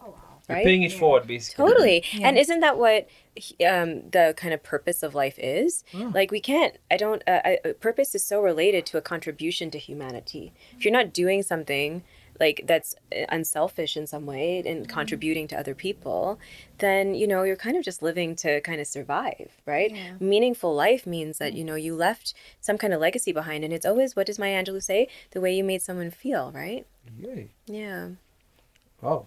Oh 0.00 0.10
wow. 0.10 0.14
You're 0.48 0.56
Right? 0.56 0.64
paying 0.64 0.82
it 0.82 0.92
forward, 0.92 1.26
basically. 1.26 1.66
Totally. 1.66 2.04
And 2.22 2.38
isn't 2.38 2.60
that 2.60 2.78
what 2.78 3.08
um, 3.66 4.08
the 4.10 4.32
kind 4.36 4.54
of 4.54 4.62
purpose 4.62 5.02
of 5.02 5.14
life 5.14 5.38
is? 5.38 5.84
Like, 5.92 6.30
we 6.30 6.40
can't, 6.40 6.78
I 6.90 6.96
don't, 6.96 7.22
uh, 7.26 7.40
I, 7.44 7.58
uh, 7.64 7.72
purpose 7.74 8.14
is 8.14 8.24
so 8.24 8.40
related 8.40 8.86
to 8.86 8.96
a 8.96 9.02
contribution 9.02 9.70
to 9.72 9.78
humanity. 9.78 10.54
If 10.76 10.84
you're 10.84 10.92
not 10.92 11.12
doing 11.12 11.42
something 11.42 12.02
like 12.40 12.62
that's 12.66 12.94
uh, 13.14 13.24
unselfish 13.28 13.96
in 13.96 14.06
some 14.06 14.26
way 14.26 14.62
and 14.64 14.88
contributing 14.88 15.48
to 15.48 15.58
other 15.58 15.74
people, 15.74 16.38
then, 16.78 17.14
you 17.14 17.26
know, 17.26 17.42
you're 17.42 17.56
kind 17.56 17.76
of 17.76 17.84
just 17.84 18.02
living 18.02 18.36
to 18.36 18.60
kind 18.60 18.80
of 18.80 18.86
survive, 18.86 19.50
right? 19.66 19.94
Yeah. 19.94 20.14
Meaningful 20.20 20.74
life 20.74 21.06
means 21.06 21.38
that, 21.38 21.54
you 21.54 21.64
know, 21.64 21.74
you 21.74 21.94
left 21.94 22.34
some 22.60 22.78
kind 22.78 22.92
of 22.92 23.00
legacy 23.00 23.32
behind. 23.32 23.64
And 23.64 23.72
it's 23.72 23.86
always, 23.86 24.14
what 24.14 24.26
does 24.26 24.38
Maya 24.38 24.62
Angelou 24.62 24.82
say? 24.82 25.08
The 25.32 25.40
way 25.40 25.54
you 25.54 25.64
made 25.64 25.82
someone 25.82 26.10
feel, 26.10 26.52
right? 26.52 26.86
Yay. 27.20 27.50
Yeah. 27.66 28.08
Oh. 29.02 29.26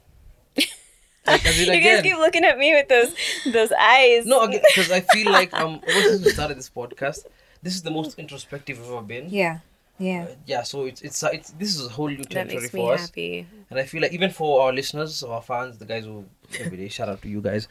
Like, 1.25 1.45
as 1.45 1.59
in 1.59 1.73
You 1.73 1.81
guys 1.81 2.01
keep 2.01 2.17
looking 2.17 2.43
at 2.43 2.57
me 2.57 2.73
with 2.73 2.87
those 2.89 3.13
those 3.53 3.71
eyes. 3.71 4.25
No, 4.25 4.41
again, 4.41 4.61
because 4.67 4.91
I 4.91 5.01
feel 5.01 5.31
like 5.31 5.53
um, 5.53 5.79
ever 5.87 6.01
since 6.09 6.25
we 6.25 6.31
started 6.31 6.57
this 6.57 6.69
podcast, 6.75 7.25
this 7.61 7.75
is 7.75 7.83
the 7.83 7.91
most 7.91 8.17
introspective 8.17 8.79
we've 8.79 8.89
ever 8.89 9.01
been. 9.01 9.29
Yeah. 9.29 9.59
Yeah. 10.01 10.25
Uh, 10.29 10.35
yeah, 10.47 10.63
so 10.63 10.85
it's 10.85 11.01
it's 11.01 11.21
it's 11.23 11.49
this 11.51 11.75
is 11.75 11.85
a 11.85 11.89
whole 11.89 12.09
new 12.09 12.17
that 12.17 12.29
territory 12.31 12.67
for 12.69 12.93
us, 12.93 13.01
happy. 13.01 13.45
and 13.69 13.79
I 13.79 13.83
feel 13.83 14.01
like 14.01 14.13
even 14.13 14.31
for 14.31 14.61
our 14.63 14.73
listeners 14.73 15.21
or 15.23 15.33
our 15.35 15.41
fans, 15.41 15.77
the 15.77 15.85
guys 15.85 16.05
who 16.05 16.25
every 16.59 16.77
day 16.77 16.87
shout 16.89 17.09
out 17.09 17.21
to 17.21 17.29
you 17.29 17.41
guys, 17.41 17.67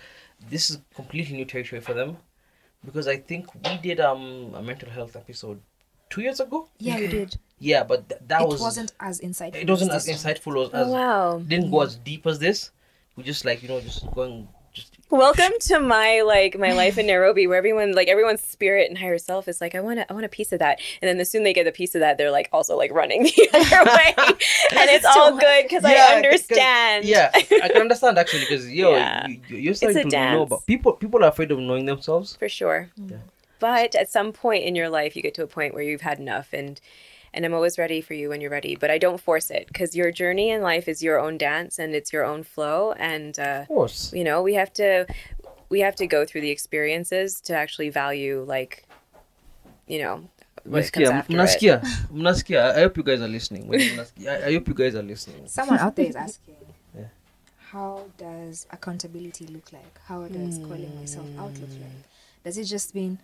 this 0.49 0.71
is 0.71 0.79
completely 0.95 1.37
new 1.37 1.45
territory 1.45 1.81
for 1.81 1.93
them, 1.95 2.17
because 2.85 3.09
I 3.09 3.17
think 3.17 3.53
we 3.55 3.77
did 3.79 3.99
um 4.01 4.55
a 4.55 4.63
mental 4.63 4.91
health 4.91 5.17
episode 5.17 5.61
two 6.09 6.23
years 6.23 6.41
ago. 6.41 6.69
Yeah, 6.79 6.99
we 7.01 7.07
did. 7.09 7.37
Yeah, 7.63 7.83
but 7.85 8.09
th- 8.09 8.21
that 8.29 8.41
it 8.41 8.49
was 8.49 8.59
wasn't 8.59 8.93
as 9.01 9.21
insightful. 9.21 9.57
it 9.63 9.69
wasn't 9.69 9.91
as 9.93 10.07
this 10.07 10.17
insightful 10.25 10.55
as, 10.65 10.71
Oh 10.73 10.89
wow. 10.91 11.39
didn't 11.47 11.71
go 11.71 11.83
as 11.83 11.97
deep 11.97 12.27
as 12.27 12.39
this. 12.39 12.71
We 13.17 13.23
just 13.23 13.45
like 13.45 13.63
you 13.63 13.69
know 13.69 13.81
just 13.83 14.11
going 14.13 14.49
Welcome 15.11 15.53
to 15.63 15.81
my 15.81 16.21
like 16.21 16.57
my 16.57 16.73
life 16.73 16.97
in 16.97 17.09
Nairobi, 17.09 17.49
where 17.49 17.59
everyone 17.59 17.93
like 17.95 18.07
everyone's 18.07 18.43
spirit 18.43 18.89
and 18.89 18.97
higher 18.97 19.19
self 19.19 19.49
is 19.49 19.61
like, 19.61 19.75
I 19.75 19.81
want 19.81 19.99
to, 19.99 20.09
I 20.09 20.15
want 20.15 20.25
a 20.25 20.29
piece 20.29 20.53
of 20.53 20.61
that, 20.61 20.79
and 21.03 21.09
then 21.09 21.19
the 21.19 21.25
soon 21.25 21.43
they 21.43 21.53
get 21.53 21.67
a 21.67 21.73
piece 21.73 21.97
of 21.97 22.01
that, 22.01 22.17
they're 22.17 22.31
like 22.31 22.49
also 22.53 22.77
like 22.77 22.93
running 22.93 23.25
the 23.25 23.49
other 23.55 23.91
way, 23.91 24.15
and 24.17 24.89
it's 24.91 25.05
all 25.05 25.37
good 25.37 25.65
because 25.65 25.85
I 25.85 25.95
understand. 26.15 27.07
Yeah, 27.07 27.31
I 27.35 27.41
can 27.43 27.77
understand 27.81 28.19
actually 28.19 28.43
because 28.43 28.71
yo, 28.71 28.93
Yeah. 28.93 29.27
you, 29.27 29.41
you- 29.49 29.57
you're 29.57 29.75
starting 29.75 30.09
to 30.11 30.17
know 30.33 30.43
about 30.43 30.65
people. 30.67 30.93
People 30.93 31.25
are 31.25 31.29
afraid 31.29 31.51
of 31.51 31.59
knowing 31.59 31.87
themselves. 31.87 32.37
for 32.37 32.49
sure. 32.49 32.89
Yeah. 32.97 33.17
But 33.59 33.97
at 33.97 34.11
some 34.11 34.33
point 34.33 34.63
in 34.65 34.77
your 34.77 34.89
life, 34.89 35.17
you 35.17 35.23
get 35.23 35.35
to 35.35 35.43
a 35.43 35.47
point 35.49 35.75
where 35.75 35.83
you've 35.83 36.03
had 36.03 36.21
enough, 36.21 36.53
and 36.53 36.81
and 37.33 37.45
I'm 37.45 37.55
always 37.55 37.79
ready 37.79 38.01
for 38.01 38.15
you 38.15 38.29
when 38.31 38.41
you're 38.41 38.51
ready. 38.51 38.75
But 38.77 38.91
I 38.91 38.99
don't 38.99 39.21
force 39.21 39.51
it 39.51 39.67
because 39.69 39.95
your 39.97 40.11
journey 40.13 40.51
in 40.51 40.63
life 40.63 40.89
is 40.89 41.03
your 41.03 41.19
own 41.19 41.39
dance 41.39 41.79
and 41.79 41.95
it's 41.95 42.13
your 42.13 42.25
own 42.25 42.43
flow, 42.43 42.93
and 42.93 43.39
uh, 43.39 43.63
Of 43.63 43.69
course. 43.69 44.13
you 44.13 44.25
know 44.25 44.43
we 44.43 44.55
have 44.55 44.73
to 44.75 45.07
we 45.69 45.81
have 45.81 45.95
to 45.97 46.07
go 46.07 46.25
through 46.25 46.41
the 46.43 46.51
experiences 46.51 47.41
to 47.43 47.55
actually 47.55 47.91
value 47.91 48.45
like 48.47 48.85
you 49.87 49.99
know 50.03 50.29
what 50.65 50.93
comes 50.93 51.09
Mnasikia, 51.09 51.13
after 51.13 51.33
mnasikia, 51.33 51.81
mnasikia. 52.13 52.77
I 52.77 52.81
hope 52.83 52.97
you 52.97 53.03
guys 53.03 53.21
are 53.23 53.29
listening. 53.29 53.67
When 53.69 53.81
you 53.81 53.91
mnasikia- 53.93 54.29
I, 54.45 54.47
I 54.49 54.53
hope 54.55 54.69
you 54.69 54.75
guys 54.75 54.95
are 54.95 55.03
listening. 55.03 55.47
Someone 55.49 55.79
out 55.79 55.97
there 55.97 56.07
is 56.07 56.17
asking, 56.29 56.57
Yeah. 56.95 57.05
how 57.73 58.05
does 58.19 58.67
accountability 58.71 59.47
look 59.47 59.73
like? 59.73 59.99
How 60.05 60.27
does 60.29 60.59
calling 60.59 60.95
myself 61.01 61.27
out 61.39 61.55
look 61.63 61.71
like? 61.81 62.05
Does 62.45 62.59
it 62.59 62.65
just 62.65 62.95
mean 62.95 63.19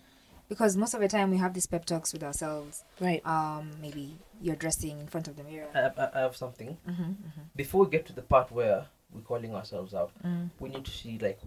because 0.48 0.76
most 0.76 0.94
of 0.94 1.00
the 1.00 1.08
time 1.08 1.30
we 1.30 1.38
have 1.38 1.54
these 1.54 1.66
pep 1.66 1.84
talks 1.84 2.12
with 2.12 2.22
ourselves. 2.22 2.84
right 3.00 3.24
Um, 3.26 3.70
maybe 3.80 4.18
you're 4.40 4.56
dressing 4.56 5.00
in 5.00 5.06
front 5.06 5.28
of 5.28 5.36
the 5.36 5.44
mirror. 5.44 5.68
I, 5.74 5.80
I, 6.02 6.08
I 6.14 6.20
have 6.20 6.36
something. 6.36 6.76
Mm-hmm, 6.88 7.12
Before 7.54 7.84
we 7.84 7.90
get 7.90 8.06
to 8.06 8.12
the 8.12 8.22
part 8.22 8.50
where 8.52 8.86
we're 9.12 9.22
calling 9.22 9.54
ourselves 9.54 9.94
out, 9.94 10.10
Mm. 10.24 10.50
we 10.60 10.68
need 10.68 10.84
to 10.84 10.90
see 10.90 11.18
like 11.18 11.40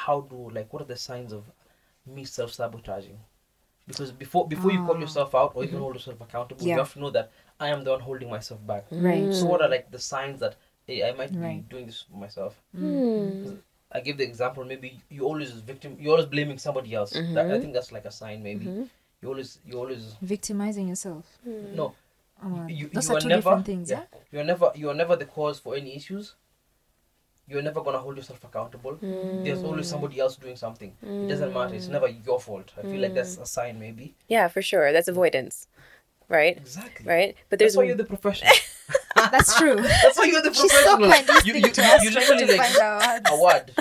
how 0.00 0.20
do 0.22 0.50
like 0.50 0.72
what 0.72 0.82
are 0.82 0.86
the 0.94 0.96
signs 0.96 1.32
of 1.32 1.44
me 2.06 2.24
self 2.24 2.52
sabotaging? 2.52 3.18
Because 3.86 4.12
before 4.12 4.46
before 4.46 4.70
you 4.72 4.84
call 4.84 4.96
Ah. 4.96 5.00
yourself 5.00 5.34
out 5.34 5.52
or 5.54 5.64
even 5.64 5.78
hold 5.78 5.94
yourself 5.94 6.20
accountable, 6.20 6.62
Yeah. 6.66 6.74
you 6.74 6.80
have 6.80 6.92
to 6.92 7.00
know 7.00 7.10
that 7.10 7.30
I 7.58 7.68
am 7.68 7.84
the 7.84 7.90
one 7.92 8.00
holding 8.00 8.28
myself 8.30 8.60
back. 8.66 8.84
Right. 8.90 9.32
So 9.34 9.46
what 9.46 9.62
are 9.62 9.68
like 9.68 9.90
the 9.90 9.98
signs 9.98 10.40
that 10.40 10.56
hey 10.86 10.98
I 11.08 11.12
might 11.12 11.34
Right. 11.34 11.62
be 11.62 11.68
doing 11.74 11.86
this 11.86 12.02
for 12.02 12.16
myself? 12.18 12.60
Hmm. 12.72 13.56
I 13.90 14.00
give 14.00 14.18
the 14.18 14.24
example. 14.24 14.64
Maybe 14.64 15.00
you 15.08 15.24
always 15.24 15.50
victim. 15.52 15.96
You're 15.98 16.12
always 16.12 16.26
blaming 16.26 16.58
somebody 16.58 16.94
else. 16.94 17.10
That, 17.12 17.20
I 17.20 17.22
mm-hmm. 17.22 17.60
think 17.60 17.72
that's 17.74 17.90
like 17.92 18.04
a 18.04 18.10
sign. 18.10 18.42
Maybe 18.42 18.66
mm-hmm. 18.66 18.82
you 19.22 19.28
always 19.28 19.58
you 19.66 19.78
always 19.78 20.16
Victimizing 20.20 20.88
yourself. 20.88 21.24
Hmm. 21.44 21.74
no. 21.74 21.94
Oh, 22.44 22.66
You, 22.68 22.88
those 22.88 23.08
you 23.08 23.14
are 23.14 23.16
are 23.16 23.20
two 23.20 23.28
never. 23.28 23.40
different 23.40 23.66
things. 23.66 23.90
Yeah. 23.90 24.02
You're 24.30 24.44
never. 24.44 24.70
You 24.74 24.90
are 24.90 24.94
never 24.94 25.16
the 25.16 25.24
cause 25.24 25.58
for 25.58 25.74
any 25.74 25.96
issues. 25.96 26.34
You're 27.48 27.62
never 27.62 27.80
gonna 27.80 27.98
hold 27.98 28.16
yourself 28.18 28.44
accountable. 28.44 28.92
Hmm. 28.96 29.42
There's 29.42 29.62
always 29.64 29.88
somebody 29.88 30.20
else 30.20 30.36
doing 30.36 30.56
something. 30.56 30.94
It 31.02 31.28
doesn't 31.28 31.52
matter. 31.54 31.74
It's 31.74 31.86
hmm. 31.86 31.92
never 31.92 32.08
your 32.08 32.38
fault. 32.38 32.72
I 32.76 32.82
feel 32.82 33.00
like 33.00 33.14
that's 33.14 33.38
a 33.38 33.46
sign. 33.46 33.80
Maybe. 33.80 34.14
yeah 34.28 34.48
for 34.48 34.60
sure 34.60 34.92
that's 34.92 35.08
avoidance 35.08 35.66
right 36.28 36.56
Exactly. 36.58 37.06
right 37.06 37.36
but 37.48 37.58
That's 37.58 37.74
there's 37.74 37.76
why 37.76 37.84
you're 37.84 37.96
the 37.96 38.04
professional. 38.04 38.52
That's 39.16 39.56
true. 39.58 39.76
That's 40.02 40.18
why 40.18 40.24
you're 40.24 40.42
the 40.42 40.52
She's 40.52 40.72
so 40.72 40.96
professional. 40.96 41.10
kind 41.10 41.28
you, 41.28 41.34
listening 41.54 41.62
you, 41.64 41.70
to 41.70 41.84
us 41.84 42.04
you 42.04 42.10
literally 42.10 42.46
to 42.46 42.56
like 42.56 42.70
find 42.70 43.26
a 43.30 43.42
word. 43.42 43.72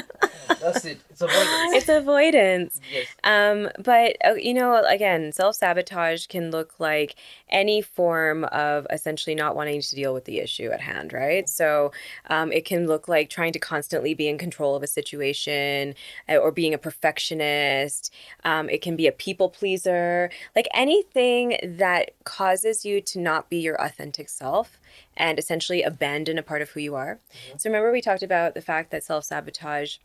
That's 0.59 0.85
it. 0.85 0.99
It's 1.09 1.21
avoidance. 1.21 1.73
it's 1.73 1.89
avoidance 1.89 2.81
yes. 2.91 3.07
Um, 3.23 3.69
but 3.83 4.17
uh, 4.25 4.33
you 4.33 4.53
know, 4.53 4.83
again, 4.83 5.31
self 5.31 5.55
sabotage 5.55 6.27
can 6.27 6.51
look 6.51 6.73
like 6.79 7.15
any 7.49 7.81
form 7.81 8.43
of 8.45 8.87
essentially 8.89 9.35
not 9.35 9.55
wanting 9.55 9.81
to 9.81 9.95
deal 9.95 10.13
with 10.13 10.25
the 10.25 10.39
issue 10.39 10.69
at 10.69 10.81
hand, 10.81 11.13
right? 11.13 11.47
So 11.47 11.91
um, 12.29 12.51
it 12.51 12.65
can 12.65 12.87
look 12.87 13.07
like 13.07 13.29
trying 13.29 13.53
to 13.53 13.59
constantly 13.59 14.13
be 14.13 14.27
in 14.27 14.37
control 14.37 14.75
of 14.75 14.83
a 14.83 14.87
situation 14.87 15.95
uh, 16.27 16.37
or 16.37 16.51
being 16.51 16.73
a 16.73 16.77
perfectionist. 16.77 18.13
Um, 18.43 18.69
it 18.69 18.81
can 18.81 18.95
be 18.95 19.07
a 19.07 19.11
people 19.11 19.49
pleaser, 19.49 20.29
like 20.55 20.67
anything 20.73 21.57
that 21.63 22.11
causes 22.23 22.85
you 22.85 23.01
to 23.01 23.19
not 23.19 23.49
be 23.49 23.57
your 23.57 23.79
authentic 23.81 24.29
self 24.29 24.79
and 25.15 25.39
essentially 25.39 25.83
abandon 25.83 26.37
a 26.37 26.43
part 26.43 26.61
of 26.61 26.71
who 26.71 26.79
you 26.79 26.95
are. 26.95 27.19
So 27.57 27.69
remember, 27.69 27.91
we 27.91 28.01
talked 28.01 28.23
about 28.23 28.53
the 28.53 28.61
fact 28.61 28.91
that 28.91 29.03
self 29.03 29.25
sabotage 29.25 29.97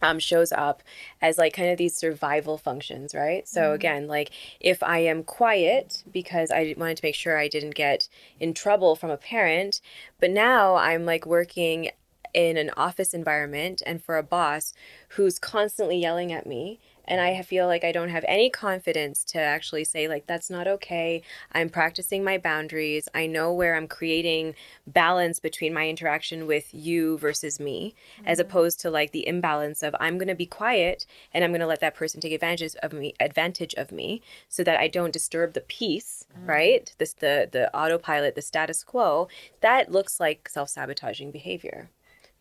um, 0.00 0.18
shows 0.18 0.52
up 0.52 0.82
as 1.20 1.38
like 1.38 1.52
kind 1.52 1.70
of 1.70 1.78
these 1.78 1.94
survival 1.94 2.58
functions, 2.58 3.14
right? 3.14 3.48
So 3.48 3.72
again, 3.72 4.06
like 4.06 4.30
if 4.60 4.82
I 4.82 4.98
am 5.00 5.24
quiet 5.24 6.04
because 6.12 6.50
I 6.50 6.74
wanted 6.76 6.98
to 6.98 7.04
make 7.04 7.14
sure 7.14 7.38
I 7.38 7.48
didn't 7.48 7.74
get 7.74 8.08
in 8.38 8.54
trouble 8.54 8.96
from 8.96 9.10
a 9.10 9.16
parent, 9.16 9.80
but 10.20 10.30
now 10.30 10.76
I'm 10.76 11.04
like 11.04 11.26
working 11.26 11.90
in 12.34 12.56
an 12.56 12.70
office 12.76 13.14
environment 13.14 13.82
and 13.86 14.02
for 14.02 14.16
a 14.16 14.22
boss 14.22 14.72
who's 15.10 15.38
constantly 15.38 15.98
yelling 15.98 16.32
at 16.32 16.46
me 16.46 16.78
and 17.08 17.20
I 17.20 17.42
feel 17.42 17.66
like 17.66 17.84
I 17.84 17.90
don't 17.90 18.10
have 18.10 18.24
any 18.28 18.50
confidence 18.50 19.24
to 19.24 19.40
actually 19.40 19.84
say 19.84 20.06
like 20.06 20.26
that's 20.26 20.50
not 20.50 20.68
okay. 20.68 21.22
I'm 21.52 21.70
practicing 21.70 22.22
my 22.22 22.38
boundaries. 22.38 23.08
I 23.14 23.26
know 23.26 23.52
where 23.52 23.74
I'm 23.74 23.88
creating 23.88 24.54
balance 24.86 25.40
between 25.40 25.74
my 25.74 25.88
interaction 25.88 26.46
with 26.46 26.72
you 26.72 27.18
versus 27.18 27.58
me 27.58 27.94
as 28.24 28.38
mm-hmm. 28.38 28.48
opposed 28.48 28.80
to 28.80 28.90
like 28.90 29.12
the 29.12 29.26
imbalance 29.26 29.82
of 29.82 29.96
I'm 29.98 30.18
going 30.18 30.28
to 30.28 30.34
be 30.34 30.46
quiet 30.46 31.06
and 31.32 31.42
I'm 31.42 31.50
going 31.50 31.60
to 31.60 31.66
let 31.66 31.80
that 31.80 31.96
person 31.96 32.20
take 32.20 32.32
advantage 32.32 32.76
of 32.82 32.92
me 32.92 33.14
advantage 33.18 33.74
of 33.74 33.90
me 33.90 34.22
so 34.48 34.62
that 34.62 34.78
I 34.78 34.86
don't 34.86 35.12
disturb 35.12 35.54
the 35.54 35.62
peace, 35.62 36.26
mm-hmm. 36.36 36.48
right? 36.48 36.94
This 36.98 37.14
the 37.14 37.48
the 37.50 37.74
autopilot, 37.74 38.34
the 38.34 38.42
status 38.42 38.84
quo. 38.84 39.28
That 39.62 39.90
looks 39.90 40.20
like 40.20 40.48
self-sabotaging 40.48 41.30
behavior 41.30 41.90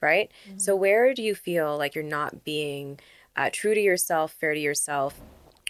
right? 0.02 0.32
Mm-hmm. 0.48 0.60
So 0.60 0.76
where 0.76 1.14
do 1.14 1.24
you 1.24 1.34
feel 1.34 1.76
like 1.76 1.96
you're 1.96 2.04
not 2.04 2.44
being 2.44 3.00
uh, 3.38 3.50
true 3.54 3.74
to 3.76 3.80
yourself, 3.80 4.34
fair 4.34 4.54
to 4.54 4.60
yourself, 4.60 5.20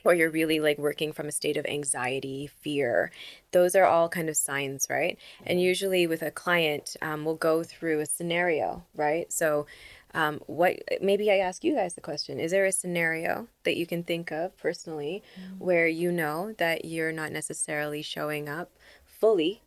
or 0.03 0.13
you're 0.13 0.29
really 0.29 0.59
like 0.59 0.77
working 0.77 1.11
from 1.11 1.27
a 1.27 1.31
state 1.31 1.57
of 1.57 1.65
anxiety, 1.65 2.47
fear? 2.47 3.11
Those 3.51 3.75
are 3.75 3.85
all 3.85 4.07
kind 4.09 4.29
of 4.29 4.37
signs, 4.37 4.87
right? 4.89 5.19
And 5.45 5.61
usually 5.61 6.07
with 6.07 6.21
a 6.21 6.31
client, 6.31 6.95
um, 7.01 7.25
we'll 7.25 7.35
go 7.35 7.63
through 7.63 7.99
a 7.99 8.05
scenario, 8.05 8.85
right? 8.95 9.31
So. 9.31 9.67
Um, 10.13 10.39
what 10.47 10.79
maybe 11.01 11.29
I 11.29 11.39
ask 11.39 11.65
you 11.65 11.75
guys 11.75 11.93
the 11.93 12.01
question 12.01 12.39
is 12.39 12.51
there 12.51 12.65
a 12.65 12.71
scenario 12.71 13.49
that 13.65 13.75
you 13.75 13.85
can 13.85 14.03
think 14.03 14.31
of 14.31 14.57
personally 14.57 15.21
where 15.59 15.85
you 15.85 16.13
know 16.13 16.53
that 16.57 16.85
you're 16.85 17.11
not 17.11 17.33
necessarily 17.33 18.01
showing 18.01 18.47
up 18.47 18.71
fully 19.03 19.61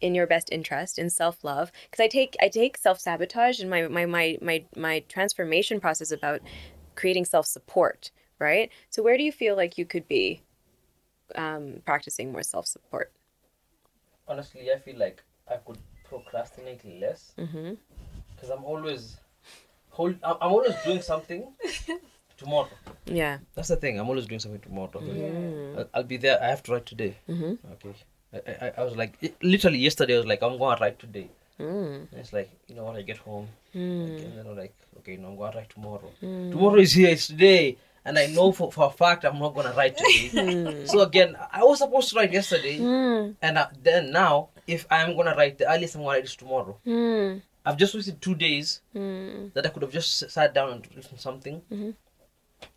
in 0.00 0.14
your 0.14 0.26
best 0.26 0.48
interest 0.52 0.98
in 0.98 1.10
self-love 1.10 1.70
because 1.84 2.02
i 2.02 2.08
take 2.08 2.36
i 2.40 2.48
take 2.48 2.76
self-sabotage 2.76 3.60
and 3.60 3.70
my 3.70 3.86
my 3.88 4.06
my 4.06 4.38
my, 4.40 4.64
my 4.76 5.00
transformation 5.08 5.80
process 5.80 6.10
about 6.10 6.40
creating 7.00 7.24
self-support 7.34 8.10
right 8.38 8.68
so 8.92 9.02
where 9.02 9.16
do 9.18 9.24
you 9.28 9.32
feel 9.42 9.54
like 9.62 9.78
you 9.78 9.86
could 9.92 10.06
be 10.08 10.24
um, 11.44 11.64
practicing 11.84 12.32
more 12.32 12.42
self-support 12.54 13.10
honestly, 14.30 14.72
I 14.72 14.78
feel 14.78 14.98
like 14.98 15.22
I 15.50 15.56
could 15.56 15.78
procrastinate 16.08 16.82
less 17.00 17.32
mm-hmm. 17.38 17.74
because 18.34 18.50
I'm 18.50 18.64
always 18.64 19.16
hold. 19.90 20.16
I'm 20.22 20.36
always 20.40 20.74
doing 20.84 21.02
something 21.02 21.42
tomorrow. 22.38 22.68
yeah 23.04 23.38
That's 23.54 23.68
the 23.68 23.76
thing. 23.76 23.98
I'm 23.98 24.08
always 24.08 24.26
doing 24.26 24.40
something 24.40 24.60
tomorrow. 24.60 24.90
Mm. 24.94 25.78
I'll, 25.78 25.88
I'll 25.94 26.10
be 26.14 26.16
there. 26.16 26.42
I 26.42 26.46
have 26.46 26.62
to 26.64 26.72
write 26.72 26.86
today. 26.86 27.16
mm-hmm. 27.28 27.54
Okay. 27.74 27.94
I, 28.32 28.66
I, 28.66 28.72
I 28.78 28.84
was 28.84 28.96
like, 28.96 29.16
it- 29.20 29.42
literally 29.42 29.78
yesterday. 29.78 30.14
I 30.14 30.18
was 30.18 30.26
like, 30.26 30.42
I'm 30.42 30.56
going 30.56 30.76
to 30.76 30.82
write 30.82 30.98
today. 31.00 31.28
Mm. 31.60 32.06
It's 32.12 32.32
like, 32.32 32.50
you 32.68 32.74
know 32.74 32.84
what? 32.84 32.96
I 32.96 33.02
get 33.02 33.18
home, 33.18 33.48
Mm. 33.74 34.24
and 34.24 34.38
then 34.38 34.46
I'm 34.46 34.56
like, 34.56 34.74
okay, 34.98 35.16
no, 35.16 35.28
I'm 35.28 35.36
going 35.36 35.52
to 35.52 35.58
write 35.58 35.70
tomorrow. 35.70 36.10
Mm. 36.22 36.50
Tomorrow 36.52 36.76
is 36.80 36.92
here. 36.92 37.10
It's 37.10 37.26
today. 37.28 37.76
And 38.04 38.18
I 38.18 38.26
know 38.26 38.50
for, 38.50 38.72
for 38.72 38.86
a 38.86 38.90
fact 38.90 39.24
I'm 39.24 39.38
not 39.38 39.54
going 39.54 39.66
to 39.70 39.76
write 39.76 39.96
today. 39.98 40.86
so 40.92 41.00
again, 41.02 41.36
I 41.52 41.62
was 41.62 41.78
supposed 41.78 42.08
to 42.10 42.16
write 42.16 42.32
yesterday. 42.32 42.78
Mm. 42.78 43.36
And 43.42 43.58
uh, 43.58 43.68
then 43.82 44.10
now, 44.10 44.48
if 44.66 44.86
I'm 44.90 45.14
going 45.14 45.26
to 45.26 45.34
write, 45.34 45.58
the 45.58 45.70
earliest 45.70 45.94
I'm 45.96 46.02
going 46.02 46.14
to 46.14 46.18
write 46.20 46.24
is 46.24 46.34
tomorrow. 46.34 46.78
Mm. 46.86 47.42
I've 47.66 47.76
just 47.76 47.94
wasted 47.94 48.20
two 48.22 48.34
days 48.34 48.80
Mm. 48.96 49.52
that 49.52 49.66
I 49.66 49.68
could 49.68 49.82
have 49.82 49.92
just 49.92 50.30
sat 50.30 50.54
down 50.54 50.72
and 50.72 50.88
written 50.96 51.18
something. 51.18 51.60
Mhm. 51.70 51.94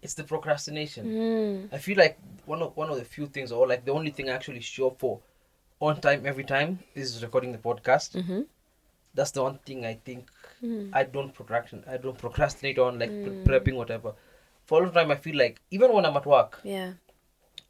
It's 0.02 0.14
the 0.14 0.24
procrastination. 0.26 1.06
Mm. 1.08 1.70
I 1.74 1.78
feel 1.78 1.98
like 1.98 2.18
one 2.46 2.62
of 2.62 2.76
one 2.76 2.90
of 2.90 2.98
the 2.98 3.06
few 3.06 3.28
things, 3.28 3.52
or 3.52 3.66
like 3.68 3.84
the 3.86 3.92
only 3.94 4.12
thing 4.12 4.30
I 4.30 4.34
actually 4.34 4.60
show 4.62 4.88
up 4.88 5.00
for 5.00 5.20
on 5.80 6.00
time 6.02 6.26
every 6.26 6.44
time 6.44 6.80
is 6.96 7.22
recording 7.24 7.52
the 7.54 7.58
podcast. 7.58 8.12
Mm-hmm. 8.16 8.42
That's 9.14 9.32
the 9.32 9.44
one 9.44 9.60
thing 9.66 9.86
I 9.86 9.96
think 10.06 10.30
Mm. 10.64 10.92
I 10.94 11.04
don't 11.04 11.34
procrastinate. 11.34 11.88
I 11.90 11.98
don't 11.98 12.18
procrastinate 12.18 12.80
on 12.80 12.98
like 12.98 13.10
pre- 13.10 13.44
prepping 13.48 13.76
whatever. 13.76 14.14
For 14.66 14.80
a 14.80 14.86
long 14.86 14.94
time, 14.94 15.12
I 15.12 15.16
feel 15.16 15.36
like 15.38 15.60
even 15.72 15.92
when 15.92 16.06
I'm 16.06 16.16
at 16.16 16.26
work, 16.26 16.62
yeah 16.64 16.94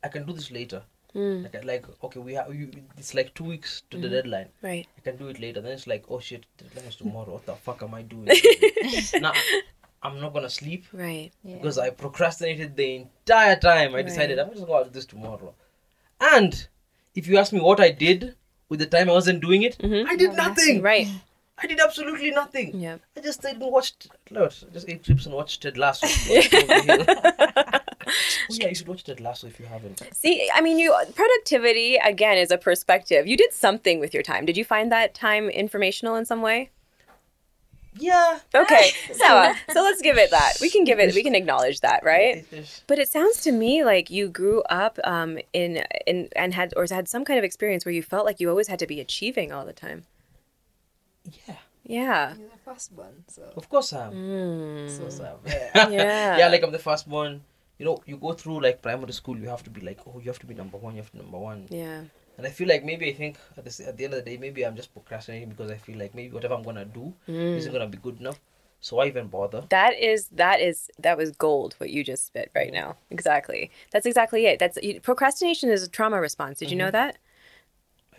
I 0.03 0.09
can 0.09 0.25
do 0.27 0.33
this 0.33 0.51
later. 0.51 0.83
mm. 1.15 1.41
Like, 1.43 1.65
like 1.65 1.85
okay, 2.03 2.19
we 2.19 2.33
have 2.35 2.53
you, 2.53 2.69
it's 2.97 3.15
like 3.15 3.33
two 3.33 3.45
weeks 3.45 3.81
to 3.89 3.97
the 3.97 4.09
deadline. 4.09 4.49
right 4.61 4.85
I 4.97 5.01
can 5.01 5.17
do 5.17 5.27
it 5.29 5.39
later. 5.39 5.59
Then 5.61 5.71
it's 5.71 5.87
like, 5.87 6.03
oh 6.09 6.19
shit, 6.19 6.45
the 6.57 6.65
deadline 6.65 6.85
is 6.89 6.95
tomorrow. 6.97 7.33
What 7.33 7.45
the 7.47 7.55
fuck 7.55 7.81
am 7.81 7.95
I 7.95 8.03
doing? 8.03 8.27
now, 9.21 9.33
I'm 10.03 10.19
not 10.21 10.33
gonna 10.33 10.49
sleep 10.51 10.85
right 10.93 11.31
Yeah. 11.43 11.55
because 11.55 11.79
I 11.79 11.89
procrastinated 11.89 12.75
the 12.75 12.95
entire 12.97 13.55
time. 13.55 13.95
I 13.95 14.03
decided 14.03 14.37
Right. 14.37 14.45
I'm 14.47 14.53
just 14.53 14.67
gonna 14.67 14.83
do 14.85 14.91
this 14.91 15.05
tomorrow. 15.07 15.55
And 16.21 16.67
if 17.15 17.27
you 17.27 17.37
ask 17.39 17.51
me 17.53 17.59
what 17.59 17.79
I 17.79 17.89
did 17.89 18.35
with 18.69 18.79
the 18.79 18.85
time 18.85 19.09
I 19.09 19.13
wasn't 19.13 19.41
doing 19.41 19.63
it, 19.63 19.77
Mhm. 19.79 20.05
I 20.07 20.15
did 20.15 20.31
No, 20.31 20.47
nothing. 20.47 20.81
right 20.83 21.07
I 21.57 21.67
did 21.67 21.79
absolutely 21.79 22.31
nothing. 22.31 22.79
Yeah. 22.79 22.97
I 23.15 23.21
just 23.21 23.39
stayed 23.39 23.61
and 23.61 23.71
watched. 23.71 24.07
No, 24.31 24.47
just 24.47 24.89
ate 24.89 25.03
chips 25.03 25.25
and 25.25 25.35
watched 25.35 25.61
Ted 25.61 25.77
Lasso. 25.77 26.07
oh 26.33 26.33
yeah, 28.49 28.67
you 28.67 28.75
should 28.75 28.87
watch 28.87 29.03
Ted 29.03 29.21
Lasso 29.21 29.47
if 29.47 29.59
you 29.59 29.65
haven't. 29.65 30.01
See, 30.13 30.49
I 30.53 30.61
mean, 30.61 30.79
you 30.79 30.95
productivity 31.15 31.95
again 31.97 32.37
is 32.37 32.51
a 32.51 32.57
perspective. 32.57 33.27
You 33.27 33.37
did 33.37 33.53
something 33.53 33.99
with 33.99 34.13
your 34.13 34.23
time. 34.23 34.45
Did 34.45 34.57
you 34.57 34.65
find 34.65 34.91
that 34.91 35.13
time 35.13 35.49
informational 35.49 36.15
in 36.15 36.25
some 36.25 36.41
way? 36.41 36.71
Yeah. 37.99 38.39
Okay, 38.55 38.91
so 39.13 39.53
so 39.71 39.83
let's 39.83 40.01
give 40.01 40.17
it 40.17 40.31
that. 40.31 40.53
We 40.59 40.69
can 40.69 40.83
give 40.83 40.99
it. 40.99 41.13
We 41.13 41.23
can 41.23 41.35
acknowledge 41.35 41.81
that, 41.81 42.03
right? 42.03 42.45
But 42.87 42.99
it 42.99 43.09
sounds 43.09 43.41
to 43.41 43.51
me 43.51 43.83
like 43.83 44.09
you 44.09 44.27
grew 44.27 44.63
up 44.63 44.97
um, 45.03 45.37
in 45.53 45.83
in 46.07 46.29
and 46.35 46.53
had 46.53 46.73
or 46.75 46.87
had 46.89 47.07
some 47.07 47.23
kind 47.23 47.37
of 47.37 47.43
experience 47.45 47.85
where 47.85 47.93
you 47.93 48.03
felt 48.03 48.25
like 48.25 48.39
you 48.39 48.49
always 48.49 48.67
had 48.67 48.79
to 48.79 48.87
be 48.87 48.99
achieving 48.99 49.51
all 49.51 49.65
the 49.65 49.73
time. 49.73 50.05
Yeah. 51.25 51.55
Yeah. 51.83 52.35
You're 52.37 52.49
the 52.49 52.57
firstborn, 52.63 53.23
so 53.27 53.43
Of 53.55 53.67
course 53.69 53.91
I 53.93 54.07
am. 54.07 54.13
Mm. 54.13 54.87
Of 54.87 54.99
course 55.01 55.19
I 55.19 55.29
am. 55.31 55.91
Yeah. 55.91 56.37
yeah, 56.37 56.47
like 56.47 56.63
I'm 56.63 56.71
the 56.71 56.79
first 56.79 57.07
one. 57.07 57.41
You 57.77 57.85
know, 57.85 58.01
you 58.05 58.17
go 58.17 58.33
through 58.33 58.61
like 58.61 58.81
primary 58.81 59.11
school, 59.13 59.37
you 59.37 59.49
have 59.49 59.63
to 59.63 59.69
be 59.69 59.81
like, 59.81 59.99
oh, 60.07 60.19
you 60.19 60.29
have 60.29 60.39
to 60.39 60.45
be 60.45 60.53
number 60.53 60.77
one, 60.77 60.95
you 60.95 61.01
have 61.01 61.11
to 61.11 61.17
be 61.17 61.23
number 61.23 61.39
one. 61.39 61.67
Yeah. 61.69 62.03
And 62.37 62.47
I 62.47 62.49
feel 62.49 62.67
like 62.67 62.83
maybe 62.83 63.09
I 63.09 63.13
think 63.13 63.37
at 63.57 63.65
the, 63.65 63.87
at 63.87 63.97
the 63.97 64.05
end 64.05 64.13
of 64.13 64.23
the 64.23 64.31
day, 64.31 64.37
maybe 64.37 64.65
I'm 64.65 64.75
just 64.75 64.93
procrastinating 64.93 65.49
because 65.49 65.69
I 65.69 65.75
feel 65.77 65.97
like 65.99 66.15
maybe 66.15 66.33
whatever 66.33 66.55
I'm 66.55 66.63
gonna 66.63 66.85
do 66.85 67.13
isn't 67.27 67.71
gonna 67.71 67.87
be 67.87 67.97
good 67.97 68.19
enough. 68.19 68.39
So 68.79 68.97
why 68.97 69.07
even 69.07 69.27
bother? 69.27 69.63
That 69.69 69.97
is 69.97 70.27
that 70.29 70.59
is 70.59 70.89
that 70.99 71.17
was 71.17 71.31
gold. 71.31 71.75
What 71.77 71.89
you 71.89 72.03
just 72.03 72.25
spit 72.25 72.51
right 72.53 72.73
now. 72.73 72.97
Exactly. 73.11 73.71
That's 73.91 74.05
exactly 74.05 74.45
it. 74.45 74.59
That's 74.59 74.77
you, 74.83 74.99
procrastination 74.99 75.69
is 75.69 75.83
a 75.83 75.87
trauma 75.87 76.19
response. 76.19 76.59
Did 76.59 76.69
you 76.69 76.75
know 76.75 76.91
that? 76.91 77.17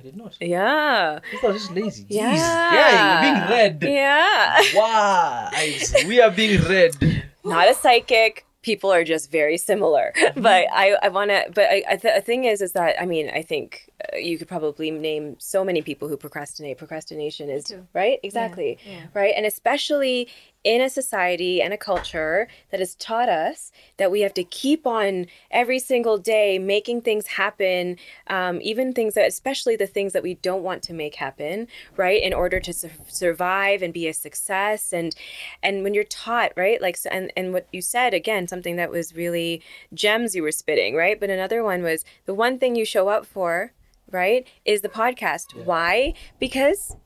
I 0.04 0.06
did 0.08 0.16
not. 0.16 0.36
Yeah. 0.38 1.20
I 1.32 1.36
thought 1.38 1.50
I 1.50 1.52
was 1.52 1.62
just 1.62 1.72
lazy. 1.72 2.04
Jeez. 2.04 2.08
Yeah. 2.10 2.74
Yeah, 2.74 2.90
you're 2.92 3.32
being 3.32 3.50
read. 3.50 3.82
Yeah. 3.82 4.62
Wow. 4.74 5.50
We 6.06 6.20
are 6.20 6.30
being 6.30 6.60
read. 6.64 7.24
Not 7.42 7.70
a 7.70 7.74
psychic. 7.74 8.44
People 8.60 8.92
are 8.92 9.04
just 9.04 9.30
very 9.30 9.56
similar. 9.56 10.12
But 10.36 10.66
I, 10.72 10.96
I 11.02 11.08
want 11.08 11.30
to. 11.30 11.44
But 11.54 11.66
I, 11.70 11.84
I 11.88 11.96
th- 11.96 12.16
the 12.16 12.20
thing 12.20 12.44
is, 12.44 12.60
is 12.60 12.72
that 12.72 13.00
I 13.00 13.06
mean, 13.06 13.30
I 13.30 13.40
think 13.40 13.90
uh, 14.12 14.18
you 14.18 14.36
could 14.36 14.48
probably 14.48 14.90
name 14.90 15.36
so 15.38 15.64
many 15.64 15.80
people 15.80 16.08
who 16.08 16.18
procrastinate. 16.18 16.76
Procrastination 16.76 17.48
is 17.48 17.72
right, 17.94 18.18
exactly, 18.22 18.78
yeah. 18.86 19.06
right, 19.14 19.32
and 19.34 19.46
especially 19.46 20.28
in 20.64 20.80
a 20.80 20.88
society 20.88 21.60
and 21.62 21.72
a 21.74 21.76
culture 21.76 22.48
that 22.70 22.80
has 22.80 22.94
taught 22.94 23.28
us 23.28 23.70
that 23.98 24.10
we 24.10 24.22
have 24.22 24.34
to 24.34 24.42
keep 24.42 24.86
on 24.86 25.26
every 25.50 25.78
single 25.78 26.16
day 26.18 26.58
making 26.58 27.02
things 27.02 27.26
happen, 27.26 27.96
um, 28.28 28.58
even 28.62 28.92
things 28.92 29.14
that, 29.14 29.28
especially 29.28 29.76
the 29.76 29.86
things 29.86 30.14
that 30.14 30.22
we 30.22 30.34
don't 30.34 30.62
want 30.62 30.82
to 30.82 30.94
make 30.94 31.16
happen, 31.16 31.68
right, 31.96 32.22
in 32.22 32.32
order 32.32 32.58
to 32.60 32.72
su- 32.72 32.90
survive 33.08 33.82
and 33.82 33.92
be 33.92 34.08
a 34.08 34.14
success. 34.14 34.92
And 34.92 35.14
and 35.62 35.82
when 35.82 35.94
you're 35.94 36.04
taught, 36.04 36.52
right, 36.56 36.80
like, 36.80 36.96
so- 36.96 37.10
and 37.10 37.30
and 37.36 37.52
what 37.52 37.68
you 37.70 37.82
said 37.82 38.14
again, 38.14 38.48
something 38.48 38.76
that 38.76 38.90
was 38.90 39.14
really 39.14 39.62
gems 39.92 40.34
you 40.34 40.42
were 40.42 40.52
spitting, 40.52 40.94
right. 40.94 41.20
But 41.20 41.30
another 41.30 41.62
one 41.62 41.82
was 41.82 42.04
the 42.24 42.34
one 42.34 42.58
thing 42.58 42.74
you 42.74 42.86
show 42.86 43.08
up 43.08 43.26
for, 43.26 43.72
right, 44.10 44.46
is 44.64 44.80
the 44.80 44.88
podcast. 44.88 45.54
Why? 45.64 46.14
Because 46.38 46.96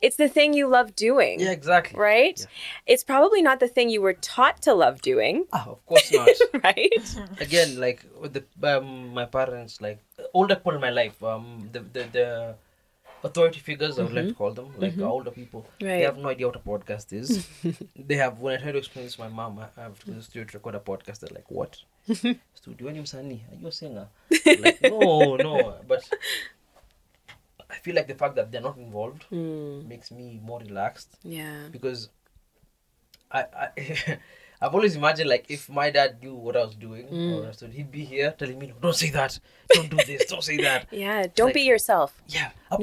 it's 0.00 0.16
the 0.16 0.28
thing 0.28 0.54
you 0.54 0.66
love 0.68 0.94
doing 0.94 1.40
Yeah, 1.40 1.50
exactly. 1.50 1.98
right? 1.98 2.38
Yeah. 2.38 2.46
It's 2.92 3.04
probably 3.04 3.42
not 3.42 3.58
the 3.60 3.68
thing 3.68 3.88
you 3.90 4.00
were 4.02 4.14
taught 4.34 4.62
to 4.62 4.74
love 4.74 5.02
doing, 5.02 5.46
Ah, 5.52 5.66
of 5.74 5.84
course 5.86 6.12
not. 6.12 6.28
right? 6.64 7.04
Again, 7.40 7.78
like 7.80 8.04
with 8.20 8.32
the 8.36 8.44
um, 8.78 9.12
my 9.14 9.24
parents, 9.26 9.80
like 9.80 9.98
older 10.34 10.54
people 10.56 10.74
in 10.74 10.80
my 10.80 10.90
life, 10.90 11.22
um, 11.22 11.68
the 11.72 11.80
the, 11.80 12.02
the 12.16 12.54
authority 13.24 13.58
figures 13.58 13.98
I 13.98 14.02
would 14.04 14.12
like 14.14 14.28
to 14.28 14.34
call 14.34 14.52
them, 14.52 14.68
like 14.78 14.96
older 15.00 15.32
people. 15.32 15.66
They 15.80 15.86
Mm-hmm. 15.86 16.04
Have 16.04 16.18
no 16.18 16.28
idea 16.28 16.46
what 16.46 16.56
a 16.56 16.60
podcast 16.72 17.12
is. 17.12 17.28
they 18.08 18.14
have 18.16 18.38
when 18.38 18.54
I 18.56 18.62
try 18.62 18.72
to 18.72 18.78
explain 18.78 19.04
this 19.06 19.16
to 19.16 19.22
my 19.22 19.28
mom, 19.40 19.58
I 19.58 19.80
have 19.82 19.98
to 20.00 20.06
go 20.06 20.12
to 20.12 20.18
the 20.18 20.24
studio 20.24 20.44
to 20.50 20.58
record 20.58 20.74
a 20.76 20.80
podcast. 20.90 21.18
They're 21.20 21.34
like, 21.38 21.50
"What? 21.50 21.72
studio? 22.54 22.86
When 22.86 22.94
you 22.94 23.02
msanii? 23.02 23.40
Are 23.50 23.56
you 23.60 23.66
a 23.66 23.72
singer?" 23.72 24.06
like, 24.64 24.80
no, 24.82 25.36
no. 25.36 25.54
But 25.88 26.08
I 27.70 27.74
feel 27.76 27.94
like 27.94 28.06
the 28.08 28.14
fact 28.14 28.34
that 28.36 28.50
they're 28.50 28.62
not 28.62 28.76
involved 28.78 29.24
Mm, 29.30 29.86
makes 29.88 30.10
me 30.10 30.40
more 30.42 30.60
relaxed 30.60 31.18
yeah. 31.22 31.68
because 31.70 32.08
I, 33.30 33.40
I 33.64 33.68
I've 34.60 34.74
always 34.74 34.96
imagined 34.96 35.28
like 35.30 35.46
if 35.48 35.68
my 35.68 35.88
dad 35.90 36.20
knew 36.20 36.34
what 36.34 36.56
I 36.56 36.64
was 36.64 36.74
doing 36.74 37.06
or 37.06 37.42
understood, 37.42 37.72
he'd 37.72 37.92
be 37.92 38.04
here 38.04 38.34
telling 38.36 38.58
me, 38.58 38.66
no, 38.68 38.74
"Don't 38.80 38.96
say 38.96 39.10
that, 39.10 39.38
don't 39.72 39.88
do 39.88 39.98
this, 40.04 40.24
don't 40.24 40.42
say 40.42 40.56
that." 40.56 40.88
Yeah, 41.04 41.26
don't 41.32 41.46
Like- 41.48 41.54
be 41.54 41.60
yourself. 41.60 42.20
Yeah, 42.26 42.50
yeah. 42.72 42.76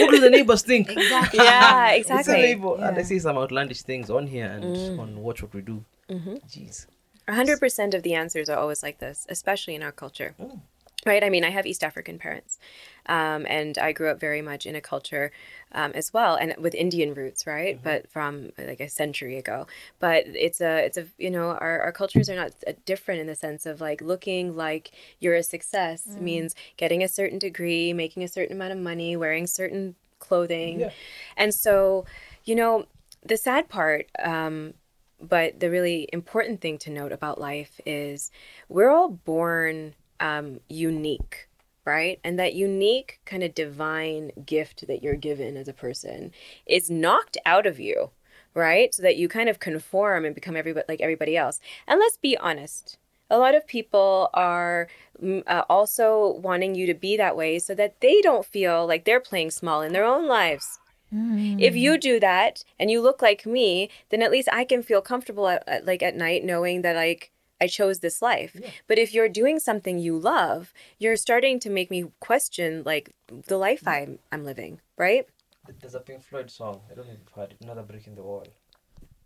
what 0.00 0.10
do 0.12 0.20
the 0.20 0.30
neighbors 0.30 0.62
think? 0.62 0.90
Exactly. 0.96 1.40
Yeah, 1.42 1.90
exactly. 1.92 2.34
neighbor- 2.42 2.76
And 2.76 2.94
I 2.96 2.98
Yeah. 3.00 3.04
see 3.10 3.18
some 3.18 3.36
outlandish 3.38 3.82
things 3.82 4.08
on 4.08 4.28
here 4.28 4.46
and 4.46 4.64
on 5.00 5.20
Watch 5.20 5.42
What 5.42 5.52
We 5.52 5.62
Do. 5.62 5.84
Mm-hmm. 6.08 6.34
Jeez. 6.46 6.86
100% 7.26 7.94
of 7.94 8.02
the 8.04 8.14
answers 8.14 8.48
are 8.48 8.58
always 8.58 8.82
like 8.84 8.98
this, 9.00 9.26
especially 9.28 9.74
in 9.74 9.82
our 9.82 9.92
culture. 9.92 10.34
Mm. 10.40 10.60
Right? 11.06 11.24
I 11.24 11.28
mean, 11.30 11.42
I 11.44 11.50
have 11.50 11.66
East 11.66 11.82
African 11.82 12.18
parents. 12.18 12.58
Um, 13.06 13.46
and 13.48 13.76
I 13.78 13.92
grew 13.92 14.08
up 14.08 14.18
very 14.18 14.42
much 14.42 14.66
in 14.66 14.74
a 14.74 14.80
culture 14.80 15.30
um, 15.72 15.92
as 15.94 16.12
well, 16.12 16.36
and 16.36 16.54
with 16.58 16.74
Indian 16.74 17.14
roots, 17.14 17.46
right? 17.46 17.78
But 17.82 18.10
from 18.10 18.52
like 18.56 18.80
a 18.80 18.88
century 18.88 19.36
ago. 19.36 19.66
But 19.98 20.24
it's 20.26 20.60
a, 20.60 20.84
it's 20.84 20.96
a, 20.96 21.06
you 21.18 21.30
know, 21.30 21.50
our, 21.50 21.80
our 21.80 21.92
cultures 21.92 22.30
are 22.30 22.36
not 22.36 22.52
uh, 22.66 22.72
different 22.84 23.20
in 23.20 23.26
the 23.26 23.34
sense 23.34 23.66
of 23.66 23.80
like 23.80 24.00
looking 24.00 24.56
like 24.56 24.92
you're 25.20 25.34
a 25.34 25.42
success 25.42 26.06
means 26.20 26.54
getting 26.76 27.02
a 27.02 27.08
certain 27.08 27.38
degree, 27.38 27.92
making 27.92 28.22
a 28.22 28.28
certain 28.28 28.56
amount 28.56 28.72
of 28.72 28.78
money, 28.78 29.16
wearing 29.16 29.46
certain 29.46 29.94
clothing. 30.18 30.80
Yeah. 30.80 30.90
And 31.36 31.54
so, 31.54 32.06
you 32.44 32.54
know, 32.54 32.86
the 33.22 33.36
sad 33.36 33.68
part, 33.68 34.06
um, 34.22 34.74
but 35.20 35.60
the 35.60 35.70
really 35.70 36.08
important 36.12 36.60
thing 36.60 36.78
to 36.78 36.90
note 36.90 37.12
about 37.12 37.40
life 37.40 37.80
is 37.86 38.30
we're 38.68 38.90
all 38.90 39.08
born 39.08 39.94
um, 40.20 40.60
unique, 40.68 41.48
right? 41.84 42.18
And 42.24 42.38
that 42.38 42.54
unique 42.54 43.20
kind 43.24 43.42
of 43.42 43.54
divine 43.54 44.32
gift 44.46 44.86
that 44.86 45.02
you're 45.02 45.16
given 45.16 45.56
as 45.56 45.68
a 45.68 45.72
person 45.72 46.32
is 46.66 46.90
knocked 46.90 47.36
out 47.44 47.66
of 47.66 47.78
you, 47.78 48.10
right? 48.54 48.94
So 48.94 49.02
that 49.02 49.16
you 49.16 49.28
kind 49.28 49.48
of 49.48 49.58
conform 49.60 50.24
and 50.24 50.34
become 50.34 50.56
everybody 50.56 50.86
like 50.88 51.00
everybody 51.00 51.36
else. 51.36 51.60
And 51.86 52.00
let's 52.00 52.16
be 52.16 52.36
honest. 52.38 52.98
A 53.30 53.38
lot 53.38 53.54
of 53.54 53.66
people 53.66 54.28
are 54.34 54.86
mm, 55.22 55.42
uh, 55.46 55.64
also 55.68 56.34
wanting 56.42 56.74
you 56.74 56.86
to 56.86 56.94
be 56.94 57.16
that 57.16 57.36
way 57.36 57.58
so 57.58 57.74
that 57.74 58.00
they 58.00 58.20
don't 58.20 58.44
feel 58.44 58.86
like 58.86 59.04
they're 59.04 59.20
playing 59.20 59.50
small 59.50 59.82
in 59.82 59.92
their 59.92 60.04
own 60.04 60.28
lives. 60.28 60.78
If 61.58 61.76
you 61.76 61.98
do 61.98 62.20
that 62.20 62.64
and 62.78 62.90
you 62.90 63.00
look 63.00 63.22
like 63.22 63.46
me, 63.46 63.90
then 64.10 64.22
at 64.22 64.30
least 64.30 64.48
I 64.52 64.64
can 64.64 64.82
feel 64.82 65.00
comfortable 65.00 65.48
at, 65.48 65.62
at- 65.68 65.86
like 65.86 66.02
at 66.02 66.16
night 66.16 66.44
knowing 66.44 66.82
that 66.82 66.96
like 66.96 67.30
I 67.60 67.66
chose 67.66 68.00
this 68.00 68.20
life. 68.20 68.60
But 68.86 68.98
if 68.98 69.14
you're 69.14 69.28
doing 69.28 69.58
something 69.58 69.98
you 69.98 70.18
love, 70.18 70.72
you're 70.98 71.16
starting 71.16 71.60
to 71.60 71.70
make 71.70 71.90
me 71.90 72.06
question 72.20 72.82
like 72.84 73.14
the 73.28 73.56
life 73.56 73.86
I'm 73.86 74.18
I'm 74.32 74.44
living, 74.44 74.80
right? 74.98 75.26
There's 75.80 75.94
a 75.94 76.00
Pink 76.00 76.22
Floyd 76.22 76.50
song. 76.50 76.80
I 76.90 76.94
don't 76.94 77.06
know 77.06 77.12
if 77.12 77.18
you've 77.20 77.32
heard 77.32 77.52
it. 77.52 77.58
Another 77.62 77.82
Brick 77.82 78.06
in 78.06 78.14
the 78.14 78.22
Wall. 78.22 78.46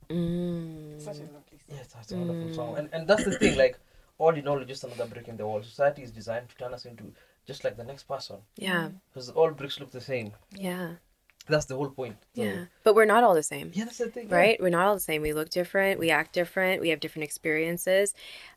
Mm. 0.09 1.01
Such 1.01 1.17
a 1.17 1.21
lovely 1.21 1.59
Yeah, 1.69 1.77
it's, 1.81 1.95
it's 2.01 2.13
a 2.13 2.17
wonderful 2.17 2.55
song. 2.55 2.79
And, 2.79 2.89
and 2.93 3.07
that's 3.07 3.25
the 3.25 3.39
thing, 3.39 3.59
like, 3.59 3.79
all 4.19 4.35
in 4.35 4.49
all, 4.49 4.59
it's 4.59 4.69
just 4.69 4.85
another 4.85 5.07
brick 5.07 5.29
in 5.29 5.37
the 5.37 5.47
wall. 5.47 5.63
Society 5.63 6.03
is 6.03 6.11
designed 6.11 6.49
to 6.49 6.57
turn 6.57 6.75
us 6.75 6.85
into 6.85 7.13
just 7.47 7.65
like 7.65 7.77
the 7.77 7.85
next 7.85 8.05
person. 8.05 8.37
Yeah. 8.57 8.91
Because 9.11 9.31
all 9.31 9.51
bricks 9.51 9.79
look 9.81 9.91
the 9.91 10.01
same. 10.01 10.33
Yeah. 10.55 10.95
That's 11.49 11.65
the 11.67 11.77
whole 11.77 11.91
point. 11.91 12.17
So- 12.37 12.43
Yeah. 12.43 12.65
But 12.85 12.95
we're 12.95 13.05
not 13.07 13.25
all 13.25 13.35
the 13.35 13.43
same. 13.43 13.71
Yeah, 13.75 13.85
that's 13.85 13.99
the 13.99 14.11
thing. 14.11 14.29
yeah. 14.29 14.37
right? 14.37 14.61
We're 14.61 14.69
not 14.71 14.87
all 14.87 14.95
the 14.95 15.01
same. 15.01 15.23
We 15.23 15.33
look 15.33 15.51
different. 15.51 15.99
We 15.99 16.11
act 16.11 16.33
different. 16.35 16.81
We 16.81 16.91
have 16.91 17.01
different 17.01 17.25
experiences. 17.25 18.15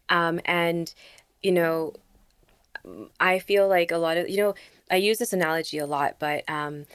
Um, 0.09 0.39
and, 0.45 0.93
you 1.41 1.51
know, 1.51 1.93
I 3.19 3.39
feel 3.39 3.67
like 3.67 3.91
a 3.91 3.97
lot 3.97 4.17
of, 4.17 4.29
you 4.29 4.37
know, 4.37 4.55
I 4.89 4.95
use 4.97 5.19
this 5.19 5.33
analogy 5.33 5.77
a 5.77 5.85
lot, 5.85 6.17
but 6.19 6.43
um, 6.49 6.85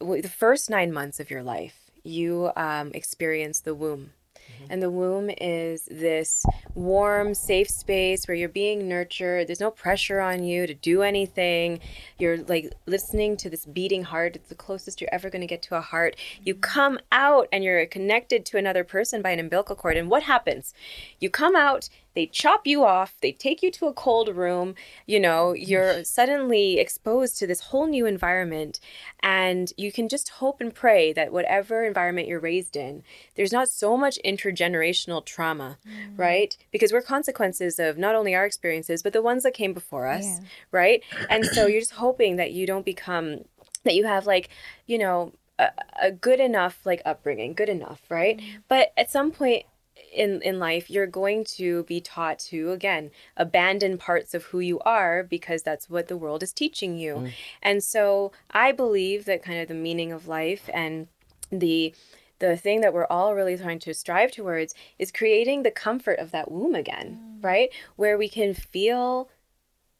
the 0.00 0.28
first 0.34 0.68
nine 0.70 0.92
months 0.92 1.20
of 1.20 1.30
your 1.30 1.42
life, 1.42 1.90
you 2.02 2.50
um, 2.56 2.90
experience 2.94 3.60
the 3.60 3.74
womb. 3.74 4.12
Mm-hmm. 4.58 4.72
And 4.72 4.82
the 4.82 4.90
womb 4.90 5.30
is 5.40 5.84
this 5.90 6.44
warm, 6.74 7.34
safe 7.34 7.68
space 7.68 8.26
where 8.26 8.34
you're 8.34 8.48
being 8.48 8.88
nurtured. 8.88 9.46
There's 9.46 9.60
no 9.60 9.70
pressure 9.70 10.20
on 10.20 10.44
you 10.44 10.66
to 10.66 10.74
do 10.74 11.02
anything. 11.02 11.80
You're 12.18 12.38
like 12.38 12.72
listening 12.86 13.36
to 13.38 13.50
this 13.50 13.66
beating 13.66 14.04
heart. 14.04 14.36
It's 14.36 14.48
the 14.48 14.54
closest 14.54 15.00
you're 15.00 15.10
ever 15.12 15.30
going 15.30 15.40
to 15.40 15.46
get 15.46 15.62
to 15.62 15.76
a 15.76 15.80
heart. 15.80 16.16
You 16.42 16.54
mm-hmm. 16.54 16.60
come 16.60 16.98
out 17.12 17.48
and 17.52 17.64
you're 17.64 17.86
connected 17.86 18.44
to 18.46 18.58
another 18.58 18.84
person 18.84 19.22
by 19.22 19.30
an 19.30 19.40
umbilical 19.40 19.76
cord. 19.76 19.96
And 19.96 20.10
what 20.10 20.24
happens? 20.24 20.74
You 21.20 21.30
come 21.30 21.56
out, 21.56 21.88
they 22.14 22.26
chop 22.26 22.66
you 22.66 22.84
off, 22.84 23.14
they 23.20 23.32
take 23.32 23.62
you 23.62 23.70
to 23.72 23.86
a 23.86 23.92
cold 23.92 24.28
room. 24.34 24.74
You 25.06 25.20
know, 25.20 25.52
you're 25.52 26.02
suddenly 26.04 26.78
exposed 26.78 27.38
to 27.38 27.46
this 27.46 27.60
whole 27.60 27.86
new 27.86 28.06
environment. 28.06 28.80
And 29.20 29.72
you 29.76 29.92
can 29.92 30.08
just 30.08 30.28
hope 30.30 30.60
and 30.60 30.74
pray 30.74 31.12
that 31.12 31.32
whatever 31.32 31.84
environment 31.84 32.28
you're 32.28 32.40
raised 32.40 32.76
in, 32.76 33.02
there's 33.36 33.52
not 33.52 33.68
so 33.68 33.96
much 33.96 34.18
intergenerational 34.24 35.24
trauma, 35.24 35.78
mm. 35.86 36.18
right? 36.18 36.56
Because 36.72 36.92
we're 36.92 37.02
consequences 37.02 37.78
of 37.78 37.98
not 37.98 38.14
only 38.14 38.34
our 38.34 38.46
experiences, 38.46 39.02
but 39.02 39.12
the 39.12 39.22
ones 39.22 39.42
that 39.42 39.54
came 39.54 39.72
before 39.72 40.06
us, 40.06 40.24
Yeah. 40.24 40.38
right? 40.72 41.02
And 41.30 41.44
so 41.46 41.66
you're 41.66 41.80
just 41.80 41.94
hoping 41.94 42.36
that 42.36 42.52
you 42.52 42.66
don't 42.66 42.84
become, 42.84 43.44
that 43.84 43.94
you 43.94 44.06
have 44.06 44.26
like, 44.26 44.48
you 44.86 44.98
know, 44.98 45.32
a, 45.58 45.70
a 46.02 46.10
good 46.10 46.40
enough 46.40 46.84
like 46.84 47.02
upbringing, 47.04 47.54
good 47.54 47.68
enough, 47.68 48.02
right? 48.08 48.38
Mm. 48.38 48.62
But 48.68 48.92
at 48.96 49.10
some 49.10 49.30
point 49.30 49.64
in 50.12 50.40
in 50.42 50.58
life 50.58 50.90
you're 50.90 51.06
going 51.06 51.44
to 51.44 51.82
be 51.84 52.00
taught 52.00 52.38
to 52.38 52.70
again 52.72 53.10
abandon 53.36 53.98
parts 53.98 54.34
of 54.34 54.44
who 54.44 54.60
you 54.60 54.78
are 54.80 55.22
because 55.22 55.62
that's 55.62 55.88
what 55.90 56.08
the 56.08 56.16
world 56.16 56.42
is 56.42 56.52
teaching 56.52 56.96
you. 56.96 57.14
Mm. 57.14 57.32
And 57.62 57.84
so 57.84 58.32
I 58.50 58.72
believe 58.72 59.24
that 59.26 59.42
kind 59.42 59.60
of 59.60 59.68
the 59.68 59.74
meaning 59.74 60.12
of 60.12 60.28
life 60.28 60.68
and 60.72 61.08
the 61.50 61.94
the 62.38 62.56
thing 62.56 62.80
that 62.82 62.94
we're 62.94 63.06
all 63.06 63.34
really 63.34 63.56
trying 63.56 63.80
to 63.80 63.94
strive 63.94 64.30
towards 64.30 64.74
is 64.98 65.10
creating 65.10 65.62
the 65.62 65.70
comfort 65.70 66.18
of 66.18 66.30
that 66.30 66.50
womb 66.50 66.74
again, 66.74 67.18
mm. 67.20 67.44
right? 67.44 67.70
Where 67.96 68.16
we 68.16 68.28
can 68.28 68.54
feel 68.54 69.28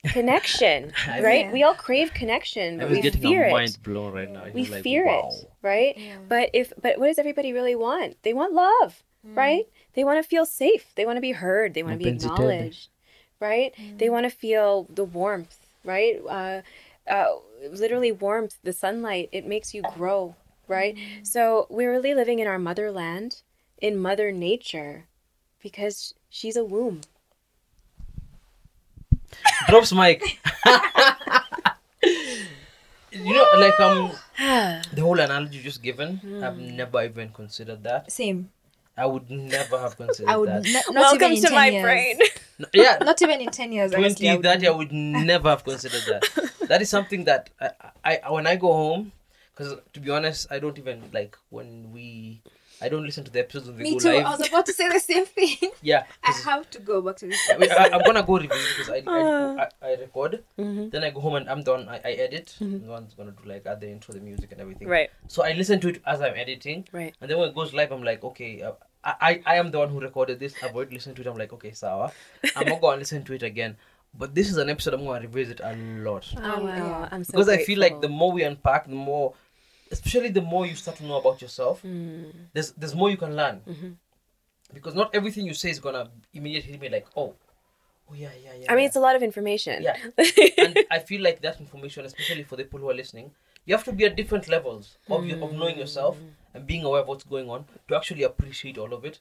connection, 0.07 0.93
right? 1.09 1.47
Yeah. 1.47 1.53
We 1.53 1.63
all 1.65 1.75
crave 1.75 2.15
connection, 2.15 2.79
but 2.79 2.89
was 2.89 2.99
we 2.99 3.03
getting 3.03 3.21
fear 3.21 3.45
a 3.45 3.49
it. 3.49 3.53
mind 3.53 3.79
blown 3.83 4.13
right 4.13 4.31
now. 4.31 4.45
We 4.55 4.67
like, 4.67 4.83
fear 4.83 5.07
wow. 5.07 5.31
it, 5.33 5.51
right? 5.63 5.99
Yeah. 5.99 6.17
But 6.29 6.51
if 6.53 6.73
but 6.81 6.99
what 6.99 7.09
does 7.09 7.19
everybody 7.19 7.53
really 7.53 7.75
want? 7.75 8.17
They 8.23 8.33
want 8.33 8.53
love, 8.53 9.03
right? 9.25 9.67
They 9.95 10.05
want 10.05 10.23
to 10.23 10.29
feel 10.29 10.47
safe. 10.47 10.95
They 10.95 11.05
want 11.07 11.17
to 11.17 11.21
be 11.21 11.33
heard. 11.33 11.75
They 11.75 11.83
want 11.83 11.95
to 11.95 11.99
be 11.99 12.09
acknowledged, 12.09 12.89
right? 13.41 13.75
They 13.99 14.09
want 14.11 14.25
to 14.25 14.31
feel 14.31 14.87
the 14.89 15.05
warmth, 15.05 15.59
right? 15.85 16.21
Uh, 16.29 16.63
uh, 17.11 17.37
literally 17.71 18.13
warmth, 18.13 18.59
the 18.63 18.73
sunlight. 18.73 19.29
It 19.33 19.47
makes 19.47 19.75
you 19.75 19.83
grow, 19.97 20.35
right? 20.69 20.97
So 21.23 21.67
we're 21.71 21.91
really 21.91 22.15
living 22.15 22.39
in 22.39 22.47
our 22.47 22.59
motherland, 22.59 23.43
in 23.81 23.97
Mother 23.99 24.31
Nature, 24.33 25.07
because 25.63 26.15
she's 26.29 26.57
a 26.57 26.65
womb. 26.65 27.01
Drops 29.69 29.93
mic. 29.93 30.23
you 33.13 33.35
know, 33.35 33.47
like 33.57 33.79
um, 33.81 34.13
the 34.93 35.01
whole 35.03 35.19
analogy 35.21 35.59
you 35.59 35.63
just 35.63 35.83
given. 35.83 36.21
I've 36.43 36.57
Hmm. 36.57 36.77
never 36.77 37.03
even 37.05 37.31
considered 37.31 37.83
that. 37.85 38.11
Same. 38.11 38.51
I 38.99 39.07
would 39.07 39.31
never 39.31 39.79
have 39.79 39.97
considered 39.97 40.29
I 40.31 40.37
would 40.37 40.49
that. 40.49 40.65
not, 40.67 40.85
not 40.95 41.01
Welcome 41.03 41.33
even 41.33 41.37
in 41.39 41.43
to 41.43 41.49
10 41.49 41.55
my 41.55 41.69
years. 41.69 41.83
brain. 41.85 42.19
No, 42.59 42.67
yeah, 42.75 42.99
Not 43.05 43.23
even 43.23 43.41
in 43.41 43.51
10 43.51 43.73
years. 43.73 43.95
honestly, 43.95 44.29
I 44.29 44.35
would 44.35 44.43
that 44.45 44.65
I 44.65 44.71
would 44.71 44.93
never 44.93 45.49
have 45.51 45.65
considered 45.65 46.03
that. 46.09 46.51
That 46.69 46.83
is 46.83 46.91
something 46.91 47.25
that 47.25 47.49
I, 48.05 48.19
I 48.25 48.31
when 48.31 48.47
I 48.47 48.57
go 48.57 48.73
home, 48.73 49.13
because 49.55 49.77
to 49.95 50.01
be 50.01 50.11
honest, 50.11 50.51
I 50.53 50.59
don't 50.59 50.77
even 50.77 51.03
like 51.15 51.39
when 51.49 51.93
we, 51.93 52.43
I 52.83 52.89
don't 52.91 53.05
listen 53.07 53.25
to 53.25 53.31
the 53.31 53.39
episodes 53.41 53.69
when 53.69 53.77
they 53.79 53.83
Me 53.85 53.93
go 53.95 53.99
too. 54.01 54.09
live. 54.17 54.27
I 54.27 54.31
was 54.37 54.47
about 54.49 54.67
to 54.67 54.73
say 54.75 54.87
the 54.89 55.01
same 55.01 55.25
thing. 55.25 55.71
yeah, 55.83 56.05
I 56.23 56.33
have 56.45 56.69
to 56.71 56.79
go 56.81 57.01
back 57.01 57.17
to 57.23 57.27
this. 57.29 57.41
I, 57.49 57.55
I, 57.55 57.85
I'm 57.95 58.03
gonna 58.05 58.23
go 58.23 58.35
review 58.35 58.51
because 58.77 58.91
I, 58.91 58.99
Uh. 59.07 59.57
I, 59.65 59.69
I, 59.87 59.89
I 59.93 59.95
record, 59.95 60.45
Mhm. 60.59 60.91
then 60.91 61.05
I 61.05 61.11
go 61.11 61.21
home 61.21 61.37
and 61.37 61.49
I'm 61.49 61.63
done. 61.63 61.89
I, 61.89 62.01
I 62.05 62.13
edit. 62.27 62.55
Mm-hmm. 62.61 62.85
No 62.87 62.93
one's 62.93 63.15
gonna 63.15 63.31
do 63.33 63.49
like 63.49 63.65
add 63.65 63.81
the 63.81 63.89
intro, 63.91 64.13
the 64.13 64.21
music, 64.21 64.53
and 64.53 64.61
everything. 64.61 64.89
Right, 64.89 65.11
So 65.29 65.43
I 65.45 65.53
listen 65.53 65.81
to 65.81 65.89
it 65.89 66.03
as 66.05 66.21
I'm 66.21 66.35
editing, 66.35 66.87
right. 66.93 67.15
and 67.23 67.31
then 67.31 67.39
when 67.39 67.49
it 67.49 67.55
goes 67.55 67.73
live, 67.73 67.93
I'm 67.93 68.03
like, 68.05 68.23
okay, 68.25 68.61
uh, 68.63 68.73
I, 69.05 69.15
I 69.21 69.43
I 69.47 69.57
am 69.57 69.71
the 69.71 69.79
one 69.79 69.89
who 69.89 70.01
recorded 70.01 70.39
this. 70.41 70.55
I've 70.63 70.75
already 70.75 70.95
listened 70.95 71.17
to 71.17 71.23
it. 71.23 71.27
I'm 71.29 71.37
like, 71.37 71.53
okay, 71.53 71.73
Sawa. 71.73 72.13
I'm 72.57 72.67
not 72.69 72.81
gonna 72.81 72.99
listen 72.99 73.25
to 73.25 73.33
it 73.35 73.43
again. 73.43 73.77
But 74.15 74.35
this 74.35 74.51
is 74.51 74.57
an 74.57 74.71
episode 74.71 74.95
I'm 74.95 75.05
gonna 75.05 75.21
revisit 75.21 75.61
a 75.63 75.77
lot 75.77 76.27
Oh, 76.37 76.65
wow. 76.65 76.77
yeah. 76.77 77.09
I'm 77.13 77.25
so 77.25 77.33
because 77.33 77.49
I 77.49 77.59
feel 77.59 77.79
like 77.79 78.01
the 78.01 78.09
more 78.09 78.33
we 78.33 78.43
unpack, 78.43 78.87
the 78.87 78.95
more, 78.95 79.35
especially 79.93 80.31
the 80.31 80.41
more 80.41 80.67
you 80.67 80.75
start 80.75 80.97
to 80.99 81.05
know 81.05 81.17
about 81.19 81.41
yourself, 81.43 81.83
Mm. 81.83 82.33
there's 82.53 82.73
there's 82.73 82.95
more 82.95 83.11
you 83.11 83.17
can 83.17 83.37
learn. 83.37 83.61
Mm-hmm. 83.69 83.91
Because 84.75 84.95
not 84.95 85.15
everything 85.15 85.47
you 85.47 85.55
say 85.55 85.71
is 85.71 85.79
gonna 85.79 86.11
immediately 86.35 86.73
hit 86.73 86.81
me 86.81 86.89
like, 86.89 87.07
oh, 87.17 87.35
oh 88.11 88.15
yeah, 88.15 88.31
yeah, 88.43 88.53
yeah. 88.61 88.67
I 88.73 88.75
mean, 88.75 88.83
yeah. 88.83 88.87
it's 88.89 88.97
a 88.97 89.01
lot 89.01 89.15
of 89.17 89.23
information. 89.23 89.83
Yeah. 89.83 89.97
and 90.59 90.79
I 90.91 90.99
feel 90.99 91.23
like 91.23 91.41
that 91.43 91.61
information, 91.61 92.05
especially 92.05 92.43
for 92.43 92.57
the 92.57 92.65
people 92.65 92.81
who 92.81 92.91
are 92.91 92.95
listening, 92.95 93.31
you 93.65 93.75
have 93.75 93.85
to 93.85 93.93
be 93.93 94.05
at 94.07 94.17
different 94.17 94.49
levels 94.49 94.99
of 95.11 95.25
your, 95.27 95.43
of 95.45 95.53
knowing 95.53 95.79
yourself 95.79 96.17
and 96.59 96.67
being 96.67 96.85
aware 96.85 97.01
of 97.03 97.09
what's 97.09 97.25
going 97.25 97.49
on 97.49 97.65
to 97.89 97.97
actually 97.97 98.25
appreciate 98.25 98.79
all 98.79 98.93
of 98.93 99.05
it. 99.05 99.21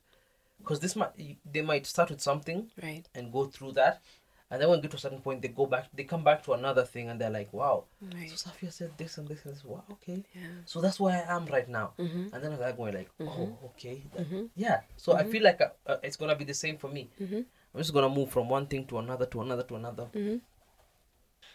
Because 0.60 0.80
this 0.80 0.96
might 0.96 1.12
they 1.54 1.62
might 1.62 1.86
start 1.86 2.10
with 2.10 2.20
something 2.22 2.70
right. 2.82 3.08
and 3.16 3.32
go 3.32 3.46
through 3.46 3.74
that, 3.74 4.02
and 4.50 4.60
then 4.60 4.70
when 4.70 4.80
they 4.80 4.84
get 4.84 4.92
to 4.92 4.98
a 4.98 5.00
certain 5.00 5.22
point, 5.22 5.42
they 5.44 5.50
go 5.50 5.66
back, 5.68 5.86
they 5.94 6.04
come 6.04 6.24
back 6.24 6.44
to 6.44 6.54
another 6.54 6.84
thing, 6.84 7.10
and 7.10 7.22
they're 7.22 7.30
like, 7.30 7.54
wow, 7.54 7.84
Right. 8.02 8.30
so 8.30 8.50
Safia 8.50 8.72
said 8.74 8.92
this 8.98 9.18
and 9.20 9.28
this 9.28 9.46
and 9.46 9.54
this. 9.56 9.64
Wow, 9.64 9.84
okay. 9.92 10.24
Yeah. 10.34 10.42
So 10.66 10.82
that's 10.82 11.00
where 11.00 11.16
I 11.16 11.36
am 11.36 11.46
right 11.46 11.70
now. 11.70 11.94
Mhm. 12.00 12.34
And 12.34 12.44
then 12.44 12.52
I'm 12.54 12.76
going 12.76 12.96
like, 12.96 13.10
oh, 13.22 13.58
okay, 13.66 14.04
that- 14.16 14.28
Mhm. 14.30 14.50
yeah. 14.56 14.82
So 14.98 15.14
I 15.16 15.24
feel 15.26 15.44
like 15.44 15.62
uh, 15.62 15.70
uh, 15.86 15.98
it's 16.02 16.18
gonna 16.18 16.36
be 16.36 16.44
the 16.44 16.56
same 16.56 16.78
for 16.78 16.88
me. 16.90 17.10
Mhm. 17.22 17.46
I'm 17.74 17.80
just 17.80 17.94
gonna 17.94 18.10
move 18.10 18.32
from 18.32 18.50
one 18.50 18.66
thing 18.66 18.86
to 18.88 18.98
another 18.98 19.28
to 19.28 19.42
another 19.42 19.64
to 19.64 19.76
another. 19.76 20.08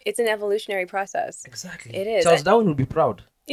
It's 0.06 0.18
an 0.20 0.28
evolutionary 0.28 0.86
process. 0.86 1.44
Exactly. 1.44 1.94
It 1.96 2.06
is. 2.06 2.24
Charles 2.24 2.40
I- 2.42 2.44
Darwin 2.44 2.68
would 2.68 2.76
be 2.76 2.86
proud. 2.86 3.24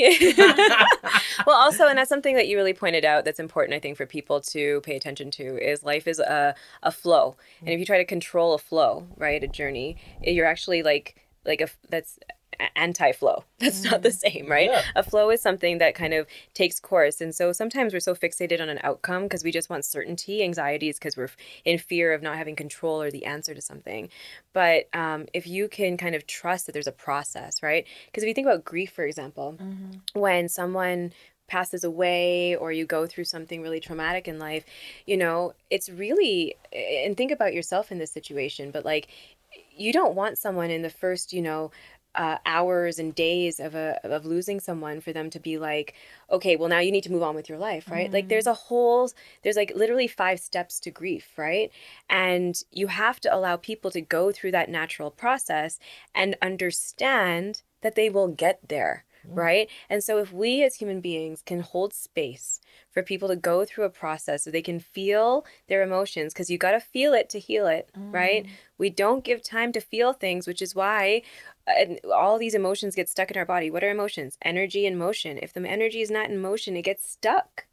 well, 1.46 1.56
also, 1.56 1.88
and 1.88 1.98
that's 1.98 2.10
something 2.10 2.36
that 2.36 2.48
you 2.48 2.58
really 2.58 2.74
pointed 2.74 3.06
out 3.06 3.26
that's 3.26 3.40
important, 3.40 3.76
I 3.76 3.80
think, 3.80 3.98
for 3.98 4.06
people 4.06 4.42
to 4.42 4.82
pay 4.82 4.96
attention 4.96 5.32
to 5.32 5.58
is 5.58 5.84
life 5.84 6.08
is 6.08 6.20
a, 6.20 6.56
a 6.84 6.92
flow. 6.92 7.36
And 7.62 7.70
if 7.70 7.80
you 7.80 7.86
try 7.86 7.98
to 7.98 8.06
control 8.06 8.54
a 8.54 8.58
flow, 8.58 9.08
right, 9.18 9.44
a 9.44 9.48
journey, 9.48 9.98
eh, 10.24 10.32
you're 10.32 10.46
actually 10.46 10.84
like, 10.84 11.16
like 11.46 11.62
a, 11.62 11.70
that's 11.90 12.20
a- 12.60 12.78
anti-flow. 12.78 13.44
That's 13.60 13.84
not 13.84 14.02
the 14.02 14.12
same, 14.12 14.48
right? 14.48 14.70
Yeah. 14.70 14.84
A 14.96 15.04
flow 15.04 15.30
is 15.30 15.42
something 15.42 15.78
that 15.80 15.96
kind 15.96 16.14
of 16.14 16.28
takes 16.54 16.80
course. 16.80 17.22
And 17.22 17.34
so 17.34 17.52
sometimes 17.52 17.94
we're 17.94 18.00
so 18.00 18.16
fixated 18.16 18.62
on 18.62 18.70
an 18.70 18.80
outcome 18.84 19.24
because 19.24 19.44
we 19.44 19.52
just 19.52 19.70
want 19.70 19.86
certainty. 19.86 20.44
Anxiety 20.44 20.90
is 20.90 20.98
because 20.98 21.18
we're 21.18 21.30
in 21.66 21.78
fear 21.78 22.14
of 22.14 22.22
not 22.22 22.38
having 22.38 22.56
control 22.56 23.02
or 23.02 23.12
the 23.12 23.26
answer 23.26 23.54
to 23.54 23.62
something. 23.62 24.10
But 24.54 24.88
um, 24.94 25.26
if 25.34 25.48
you 25.48 25.68
can 25.68 25.98
kind 25.98 26.16
of 26.16 26.26
trust 26.28 26.66
that 26.66 26.72
there's 26.74 26.88
a 26.88 26.92
process, 26.92 27.62
right? 27.62 27.86
Because 28.06 28.24
if 28.24 28.28
you 28.28 28.34
think 28.34 28.48
about 28.48 28.64
grief, 28.66 28.92
for 28.92 29.06
example, 29.06 29.58
when 30.14 30.50
someone 30.50 31.14
passes 31.48 31.84
away 31.84 32.56
or 32.56 32.72
you 32.72 32.86
go 32.86 33.08
through 33.08 33.26
something 33.26 33.62
really 33.62 33.80
traumatic 33.80 34.28
in 34.28 34.40
life, 34.40 34.64
you 35.06 35.18
know, 35.18 35.54
it's 35.70 35.90
really, 35.90 36.56
and 36.72 37.18
think 37.18 37.32
about 37.32 37.54
yourself 37.54 37.92
in 37.92 37.98
this 37.98 38.12
situation, 38.12 38.72
but 38.72 38.86
like, 38.86 39.08
you 39.76 39.92
don't 39.92 40.14
want 40.14 40.38
someone 40.38 40.70
in 40.70 40.84
the 40.84 40.90
first, 40.90 41.34
you 41.34 41.42
know, 41.42 41.72
uh, 42.20 42.38
hours 42.46 43.00
and 43.00 43.16
days 43.16 43.62
of 43.62 43.76
a 43.76 43.98
of 44.04 44.26
losing 44.26 44.60
someone 44.60 45.00
for 45.00 45.14
them 45.14 45.30
to 45.30 45.40
be 45.40 45.58
like, 45.58 45.94
okay, 46.30 46.58
well 46.58 46.68
now 46.68 46.80
you 46.80 46.92
need 46.92 47.04
to 47.06 47.12
move 47.12 47.24
on 47.24 47.34
with 47.34 47.48
your 47.48 47.58
life, 47.58 47.90
right? 47.90 48.12
Like 48.12 48.28
there's 48.28 48.46
a 48.46 48.54
whole 48.54 49.10
there's 49.42 49.56
like 49.56 49.72
literally 49.74 50.08
five 50.08 50.42
steps 50.42 50.82
to 50.82 50.92
grief, 50.92 51.30
right? 51.38 51.72
And 52.10 52.62
you 52.72 52.88
have 52.88 53.22
to 53.22 53.34
allow 53.34 53.56
people 53.56 53.90
to 53.92 54.02
go 54.02 54.34
through 54.34 54.52
that 54.52 54.70
natural 54.70 55.12
process 55.12 55.80
and 56.14 56.36
understand 56.42 57.62
that 57.82 57.96
they 57.96 58.10
will 58.10 58.28
get 58.28 58.68
there, 58.68 59.06
Mm-hmm. 59.28 59.38
right? 59.38 59.70
And 59.90 60.04
so 60.04 60.18
if 60.18 60.32
we 60.32 60.64
as 60.64 60.76
human 60.76 61.02
beings 61.02 61.42
can 61.46 61.60
hold 61.60 61.94
space 61.94 62.62
for 62.92 63.04
people 63.04 63.28
to 63.28 63.36
go 63.36 63.66
through 63.66 63.84
a 63.84 63.90
process 63.90 64.44
so 64.44 64.52
they 64.52 64.62
can 64.62 64.80
feel 64.80 65.46
their 65.68 65.84
emotions 65.84 66.34
because 66.34 66.50
you 66.50 66.58
got 66.58 66.72
to 66.72 66.80
feel 66.80 67.14
it 67.14 67.30
to 67.32 67.40
heal 67.40 67.68
it, 67.68 67.90
right? 67.96 68.46
Mm. 68.46 68.50
We 68.78 68.90
don't 68.90 69.24
give 69.24 69.44
time 69.44 69.72
to 69.74 69.82
feel 69.82 70.14
things, 70.14 70.48
which 70.48 70.62
is 70.62 70.74
why 70.74 71.24
uh, 71.68 71.72
and 71.78 72.00
all 72.14 72.38
these 72.38 72.56
emotions 72.56 72.96
get 72.96 73.10
stuck 73.10 73.32
in 73.32 73.38
our 73.38 73.46
body. 73.46 73.70
What 73.70 73.84
are 73.84 73.90
emotions? 73.90 74.38
Energy 74.42 74.86
and 74.86 74.98
motion. 74.98 75.38
If 75.42 75.54
the 75.54 75.68
energy 75.68 76.02
is 76.02 76.12
not 76.12 76.30
in 76.30 76.40
motion, 76.40 76.76
it 76.78 76.84
gets 76.84 77.10
stuck. 77.10 77.66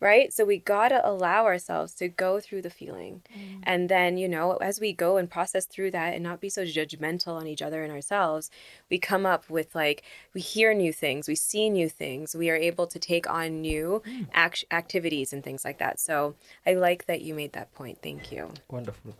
Right? 0.00 0.32
So 0.32 0.44
we 0.46 0.58
got 0.58 0.88
to 0.88 1.06
allow 1.06 1.44
ourselves 1.44 1.92
to 1.94 2.08
go 2.08 2.40
through 2.40 2.62
the 2.62 2.70
feeling. 2.70 3.22
And 3.62 3.88
then, 3.88 4.16
you 4.16 4.28
know, 4.28 4.56
as 4.56 4.80
we 4.80 4.92
go 4.94 5.18
and 5.18 5.30
process 5.30 5.66
through 5.66 5.90
that 5.90 6.14
and 6.14 6.24
not 6.24 6.40
be 6.40 6.48
so 6.48 6.64
judgmental 6.64 7.34
on 7.34 7.46
each 7.46 7.60
other 7.60 7.84
and 7.84 7.92
ourselves, 7.92 8.50
we 8.90 8.98
come 8.98 9.26
up 9.26 9.50
with 9.50 9.74
like, 9.74 10.02
we 10.32 10.40
hear 10.40 10.72
new 10.72 10.92
things, 10.92 11.28
we 11.28 11.34
see 11.34 11.68
new 11.68 11.88
things, 11.88 12.34
we 12.34 12.48
are 12.48 12.56
able 12.56 12.86
to 12.86 12.98
take 12.98 13.28
on 13.28 13.60
new 13.60 14.02
act- 14.32 14.64
activities 14.70 15.32
and 15.34 15.44
things 15.44 15.64
like 15.64 15.78
that. 15.78 16.00
So 16.00 16.34
I 16.66 16.72
like 16.74 17.04
that 17.06 17.20
you 17.20 17.34
made 17.34 17.52
that 17.52 17.72
point. 17.74 17.98
Thank 18.02 18.32
you. 18.32 18.52
Wonderful. 18.70 19.14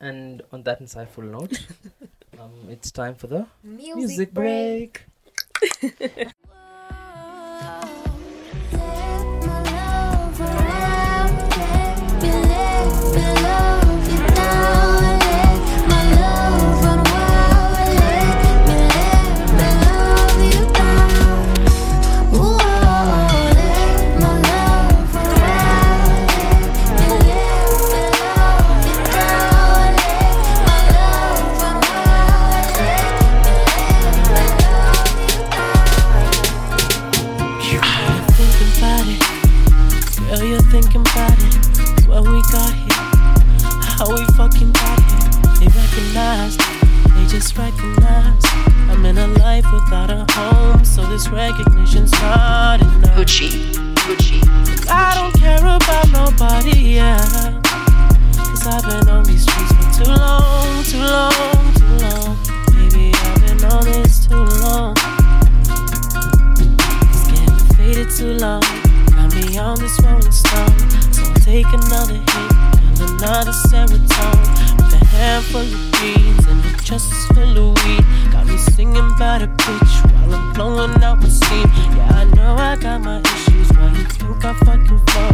And 0.00 0.40
on 0.50 0.62
that 0.62 0.80
insightful 0.82 1.24
note, 1.30 1.66
um, 2.40 2.52
it's 2.70 2.90
time 2.90 3.14
for 3.14 3.26
the 3.26 3.46
Music, 3.62 3.96
music 3.96 4.34
break. 4.34 5.06
break. 5.92 6.32
recognition's. 51.32 52.10
Gucci, 53.20 53.72
Gucci. 54.06 54.40
I 54.88 55.14
don't 55.14 55.32
care 55.38 55.58
about 55.58 56.10
nobody, 56.12 56.96
yeah. 56.96 57.18
Cause 58.34 58.66
I've 58.66 58.82
been 58.82 59.08
on 59.08 59.24
these 59.24 59.42
streets 59.42 59.72
for 59.72 60.04
too 60.04 60.10
long, 60.10 60.82
too 60.84 60.98
long, 60.98 61.74
too 61.74 61.86
long. 62.00 62.36
I've 63.12 63.40
been 63.46 63.64
on 63.70 63.84
this 63.84 64.26
too 64.26 64.36
long. 64.36 64.94
It's 67.10 67.26
getting 67.30 67.76
faded 67.76 68.10
too 68.16 68.34
long. 68.38 68.62
Got 69.10 69.34
me 69.34 69.58
on 69.58 69.78
this 69.78 70.00
rolling 70.02 70.32
stone. 70.32 70.78
So 71.12 71.32
take 71.44 71.66
another 71.66 72.14
hit, 72.14 73.10
another 73.10 73.52
serotonin. 73.52 74.76
With 74.76 75.00
a 75.00 75.04
handful 75.06 75.60
of 75.60 75.90
and 76.50 77.00
full 77.34 77.58
of 77.58 77.84
weed. 77.84 78.04
Got 78.32 78.46
me 78.46 78.56
singing 78.56 79.12
about 79.14 79.42
a 79.42 79.46
bitch 79.46 80.09
problem, 80.30 80.52
blowing 80.54 81.02
out 81.02 81.20
my 81.20 81.28
steam. 81.28 81.66
Yeah, 81.96 82.08
I 82.12 82.24
know 82.24 82.54
I 82.56 82.76
got 82.76 83.00
my 83.00 83.20
issues, 83.20 83.68
why 83.72 83.88
you 83.90 84.04
think 84.04 84.44
I 84.44 84.54
fucking 84.64 84.98
flow? 85.06 85.30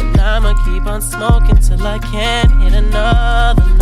And 0.00 0.20
I'ma 0.20 0.54
keep 0.64 0.86
on 0.86 1.02
smoking 1.02 1.56
till 1.56 1.86
I 1.86 1.98
can't 1.98 2.50
hit 2.62 2.74
another 2.74 3.64
note. 3.64 3.76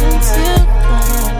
Until 0.00 0.66
I 0.68 1.37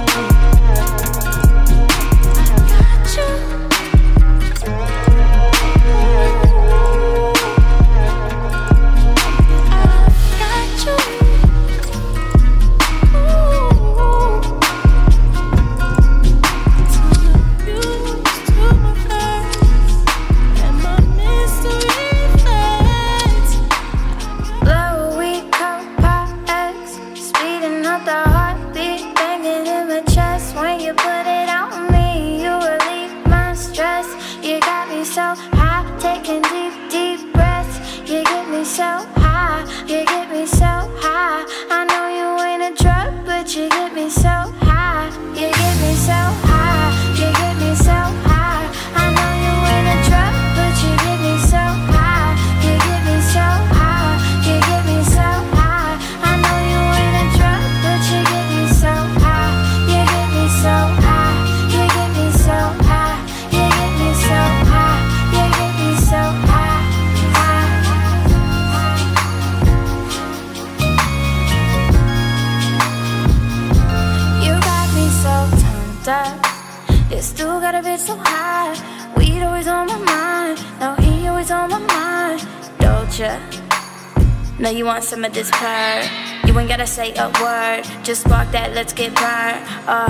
let's 88.79 88.93
get 88.93 89.13
burned. 89.17 89.59
Uh, 89.89 90.07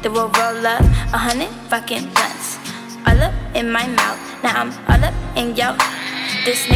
then 0.00 0.12
we'll 0.12 0.30
roll 0.38 0.64
up 0.64 0.86
a 1.10 1.18
hundred 1.18 1.50
fucking 1.66 2.06
blunts. 2.14 2.58
All 3.08 3.20
up 3.20 3.34
in 3.56 3.66
my 3.72 3.88
mouth, 3.88 4.20
now 4.40 4.54
I'm 4.62 4.70
all 4.86 5.02
up 5.02 5.14
in 5.34 5.56
yo. 5.56 5.74
This 6.46 6.70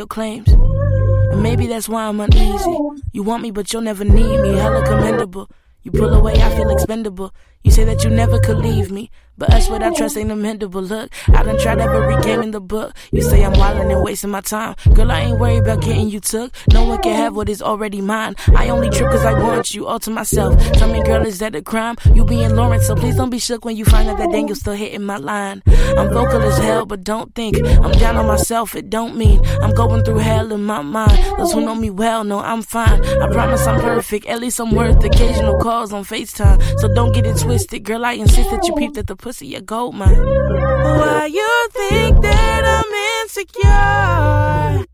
your 0.00 0.06
claims. 0.06 0.48
And 0.48 1.42
maybe 1.42 1.66
that's 1.66 1.86
why 1.86 2.04
I'm 2.08 2.20
uneasy. 2.20 2.78
You 3.12 3.22
want 3.22 3.42
me, 3.42 3.50
but 3.50 3.70
you'll 3.70 3.82
never 3.82 4.02
need 4.02 4.40
me. 4.40 4.54
Hella 4.54 4.82
commendable. 4.86 5.50
You 5.82 5.90
pull 5.90 6.14
away, 6.14 6.40
I 6.40 6.56
feel 6.56 6.70
expendable. 6.70 7.34
You 7.62 7.70
say 7.70 7.84
that 7.84 8.02
you 8.02 8.08
never 8.08 8.40
could 8.40 8.58
leave 8.58 8.90
me. 8.90 9.09
But 9.40 9.54
us 9.54 9.70
without 9.70 9.96
trust 9.96 10.18
ain't 10.18 10.28
amendable. 10.28 10.86
Look, 10.86 11.10
I 11.28 11.42
done 11.42 11.58
tried 11.58 11.80
every 11.80 12.20
game 12.20 12.42
in 12.42 12.50
the 12.50 12.60
book. 12.60 12.94
You 13.10 13.22
say 13.22 13.42
I'm 13.42 13.54
wildin' 13.54 13.90
and 13.90 14.04
wasting 14.04 14.28
my 14.28 14.42
time. 14.42 14.76
Girl, 14.92 15.10
I 15.10 15.20
ain't 15.20 15.40
worried 15.40 15.62
about 15.62 15.80
getting 15.80 16.10
you 16.10 16.20
took. 16.20 16.52
No 16.70 16.84
one 16.84 17.00
can 17.00 17.16
have 17.16 17.34
what 17.34 17.48
is 17.48 17.62
already 17.62 18.02
mine. 18.02 18.34
I 18.54 18.68
only 18.68 18.90
trip 18.90 19.10
cause 19.10 19.24
I 19.24 19.32
want 19.32 19.72
you 19.72 19.86
all 19.86 19.98
to 20.00 20.10
myself. 20.10 20.60
Tell 20.74 20.92
me, 20.92 21.02
girl, 21.02 21.24
is 21.24 21.38
that 21.38 21.54
a 21.54 21.62
crime? 21.62 21.96
You 22.14 22.26
being 22.26 22.54
Lawrence, 22.54 22.86
so 22.86 22.94
please 22.94 23.16
don't 23.16 23.30
be 23.30 23.38
shook 23.38 23.64
when 23.64 23.78
you 23.78 23.86
find 23.86 24.10
out 24.10 24.18
that 24.18 24.30
Daniel's 24.30 24.60
still 24.60 24.74
hitting 24.74 25.04
my 25.04 25.16
line. 25.16 25.62
I'm 25.96 26.12
vocal 26.12 26.42
as 26.42 26.58
hell, 26.58 26.84
but 26.84 27.02
don't 27.02 27.34
think 27.34 27.56
I'm 27.64 27.92
down 27.92 28.18
on 28.18 28.26
myself. 28.26 28.74
It 28.74 28.90
don't 28.90 29.16
mean 29.16 29.40
I'm 29.62 29.72
going 29.72 30.04
through 30.04 30.18
hell 30.18 30.52
in 30.52 30.64
my 30.64 30.82
mind. 30.82 31.16
Those 31.38 31.54
who 31.54 31.62
know 31.62 31.74
me 31.74 31.88
well 31.88 32.24
know 32.24 32.40
I'm 32.40 32.60
fine. 32.60 33.02
I 33.22 33.26
promise 33.28 33.66
I'm 33.66 33.80
perfect. 33.80 34.26
At 34.26 34.40
least 34.40 34.60
I'm 34.60 34.74
worth 34.74 35.02
occasional 35.02 35.58
calls 35.60 35.94
on 35.94 36.04
FaceTime. 36.04 36.78
So 36.78 36.92
don't 36.92 37.12
get 37.14 37.24
it 37.24 37.38
twisted, 37.38 37.84
girl. 37.84 38.04
I 38.04 38.12
insist 38.12 38.50
that 38.50 38.68
you 38.68 38.74
peep 38.74 38.92
that 38.94 39.06
the 39.06 39.16
a 39.30 39.60
gold 39.60 39.94
mine. 39.94 40.16
Why 40.16 41.26
you 41.32 41.68
think 41.72 42.20
that 42.20 42.64
I'm 42.64 42.92
insecure? 43.22 44.84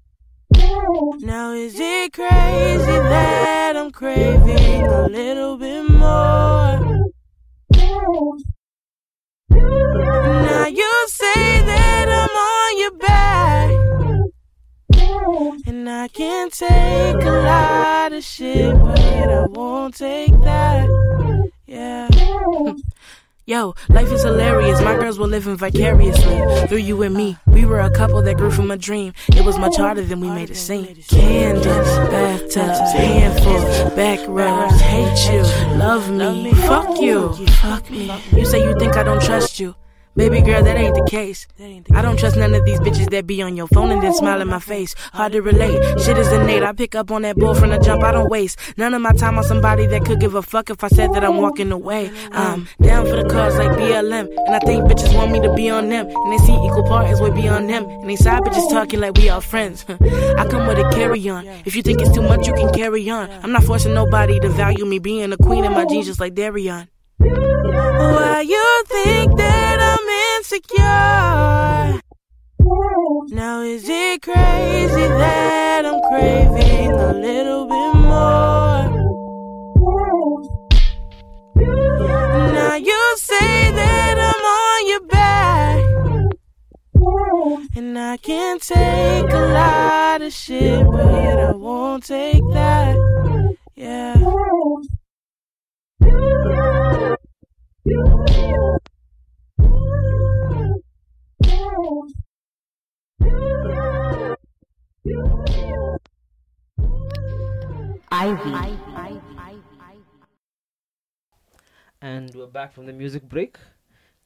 Now 1.27 1.53
is 1.53 1.81
it 1.81 2.13
crazy 2.13 2.99
that 3.13 3.77
I'm 3.77 3.91
craving 3.91 4.87
a 4.87 5.09
little 5.09 5.57
bit 5.57 5.89
more? 5.89 7.09
Now 9.51 10.67
you 10.67 11.07
say 11.09 11.63
that 11.63 12.09
I'm 12.21 12.37
on 12.53 12.79
your 12.79 12.95
back. 12.99 13.71
And 15.67 15.89
I 15.89 16.09
can 16.09 16.51
take 16.51 17.25
a 17.25 17.41
lot 17.43 18.13
of 18.13 18.23
shit, 18.23 18.75
but 18.79 19.01
I 19.01 19.47
won't 19.49 19.97
take 19.97 20.39
that. 20.43 20.87
Yeah. 21.67 22.09
Yo, 23.49 23.77
life 23.91 24.11
is 24.11 24.25
hilarious. 24.25 24.81
My 24.81 24.97
girls 24.97 25.21
were 25.21 25.27
living 25.29 25.57
vicariously 25.57 26.67
through 26.67 26.79
you 26.79 27.01
and 27.03 27.15
me. 27.15 27.37
We 27.47 27.65
were 27.65 27.79
a 27.79 27.91
couple 27.93 28.21
that 28.23 28.39
grew 28.39 28.51
from 28.51 28.73
a 28.73 28.77
dream. 28.77 29.13
It 29.29 29.45
was 29.45 29.57
much 29.57 29.77
harder 29.77 30.03
than 30.03 30.19
we 30.19 30.29
made 30.29 30.51
it 30.51 30.57
seem. 30.57 30.97
Candles, 31.07 31.87
bathtubs, 32.11 32.93
handfuls, 32.93 33.95
back 33.95 34.19
rubs. 34.27 34.81
Hate 34.81 35.33
you, 35.33 35.43
love 35.79 36.11
me, 36.11 36.55
fuck 36.55 37.01
you, 37.01 37.35
fuck 37.63 37.89
me. 37.89 38.11
You 38.33 38.45
say 38.45 38.65
you 38.65 38.77
think 38.81 38.97
I 38.97 39.05
don't 39.05 39.23
trust 39.23 39.61
you. 39.61 39.77
Baby 40.17 40.41
girl, 40.41 40.63
that 40.63 40.79
ain't 40.79 40.95
the 40.95 41.07
case. 41.11 41.47
I 41.93 42.01
don't 42.01 42.19
trust 42.19 42.37
none 42.37 42.55
of 42.55 42.65
these 42.65 42.81
bitches 42.81 43.11
that 43.11 43.27
be 43.27 43.43
on 43.43 43.55
your 43.55 43.69
phone 43.69 43.91
and 43.91 44.03
then 44.03 44.15
smile 44.15 44.41
in 44.41 44.49
my 44.49 44.59
face. 44.59 44.95
Hard 45.13 45.33
to 45.33 45.43
relate. 45.43 45.79
Shit 46.01 46.17
is 46.17 46.33
innate. 46.33 46.63
I 46.63 46.73
pick 46.73 46.95
up 46.95 47.11
on 47.11 47.23
that 47.23 47.37
bull 47.37 47.55
from 47.55 47.69
the 47.69 47.79
jump. 47.79 48.03
I 48.03 48.13
don't 48.13 48.31
waste 48.31 48.59
none 48.79 48.95
of 48.95 49.03
my 49.03 49.13
time 49.13 49.37
on 49.37 49.45
somebody 49.45 49.87
that 49.89 50.07
could 50.07 50.19
give 50.19 50.35
a 50.35 50.41
fuck 50.43 50.71
if 50.71 50.83
I 50.83 50.89
said 50.89 51.13
that 51.13 51.23
I'm 51.23 51.37
walking 51.37 51.71
away. 51.71 52.11
I'm 52.33 52.67
down 52.81 53.05
for 53.05 53.23
the 53.23 53.29
cause 53.29 53.59
like 53.59 53.73
BLM. 53.79 54.35
And 54.47 54.55
I 54.55 54.59
think 54.61 54.85
bitches 54.87 55.15
want 55.15 55.33
me 55.33 55.41
to 55.41 55.53
be 55.53 55.69
on 55.69 55.91
them. 55.91 56.07
And 56.09 56.33
they 56.33 56.39
see 56.39 56.55
equal 56.55 56.85
part 56.89 57.09
as 57.09 57.21
way 57.21 57.31
beyond 57.31 57.69
them. 57.69 57.85
And 57.85 58.09
they 58.09 58.17
side 58.17 58.43
bitches 58.43 58.71
talking 58.71 59.01
like 59.01 59.19
we 59.19 59.29
all 59.29 59.43
friends. 59.43 59.85
I 59.89 60.47
come 60.49 60.67
with 60.67 60.79
a 60.79 60.91
carry 60.95 61.29
on. 61.29 61.47
If 61.67 61.77
you 61.77 61.83
think 61.83 62.01
it's 62.01 62.15
too 62.15 62.23
much, 62.23 62.47
you 62.47 62.55
can 62.55 62.73
carry 62.73 63.09
on. 63.11 63.31
I'm 63.43 63.53
not 63.53 63.65
forcing 63.65 63.93
nobody 63.93 64.41
to 64.41 64.49
value 64.49 64.87
me 64.87 64.99
being 64.99 65.31
a 65.31 65.37
queen 65.37 65.65
in 65.67 65.73
my 65.73 65.85
jeans 65.85 66.07
just 66.07 66.21
like 66.21 66.35
Darion. 66.35 66.89
Why 67.19 68.45
you 68.47 68.85
think 68.89 69.37
that 69.39 69.81
I'm 69.81 69.86
insecure? 70.47 72.01
Now 73.31 73.63
is 73.63 73.89
it 73.89 74.23
crazy 74.23 75.09
that 75.19 75.85
I'm 75.85 76.01
craving 76.09 76.93
a 76.93 77.13
little 77.13 77.67
bit 77.67 77.95
more? 78.01 78.91
Now 82.53 82.77
you 82.77 83.17
say 83.17 83.71
that 83.73 84.19
I'm 84.19 84.45
on 84.63 84.89
your 84.89 85.05
back. 85.07 85.85
And 87.77 87.99
I 87.99 88.17
can 88.17 88.59
take 88.61 89.31
a 89.31 89.47
lot 89.53 90.23
of 90.23 90.33
shit, 90.33 90.87
but 90.87 91.13
yet 91.23 91.39
I 91.39 91.53
won't 91.53 92.05
take 92.05 92.43
that. 92.53 92.97
Yeah. 93.75 94.15
And 112.03 112.35
we're 112.35 112.47
back 112.49 112.73
from 112.73 112.87
the 112.87 112.93
music 112.93 113.29
break. 113.29 113.59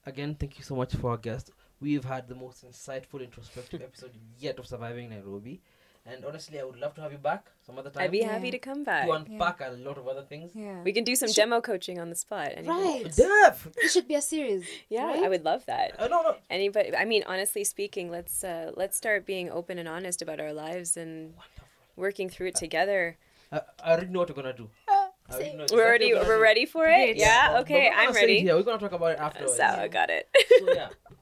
Again, 0.06 0.36
thank 0.36 0.56
you 0.56 0.64
so 0.64 0.74
much 0.74 0.94
for 0.94 1.10
our 1.10 1.18
guest. 1.18 1.50
We've 1.80 2.04
had 2.04 2.28
the 2.28 2.34
most 2.34 2.64
insightful, 2.64 3.22
introspective 3.22 3.82
episode 3.82 4.12
yet 4.38 4.58
of 4.58 4.66
Surviving 4.66 5.10
Nairobi. 5.10 5.60
And 6.06 6.24
honestly, 6.24 6.58
I 6.58 6.64
would 6.64 6.78
love 6.78 6.94
to 6.94 7.00
have 7.02 7.12
you 7.12 7.18
back 7.18 7.46
some 7.64 7.78
other 7.78 7.90
time 7.90 8.02
I'd 8.02 8.10
be 8.10 8.18
Yeah. 8.18 8.32
happy 8.32 8.50
to 8.50 8.58
come 8.58 8.84
back. 8.84 9.06
to 9.06 9.12
unpack 9.12 9.60
a 9.60 9.70
lot 9.70 9.98
of 9.98 10.08
other 10.08 10.22
things. 10.22 10.52
Yeah. 10.54 10.82
We 10.82 10.92
can 10.92 11.04
do 11.04 11.14
some 11.14 11.30
demo 11.30 11.60
coaching 11.60 12.00
on 12.00 12.08
the 12.08 12.14
spot. 12.16 12.52
Anyone? 12.56 12.78
Right. 12.80 13.14
Def! 13.14 13.68
It 13.76 13.90
should 13.90 14.08
be 14.08 14.14
a 14.14 14.22
series. 14.22 14.64
Yeah, 14.88 15.04
right? 15.06 15.22
I 15.24 15.28
would 15.28 15.44
love 15.44 15.66
that. 15.66 16.00
Uh, 16.00 16.08
no, 16.08 16.22
no. 16.22 16.36
Anybody? 16.48 16.96
I 16.96 17.04
mean, 17.04 17.22
honestly 17.26 17.64
speaking, 17.64 18.10
let's 18.10 18.42
uh, 18.42 18.72
let's 18.76 18.96
start 18.96 19.26
being 19.26 19.50
open 19.50 19.78
and 19.78 19.88
honest 19.88 20.22
about 20.22 20.40
our 20.40 20.52
lives 20.54 20.96
and 20.96 21.34
working 21.96 22.30
through 22.30 22.48
it 22.48 22.54
together. 22.56 23.18
I, 23.52 23.60
I 23.84 23.92
already 23.92 24.06
know 24.08 24.20
what 24.20 24.30
we're 24.30 24.42
gonna 24.42 24.56
do. 24.56 24.70
I 24.88 25.34
already 25.34 25.54
know 25.56 25.66
We're 25.70 25.86
already 25.86 26.14
we're 26.14 26.40
ready 26.40 26.66
for 26.66 26.84
it. 26.86 26.96
Great. 26.96 27.16
Yeah. 27.16 27.58
Okay, 27.60 27.88
I'm 27.88 28.06
gonna 28.06 28.14
say 28.14 28.20
it 28.20 28.22
ready. 28.22 28.40
here. 28.40 28.56
We're 28.56 28.62
gonna 28.62 28.78
talk 28.78 28.92
about 28.92 29.12
it 29.12 29.18
afterwards. 29.20 29.56
So 29.56 29.64
I 29.64 29.86
got 29.88 30.08
it. 30.10 30.28
so 30.58 30.72
yeah, 30.74 30.88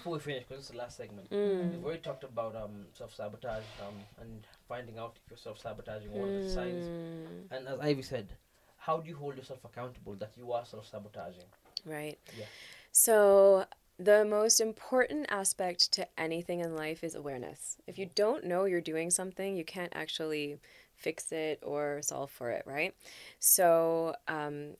before 0.00 0.14
we 0.14 0.18
finish, 0.20 0.44
because 0.44 0.60
it's 0.62 0.70
the 0.70 0.76
last 0.78 0.96
segment, 0.96 1.28
Mm. 1.30 1.72
we've 1.72 1.84
already 1.84 2.00
talked 2.02 2.24
about 2.24 2.56
um 2.56 2.86
self 2.92 3.14
sabotage 3.14 3.66
um 3.86 3.98
and 4.20 4.46
finding 4.68 4.98
out 4.98 5.18
if 5.22 5.30
you're 5.30 5.36
self 5.48 5.58
sabotaging, 5.60 6.12
what 6.12 6.30
are 6.30 6.32
the 6.40 6.48
signs, 6.48 6.90
Mm, 6.90 7.46
and 7.50 7.68
as 7.68 7.78
Ivy 7.80 8.02
said, 8.02 8.36
how 8.78 8.98
do 9.00 9.08
you 9.08 9.16
hold 9.16 9.36
yourself 9.36 9.64
accountable 9.64 10.14
that 10.16 10.36
you 10.36 10.52
are 10.52 10.64
self 10.64 10.86
sabotaging? 10.86 11.50
right. 11.86 12.18
Yeah. 12.36 12.46
So 12.92 13.66
the 13.98 14.24
most 14.24 14.60
important 14.60 15.26
aspect 15.30 15.92
to 15.92 16.06
anything 16.18 16.60
in 16.60 16.74
life 16.76 17.04
is 17.04 17.14
awareness. 17.14 17.76
If 17.86 17.98
you 17.98 18.10
don't 18.14 18.44
know 18.44 18.64
you're 18.64 18.80
doing 18.80 19.10
something, 19.10 19.56
you 19.56 19.64
can't 19.64 19.92
actually 19.94 20.58
fix 20.96 21.32
it 21.32 21.60
or 21.62 22.00
solve 22.02 22.30
for 22.30 22.50
it, 22.50 22.62
right? 22.66 22.94
So 23.38 24.14
um, 24.28 24.76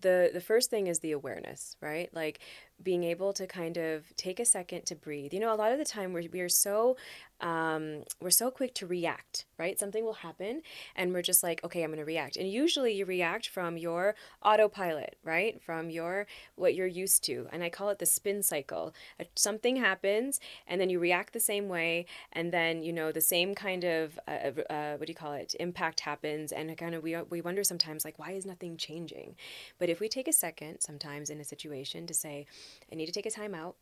the 0.00 0.30
the 0.32 0.40
first 0.40 0.70
thing 0.70 0.86
is 0.88 0.98
the 1.00 1.12
awareness, 1.12 1.76
right? 1.80 2.10
Like 2.12 2.40
being 2.82 3.04
able 3.04 3.32
to 3.32 3.46
kind 3.46 3.76
of 3.76 4.14
take 4.16 4.38
a 4.38 4.44
second 4.44 4.86
to 4.86 4.94
breathe. 4.94 5.32
You 5.32 5.40
know, 5.40 5.52
a 5.52 5.56
lot 5.56 5.72
of 5.72 5.78
the 5.78 5.84
time 5.84 6.12
we're, 6.12 6.24
we 6.32 6.40
are 6.40 6.48
so 6.48 6.96
um, 7.40 8.04
we're 8.20 8.30
so 8.30 8.50
quick 8.50 8.74
to 8.74 8.86
react, 8.86 9.46
right? 9.58 9.78
Something 9.78 10.04
will 10.04 10.14
happen 10.14 10.62
and 10.94 11.12
we're 11.12 11.22
just 11.22 11.42
like, 11.42 11.62
okay, 11.64 11.82
I'm 11.82 11.90
going 11.90 11.98
to 11.98 12.04
react. 12.04 12.36
And 12.36 12.50
usually 12.50 12.94
you 12.94 13.04
react 13.04 13.48
from 13.48 13.76
your 13.76 14.14
autopilot, 14.42 15.18
right? 15.22 15.60
From 15.62 15.90
your 15.90 16.26
what 16.54 16.74
you're 16.74 16.86
used 16.86 17.24
to. 17.24 17.46
And 17.52 17.62
I 17.62 17.70
call 17.70 17.90
it 17.90 17.98
the 17.98 18.06
spin 18.06 18.42
cycle. 18.42 18.94
Something 19.34 19.76
happens 19.76 20.40
and 20.66 20.80
then 20.80 20.90
you 20.90 20.98
react 20.98 21.32
the 21.32 21.40
same 21.40 21.68
way 21.68 22.06
and 22.32 22.52
then, 22.52 22.82
you 22.82 22.92
know, 22.92 23.12
the 23.12 23.20
same 23.20 23.54
kind 23.54 23.84
of 23.84 24.18
uh, 24.26 24.50
uh, 24.70 24.96
what 24.96 25.06
do 25.06 25.10
you 25.10 25.14
call 25.14 25.32
it? 25.32 25.54
impact 25.60 26.00
happens 26.00 26.52
and 26.52 26.76
kind 26.76 26.94
of 26.94 27.02
we 27.02 27.16
we 27.30 27.40
wonder 27.40 27.64
sometimes 27.64 28.04
like 28.04 28.18
why 28.18 28.32
is 28.32 28.46
nothing 28.46 28.76
changing? 28.76 29.36
But 29.78 29.88
if 29.88 30.00
we 30.00 30.08
take 30.08 30.28
a 30.28 30.32
second 30.32 30.80
sometimes 30.80 31.30
in 31.30 31.40
a 31.40 31.44
situation 31.44 32.06
to 32.06 32.14
say, 32.14 32.46
I 32.90 32.94
need 32.94 33.06
to 33.06 33.12
take 33.12 33.26
a 33.26 33.30
time 33.30 33.54
out. 33.54 33.76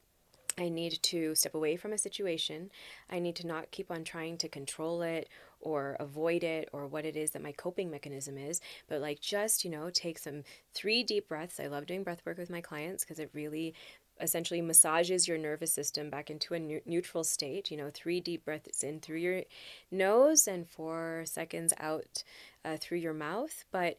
I 0.58 0.68
need 0.68 1.02
to 1.02 1.34
step 1.34 1.54
away 1.54 1.76
from 1.76 1.92
a 1.92 1.98
situation. 1.98 2.70
I 3.10 3.18
need 3.18 3.36
to 3.36 3.46
not 3.46 3.70
keep 3.70 3.90
on 3.90 4.04
trying 4.04 4.38
to 4.38 4.48
control 4.48 5.02
it 5.02 5.28
or 5.60 5.96
avoid 5.98 6.44
it 6.44 6.68
or 6.72 6.86
what 6.86 7.04
it 7.04 7.16
is 7.16 7.30
that 7.30 7.42
my 7.42 7.52
coping 7.52 7.90
mechanism 7.90 8.36
is, 8.36 8.60
but 8.86 9.00
like 9.00 9.20
just, 9.20 9.64
you 9.64 9.70
know, 9.70 9.90
take 9.90 10.18
some 10.18 10.44
three 10.72 11.02
deep 11.02 11.28
breaths. 11.28 11.58
I 11.58 11.66
love 11.66 11.86
doing 11.86 12.04
breath 12.04 12.22
work 12.24 12.38
with 12.38 12.50
my 12.50 12.60
clients 12.60 13.04
because 13.04 13.18
it 13.18 13.30
really 13.32 13.74
essentially 14.20 14.60
massages 14.60 15.26
your 15.26 15.38
nervous 15.38 15.72
system 15.72 16.08
back 16.08 16.30
into 16.30 16.54
a 16.54 16.60
neu- 16.60 16.82
neutral 16.86 17.24
state. 17.24 17.70
You 17.70 17.76
know, 17.76 17.90
three 17.92 18.20
deep 18.20 18.44
breaths 18.44 18.82
in 18.82 19.00
through 19.00 19.18
your 19.18 19.42
nose 19.90 20.46
and 20.46 20.68
four 20.68 21.24
seconds 21.26 21.72
out 21.78 22.22
uh, 22.64 22.76
through 22.76 22.98
your 22.98 23.14
mouth. 23.14 23.64
But 23.72 23.96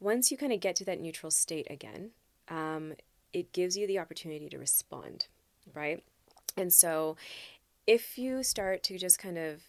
once 0.00 0.30
you 0.30 0.36
kind 0.36 0.52
of 0.52 0.60
get 0.60 0.76
to 0.76 0.84
that 0.84 1.00
neutral 1.00 1.30
state 1.30 1.66
again, 1.70 2.10
um, 2.48 2.94
it 3.32 3.52
gives 3.52 3.76
you 3.76 3.86
the 3.86 3.98
opportunity 3.98 4.48
to 4.48 4.58
respond, 4.58 5.26
right? 5.74 6.02
And 6.56 6.72
so 6.72 7.16
if 7.86 8.18
you 8.18 8.42
start 8.42 8.82
to 8.84 8.98
just 8.98 9.18
kind 9.18 9.38
of 9.38 9.62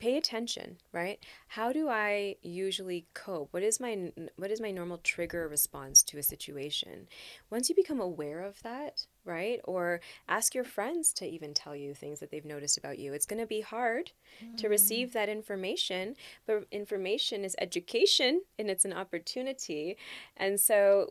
pay 0.00 0.16
attention 0.16 0.78
right? 0.92 1.22
How 1.48 1.72
do 1.72 1.88
i 1.88 2.36
usually 2.42 3.06
cope? 3.14 3.52
What 3.52 3.62
is 3.62 3.78
my 3.78 4.10
what 4.36 4.50
is 4.50 4.60
my 4.60 4.70
normal 4.70 4.98
trigger 4.98 5.46
response 5.46 6.02
to 6.04 6.18
a 6.18 6.22
situation? 6.22 7.06
Once 7.50 7.68
you 7.68 7.74
become 7.74 8.00
aware 8.00 8.42
of 8.42 8.62
that 8.62 9.06
right? 9.26 9.60
Or 9.64 10.00
ask 10.28 10.54
your 10.54 10.64
friends 10.64 11.12
to 11.12 11.26
even 11.26 11.52
tell 11.52 11.76
you 11.76 11.92
things 11.92 12.20
that 12.20 12.30
they've 12.30 12.44
noticed 12.44 12.78
about 12.78 12.98
you. 12.98 13.12
It's 13.12 13.26
going 13.26 13.40
to 13.40 13.46
be 13.46 13.60
hard 13.60 14.12
to 14.40 14.46
mm-hmm. 14.46 14.70
receive 14.70 15.12
that 15.12 15.28
information 15.28 16.16
but 16.46 16.64
information 16.72 17.44
is 17.44 17.54
education 17.60 18.40
and 18.58 18.70
it's 18.70 18.86
an 18.86 18.94
opportunity. 18.94 19.98
And 20.38 20.58
so 20.58 21.10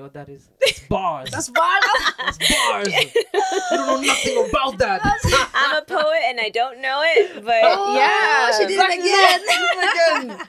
know 0.00 0.04
what 0.04 0.14
that 0.14 0.28
is? 0.28 0.48
It's 0.60 0.80
bars. 0.88 1.30
That's 1.30 1.50
Bars. 1.50 1.84
That's 2.18 2.38
bars. 2.38 2.88
you 2.88 3.10
don't 3.70 3.86
know 3.86 4.00
nothing 4.00 4.48
about 4.48 4.78
that. 4.78 5.00
i'm 5.54 5.76
a 5.76 5.82
poet 5.82 6.22
and 6.26 6.40
i 6.40 6.48
don't 6.48 6.80
know 6.80 7.00
it 7.04 7.44
but 7.44 7.62
oh, 7.62 7.94
yeah 7.94 8.50
she 8.56 8.66
did 8.66 8.80
it 8.80 8.98
again. 8.98 10.38
again. 10.38 10.46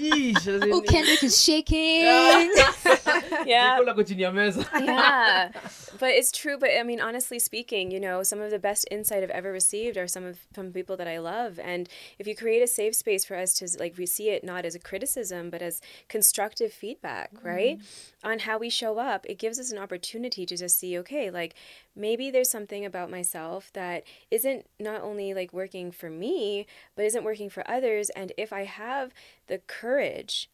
Yeesh. 0.00 0.72
Oh, 0.72 0.80
Kendrick 0.80 1.22
is 1.22 1.42
shaking. 1.42 2.04
yeah 3.46 3.78
Niko 3.78 3.86
lako 3.86 4.06
chini 4.06 4.22
ya 4.22 4.30
meza. 4.30 4.66
yeah 4.84 5.50
but 5.98 6.10
it's 6.10 6.32
true 6.32 6.58
but 6.58 6.70
i 6.78 6.82
mean 6.82 7.00
honestly 7.00 7.38
speaking 7.38 7.90
you 7.90 8.00
know 8.00 8.22
some 8.22 8.40
of 8.40 8.50
the 8.50 8.58
best 8.58 8.86
insight 8.90 9.22
i've 9.22 9.30
ever 9.30 9.52
received 9.52 9.96
are 9.96 10.06
some 10.06 10.24
of 10.24 10.38
from 10.52 10.72
people 10.72 10.96
that 10.96 11.08
i 11.08 11.18
love 11.18 11.58
and 11.58 11.88
if 12.18 12.26
you 12.26 12.34
create 12.34 12.62
a 12.62 12.66
safe 12.66 12.94
space 12.94 13.24
for 13.24 13.36
us 13.36 13.54
to 13.54 13.68
like 13.78 13.96
we 13.96 14.06
see 14.06 14.30
it 14.30 14.44
not 14.44 14.64
as 14.64 14.74
a 14.74 14.78
criticism 14.78 15.50
but 15.50 15.62
as 15.62 15.80
constructive 16.08 16.72
feedback 16.72 17.30
right 17.42 17.78
mm. 17.78 17.84
on 18.24 18.40
how 18.40 18.58
we 18.58 18.70
show 18.70 18.98
up 18.98 19.26
it 19.28 19.38
gives 19.38 19.58
us 19.58 19.72
an 19.72 19.78
opportunity 19.78 20.46
to 20.46 20.56
just 20.56 20.78
see 20.78 20.98
okay 20.98 21.30
like 21.30 21.54
maybe 21.96 22.30
there's 22.30 22.50
something 22.50 22.84
about 22.84 23.10
myself 23.10 23.70
that 23.72 24.04
isn't 24.30 24.66
not 24.78 25.02
only 25.02 25.34
like 25.34 25.52
working 25.52 25.90
for 25.90 26.08
me 26.10 26.66
but 26.96 27.04
isn't 27.04 27.24
working 27.24 27.50
for 27.50 27.68
others 27.68 28.10
and 28.10 28.32
if 28.36 28.52
i 28.52 28.64
have 28.64 29.12
the 29.46 29.58
courage 29.66 30.48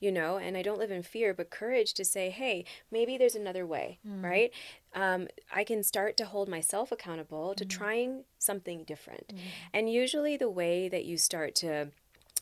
you 0.00 0.10
know, 0.10 0.36
and 0.36 0.56
I 0.56 0.62
don't 0.62 0.80
live 0.80 0.90
in 0.90 1.04
fear, 1.04 1.32
but 1.32 1.48
courage 1.50 1.94
to 1.94 2.04
say, 2.04 2.28
hey, 2.28 2.64
maybe 2.90 3.16
there's 3.16 3.36
another 3.36 3.64
way, 3.64 4.00
right? 4.20 4.50
Um, 4.94 5.28
I 5.54 5.62
can 5.62 5.84
start 5.84 6.16
to 6.16 6.24
hold 6.24 6.48
myself 6.48 6.90
accountable 6.90 7.54
to 7.54 7.64
trying 7.64 8.24
something 8.36 8.82
different. 8.82 9.32
And 9.72 9.88
usually, 9.88 10.36
the 10.36 10.50
way 10.50 10.88
that 10.88 11.04
you 11.04 11.16
start 11.16 11.54
to 11.56 11.90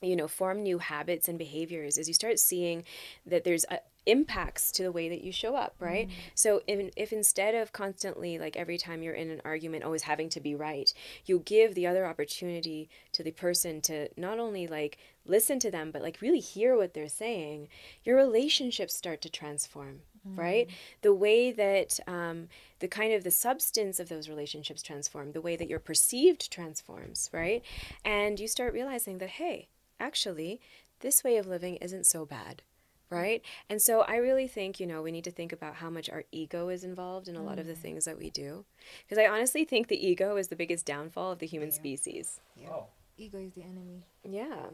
you 0.00 0.16
know 0.16 0.26
form 0.26 0.62
new 0.62 0.78
habits 0.78 1.28
and 1.28 1.38
behaviors 1.38 1.98
is 1.98 2.08
you 2.08 2.14
start 2.14 2.38
seeing 2.38 2.84
that 3.26 3.44
there's 3.44 3.66
uh 3.70 3.76
impacts 4.06 4.72
to 4.72 4.82
the 4.82 4.92
way 4.92 5.08
that 5.08 5.22
you 5.22 5.32
show 5.32 5.56
up 5.56 5.74
right? 5.78 6.08
So 6.34 6.62
if, 6.66 6.92
if 6.96 7.12
instead 7.12 7.54
of 7.54 7.72
constantly 7.72 8.38
like 8.38 8.56
every 8.56 8.78
time 8.78 9.02
you're 9.02 9.14
in 9.14 9.30
an 9.30 9.42
argument 9.44 9.84
always 9.84 10.02
having 10.02 10.28
to 10.30 10.40
be 10.40 10.54
right 10.54 10.92
you 11.26 11.40
give 11.40 11.74
the 11.74 11.86
other 11.86 12.06
opportunity 12.06 12.88
to 13.12 13.22
the 13.22 13.32
person 13.32 13.80
to 13.82 14.08
not 14.16 14.38
only 14.38 14.66
like 14.66 14.98
listen 15.26 15.58
to 15.60 15.70
them 15.70 15.90
but 15.90 16.02
like 16.02 16.20
really 16.20 16.40
hear 16.40 16.76
what 16.76 16.94
they're 16.94 17.08
saying 17.08 17.68
your 18.04 18.16
relationships 18.16 18.94
start 18.94 19.20
to 19.22 19.28
transform 19.28 20.00
right? 20.36 20.68
The 21.02 21.14
way 21.14 21.50
that 21.52 21.98
um, 22.06 22.48
the 22.80 22.88
kind 22.88 23.12
of 23.12 23.24
the 23.24 23.30
substance 23.30 23.98
of 23.98 24.08
those 24.08 24.28
relationships 24.28 24.82
transform 24.82 25.32
the 25.32 25.40
way 25.40 25.56
that 25.56 25.68
you're 25.68 25.78
perceived 25.78 26.50
transforms 26.50 27.30
right? 27.32 27.62
And 28.04 28.38
you 28.38 28.48
start 28.48 28.72
realizing 28.72 29.18
that 29.18 29.30
hey 29.30 29.68
actually 29.98 30.60
this 31.00 31.24
way 31.24 31.36
of 31.36 31.46
living 31.46 31.76
isn't 31.76 32.06
so 32.06 32.24
bad 32.26 32.62
right? 33.10 33.42
And 33.68 33.82
so 33.82 34.00
i 34.02 34.16
really 34.16 34.46
think 34.46 34.78
you 34.80 34.86
know 34.86 35.02
we 35.02 35.12
need 35.12 35.24
to 35.24 35.30
think 35.30 35.52
about 35.52 35.74
how 35.76 35.90
much 35.90 36.08
our 36.08 36.24
ego 36.32 36.68
is 36.68 36.84
involved 36.84 37.28
in 37.28 37.36
a 37.36 37.42
lot 37.42 37.58
of 37.58 37.66
the 37.66 37.74
things 37.74 38.04
that 38.04 38.18
we 38.18 38.30
do. 38.30 38.64
Because 39.04 39.18
i 39.18 39.26
honestly 39.26 39.64
think 39.64 39.88
the 39.88 40.06
ego 40.06 40.36
is 40.36 40.48
the 40.48 40.56
biggest 40.56 40.86
downfall 40.86 41.32
of 41.32 41.38
the 41.40 41.46
human 41.46 41.70
species. 41.70 42.40
Wow. 42.56 42.86
Ego 43.16 43.38
is 43.38 43.52
the 43.52 43.62
enemy. 43.62 44.02
yeah. 44.24 44.66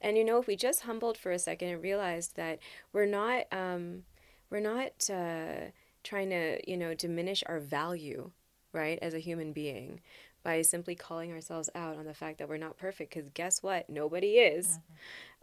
And 0.00 0.16
you 0.16 0.24
know, 0.24 0.38
if 0.38 0.46
we 0.46 0.56
just 0.56 0.82
humbled 0.82 1.18
for 1.18 1.32
a 1.32 1.38
second 1.38 1.68
and 1.68 1.82
realized 1.82 2.36
that 2.36 2.58
we're 2.92 3.06
not 3.06 3.44
um 3.52 4.04
we're 4.50 4.60
not 4.60 5.08
uh 5.10 5.70
trying 6.02 6.30
to, 6.30 6.70
you 6.70 6.78
know, 6.78 6.94
diminish 6.94 7.42
our 7.46 7.60
value, 7.60 8.30
right, 8.72 8.98
as 9.02 9.12
a 9.12 9.18
human 9.18 9.52
being 9.52 10.00
by 10.42 10.62
simply 10.62 10.94
calling 10.94 11.32
ourselves 11.32 11.68
out 11.74 11.96
on 11.96 12.04
the 12.06 12.14
fact 12.14 12.38
that 12.38 12.48
we're 12.48 12.56
not 12.58 12.76
perfect 12.78 13.12
cuz 13.14 13.28
guess 13.34 13.62
what? 13.62 13.88
Nobody 13.90 14.38
is. 14.38 14.78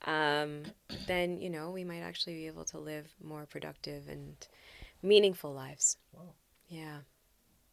Um 0.05 0.63
then, 1.07 1.41
you 1.41 1.49
know, 1.49 1.71
we 1.71 1.83
might 1.83 2.01
actually 2.01 2.35
be 2.35 2.47
able 2.47 2.65
to 2.65 2.79
live 2.79 3.07
more 3.23 3.45
productive 3.45 4.07
and 4.09 4.35
meaningful 5.03 5.53
lives. 5.53 5.97
Wow. 6.13 6.33
Yeah. 6.69 6.97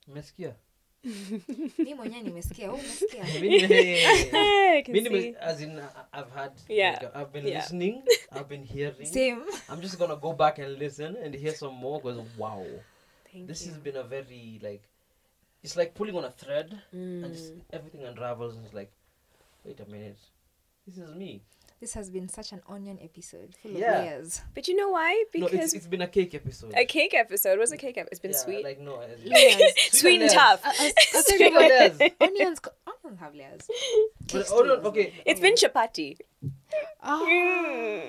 Umesikia? 0.09 0.55
Mi 1.79 1.95
mwenyewe 1.95 2.22
nimesikia. 2.22 2.70
Wewe 2.72 2.81
umesikia? 2.81 3.25
Mimi 3.25 3.59
nime- 3.59 4.77
I 4.79 4.83
can 4.83 4.93
mi 4.95 5.01
nime- 5.01 5.20
see. 5.22 5.37
as 5.41 5.61
in, 5.61 5.79
uh, 5.79 5.85
I've 6.12 6.31
had, 6.35 6.53
Yeah. 6.68 6.93
like, 7.03 7.16
I've 7.16 7.33
been 7.33 7.47
Yeah. 7.47 7.61
listening, 7.61 8.03
I've 8.33 8.49
been 8.49 8.64
hearing. 8.64 9.07
Same. 9.07 9.43
I'm 9.68 9.81
just 9.83 9.99
gonna 9.99 10.16
go 10.16 10.33
back 10.33 10.59
and 10.59 10.79
listen 10.79 11.16
and 11.16 11.35
hear 11.35 11.55
some 11.55 11.75
more 11.75 12.01
because 12.01 12.20
wow, 12.39 12.66
Thank 13.33 13.49
this 13.49 13.66
you. 13.66 13.72
has 13.72 13.81
been 13.83 13.97
a 13.97 14.03
very 14.03 14.59
like, 14.62 14.83
it's 15.64 15.76
like 15.76 15.94
pulling 15.94 16.14
on 16.14 16.24
a 16.24 16.30
thread 16.30 16.78
and 16.92 17.32
just 17.32 17.52
Mm. 17.54 17.60
everything 17.72 18.04
unravels 18.04 18.54
and 18.54 18.64
it's 18.64 18.74
like, 18.74 18.92
wait 19.64 19.80
a 19.80 19.86
minute, 19.90 20.18
this 20.86 20.98
is 20.98 21.12
me. 21.14 21.42
This 21.80 21.94
has 21.94 22.08
been 22.08 22.28
such 22.28 22.52
an 22.52 22.62
onion 22.68 22.98
episode 23.02 23.54
full 23.60 23.72
of 23.72 23.76
Yeah. 23.78 23.98
layers. 23.98 24.40
But 24.54 24.68
you 24.68 24.76
know 24.76 24.90
why? 24.90 25.10
no, 25.34 25.46
Because 25.48 25.52
it's, 25.64 25.74
it's 25.74 25.86
been 25.86 26.00
a 26.02 26.06
cake 26.06 26.34
episode. 26.34 26.72
a 26.76 26.84
cake 26.86 27.12
episode 27.14 27.58
was 27.58 27.72
a 27.72 27.76
cake 27.76 27.98
episode. 27.98 28.12
It's 28.12 28.20
been 28.20 28.30
Yeah, 28.30 28.38
sweet. 28.38 28.64
Like 28.64 28.80
no, 28.80 29.02
Layers. 29.24 29.72
sweet 29.90 30.12
and 30.20 30.20
layers. 30.20 30.32
tough. 30.32 30.60
I, 30.64 30.70
I, 30.70 30.92
I 31.18 31.22
Sweet 31.22 31.40
and 31.40 31.56
about 31.56 31.68
layers. 31.68 32.12
onions. 32.20 32.60
co- 32.60 32.70
Onions 32.86 33.20
have 33.20 33.34
layers. 33.34 33.62
But 34.20 34.28
Cakes 34.28 34.50
hold 34.50 34.64
too 34.66 34.72
on, 34.72 34.78
okay. 34.86 35.12
It's 35.26 35.40
been 35.40 35.54
chapati. 35.56 36.18
Ah. 37.03 37.20
Mm, 37.22 38.01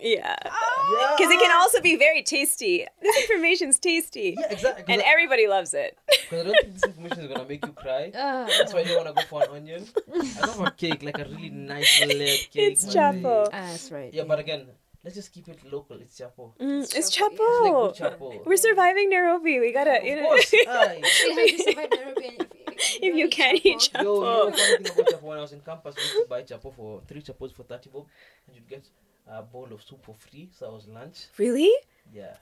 yeah. 0.00 0.36
Yeah. 0.44 1.14
Because 1.16 1.32
it 1.32 1.40
can 1.40 1.50
also 1.58 1.80
be 1.80 1.96
very 1.96 2.22
tasty. 2.22 2.86
This 3.02 3.16
information's 3.30 3.78
tasty. 3.78 4.36
Yeah, 4.38 4.46
exactly. 4.52 4.84
And 4.94 5.00
Because 5.00 5.10
everybody 5.12 5.48
loves 5.48 5.74
it. 5.74 5.98
Because 6.08 6.40
I 6.40 6.42
don't 6.44 6.54
think 6.62 6.74
this 6.74 6.84
information 6.84 7.18
is 7.24 7.28
gonna 7.32 7.48
make 7.48 7.66
you 7.66 7.72
cry. 7.72 8.12
Ah. 8.14 8.46
That's 8.58 8.72
why 8.72 8.80
you 8.82 8.96
wanna 8.96 9.12
go 9.12 9.22
for 9.22 9.42
an 9.42 9.50
onion. 9.50 9.86
I 10.14 10.46
love 10.46 10.60
a 10.60 10.70
cake, 10.70 11.02
like 11.02 11.18
a 11.18 11.24
really 11.24 11.50
nice 11.50 12.00
layered 12.06 12.38
cake. 12.52 12.72
It's 12.72 12.94
man. 12.94 13.22
chapo. 13.22 13.46
Ah, 13.46 13.50
that's 13.70 13.90
right. 13.90 14.12
Yeah, 14.14 14.24
but 14.24 14.38
again, 14.38 14.66
let's 15.08 15.16
just 15.16 15.32
keep 15.32 15.48
it 15.48 15.58
local. 15.72 15.96
It's 16.00 16.20
chapo. 16.20 16.52
Mm, 16.60 16.82
It's 16.82 16.94
it's 16.94 17.10
chapo, 17.16 17.88
It's 17.90 18.00
like 18.00 18.12
chapo. 18.12 18.32
chapo. 18.32 18.44
We're 18.46 18.56
surviving 18.58 19.08
Nairobi. 19.10 19.58
We 19.60 19.72
gotta, 19.72 20.00
you 20.04 20.12
Of 20.16 20.18
know. 20.20 20.28
course. 20.28 20.54
Aye. 20.68 21.00
Still, 21.04 21.34
how 21.34 21.40
you 21.52 21.58
survive 21.58 21.88
Nairobi 21.96 22.38
if, 22.76 23.02
If 23.06 23.14
you 23.16 23.28
can't 23.28 23.58
eat 23.64 23.78
chapo. 23.78 24.02
Yo, 24.02 24.14
you 24.14 24.20
know 24.20 24.50
the 24.50 24.56
funny 24.56 24.84
thing 24.84 24.92
about 24.92 25.06
chapo? 25.14 25.22
When 25.22 25.38
I 25.38 25.40
was 25.40 25.52
in 25.52 25.60
campus, 25.60 25.94
we 25.96 26.02
used 26.02 26.14
to 26.14 26.26
buy 26.28 26.42
chapo 26.42 26.74
for 26.74 27.00
three 27.08 27.22
chapos 27.22 27.52
for 27.52 27.62
thirty 27.62 27.88
bob, 27.90 28.06
and 28.46 28.54
you'd 28.56 28.68
get 28.68 28.84
a 29.30 29.42
bowl 29.42 29.68
of 29.72 29.82
soup 29.82 30.04
for 30.04 30.14
free. 30.14 30.50
So 30.58 30.66
that 30.66 30.72
was 30.72 30.86
lunch. 30.88 31.18
Really? 31.38 31.72
Yeah. 32.12 32.34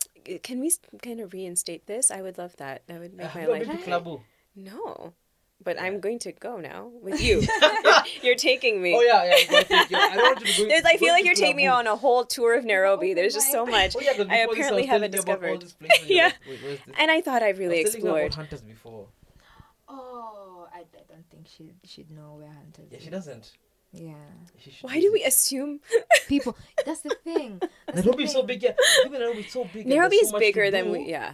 Can 0.43 0.59
we 0.61 0.73
kind 1.03 1.21
of 1.21 1.33
reinstate 1.33 1.87
this? 1.87 2.11
I 2.11 2.21
would 2.23 2.37
love 2.39 2.57
that. 2.57 2.83
That 2.89 2.99
would 3.01 3.15
make 3.15 3.29
Have 3.29 3.35
my 3.43 3.43
you 3.43 3.55
ever 3.55 3.65
life. 3.65 3.85
been 3.85 3.85
to 3.85 3.91
Klabu? 3.91 4.21
No. 4.57 5.13
But 5.65 5.81
I'm 5.81 5.99
going 6.01 6.19
to 6.21 6.33
go 6.33 6.59
now 6.59 6.91
with 7.03 7.21
you. 7.27 7.43
you're 8.23 8.35
taking 8.37 8.81
me. 8.81 8.95
Oh 8.95 9.01
yeah, 9.01 9.25
yeah. 9.25 9.35
I'm 9.59 9.65
take 9.65 9.91
you. 9.91 9.97
I 9.97 10.15
don't 10.17 10.39
to 10.39 10.45
go. 10.63 10.69
There's, 10.69 10.85
I 10.85 10.97
feel 10.97 11.13
like 11.13 11.25
you're 11.25 11.35
taking 11.35 11.57
me 11.57 11.67
on 11.67 11.87
a 11.87 11.97
whole 11.97 12.25
tour 12.25 12.55
of 12.55 12.65
oh 12.65 12.69
Nairobi. 12.69 13.15
There's 13.15 13.35
just 13.35 13.51
so 13.51 13.67
much. 13.67 13.97
Oh 13.97 14.01
yeah, 14.01 14.13
'cause 14.13 14.27
I 14.31 14.37
apparently 14.39 14.83
was 14.83 14.91
haven't 14.91 15.13
telling 15.13 15.27
you 15.29 15.33
about 15.35 15.49
all 15.49 15.57
discovered. 15.57 15.63
these 15.63 15.73
places, 15.73 16.09
you're 16.09 16.19
Yeah. 16.19 16.25
like, 16.49 16.59
Wait. 16.65 16.81
And 16.99 17.11
I 17.11 17.21
thought 17.21 17.43
I'd 17.43 17.59
really 17.59 17.81
I 17.81 17.83
was 17.83 17.95
explored. 17.95 18.23
about 18.27 18.35
hunters 18.35 18.63
before. 18.63 19.09
Oh, 19.89 20.69
I, 20.75 20.81
I 20.81 20.85
don't 21.09 21.29
think 21.31 21.47
she 21.49 21.73
she'd 21.85 22.11
know 22.11 22.35
where 22.39 22.49
hunters. 22.53 22.87
Yeah, 22.91 22.99
she 22.99 23.05
is. 23.07 23.11
doesn't. 23.11 23.53
Yeah, 23.93 24.13
She 24.59 24.73
Why 24.83 25.01
do 25.01 25.11
we 25.13 25.23
assume 25.25 25.81
people. 26.29 26.55
That's 26.85 27.01
the 27.01 27.17
thing. 27.25 27.61
That's 27.87 28.03
the 28.03 28.03
Nairobi 28.03 28.25
is 28.25 28.33
so 28.33 28.43
big, 28.43 28.63
yeah. 28.63 28.73
Even 29.07 29.21
Nairobi 29.21 29.41
is 29.41 29.53
so 29.53 29.65
big. 29.73 29.87
Nairobi 29.87 30.17
is 30.17 30.29
so 30.31 30.39
bigger 30.39 30.71
than 30.71 30.91
we? 30.91 31.09
Yeah. 31.09 31.33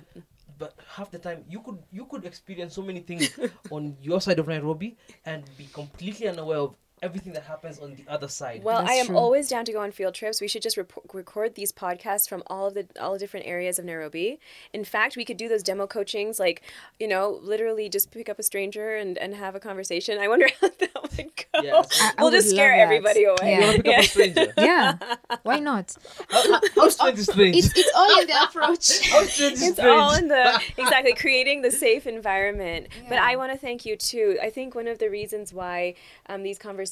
But 0.59 0.75
half 0.97 1.11
the 1.11 1.19
time, 1.19 1.45
you 1.49 1.61
could 1.61 1.79
you 1.91 2.07
could 2.07 2.25
experience 2.25 2.75
so 2.75 2.83
many 2.83 3.01
things 3.01 3.31
on 3.71 3.97
your 4.01 4.21
side 4.21 4.39
of 4.39 4.49
Nairobi 4.49 4.97
and 5.25 5.45
be 5.57 5.69
completely 5.73 6.29
unaware 6.29 6.59
of 6.59 6.75
everything 7.03 7.33
that 7.33 7.43
happens 7.45 7.79
on 7.79 7.95
the 7.97 8.05
other 8.09 8.29
side. 8.29 8.63
Well, 8.63 8.85
I 8.87 8.93
am 8.95 9.07
true. 9.07 9.17
always 9.17 9.49
down 9.49 9.65
to 9.65 9.73
go 9.73 9.81
on 9.81 9.91
field 9.91 10.15
trips. 10.15 10.41
We 10.41 10.49
should 10.49 10.63
just 10.63 10.77
rep- 10.77 10.93
record 11.13 11.55
these 11.57 11.73
podcasts 11.73 12.29
from 12.29 12.43
all 12.47 12.69
of 12.69 12.75
the 12.75 12.87
all 13.01 13.19
different 13.19 13.47
areas 13.47 13.79
of 13.79 13.85
Nairobi. 13.85 14.39
In 14.73 14.85
fact, 14.85 15.17
we 15.17 15.25
could 15.25 15.37
do 15.37 15.49
those 15.49 15.63
demo 15.63 15.87
coachings, 15.87 16.39
like 16.39 16.63
you 17.01 17.09
know, 17.09 17.39
literally 17.43 17.89
just 17.89 18.11
pick 18.11 18.29
up 18.29 18.39
a 18.39 18.43
stranger 18.43 18.95
and, 18.97 19.19
and 19.19 19.35
have 19.35 19.55
a 19.55 19.61
conversation. 19.61 20.19
I 20.19 20.29
wonder 20.29 20.49
how 20.61 20.69
that 20.79 20.95
would 21.17 21.31
go. 21.53 21.63
Yeah, 21.63 21.83
so- 21.83 22.05
I- 22.05 22.13
I 22.19 22.23
we'll 22.23 22.31
would 22.31 22.37
just 22.37 22.51
scare 22.51 22.71
love 22.71 22.79
that. 22.79 22.83
everybody 22.85 23.25
away. 23.25 23.37
Yeah. 23.43 23.61
you 23.61 23.67
wanna 23.67 23.79
up 23.79 23.99
a 23.99 24.03
stranger? 24.05 24.53
Yeah, 24.63 24.97
why 25.43 25.59
not? 25.59 25.97
How, 26.31 26.53
how, 26.53 26.61
how 26.77 26.89
strange 26.89 27.19
is 27.19 27.27
strange? 27.27 27.57
It's 27.57 27.73
it's 27.77 27.91
all 27.97 28.21
in 28.21 28.27
the 28.27 28.43
approach. 28.49 29.09
how 29.11 29.25
strange 29.25 29.55
is 29.55 29.63
it's 29.63 29.73
strange? 29.79 29.99
all 29.99 30.15
in 30.15 30.29
the 30.29 30.61
exactly 30.79 31.15
creating 31.15 31.63
the 31.63 31.71
safe 31.71 32.07
environment 32.07 32.87
but 33.09 33.19
i 33.19 33.37
want 33.37 33.51
to 33.53 33.59
thank 33.59 33.85
you 33.85 33.97
too 33.97 34.39
i 34.43 34.49
think 34.51 34.75
one 34.75 34.87
of 34.87 34.99
the 34.99 35.09
reasons 35.09 35.53
why 35.53 35.95
um, 36.29 36.43
these 36.43 36.59
conversations 36.59 36.92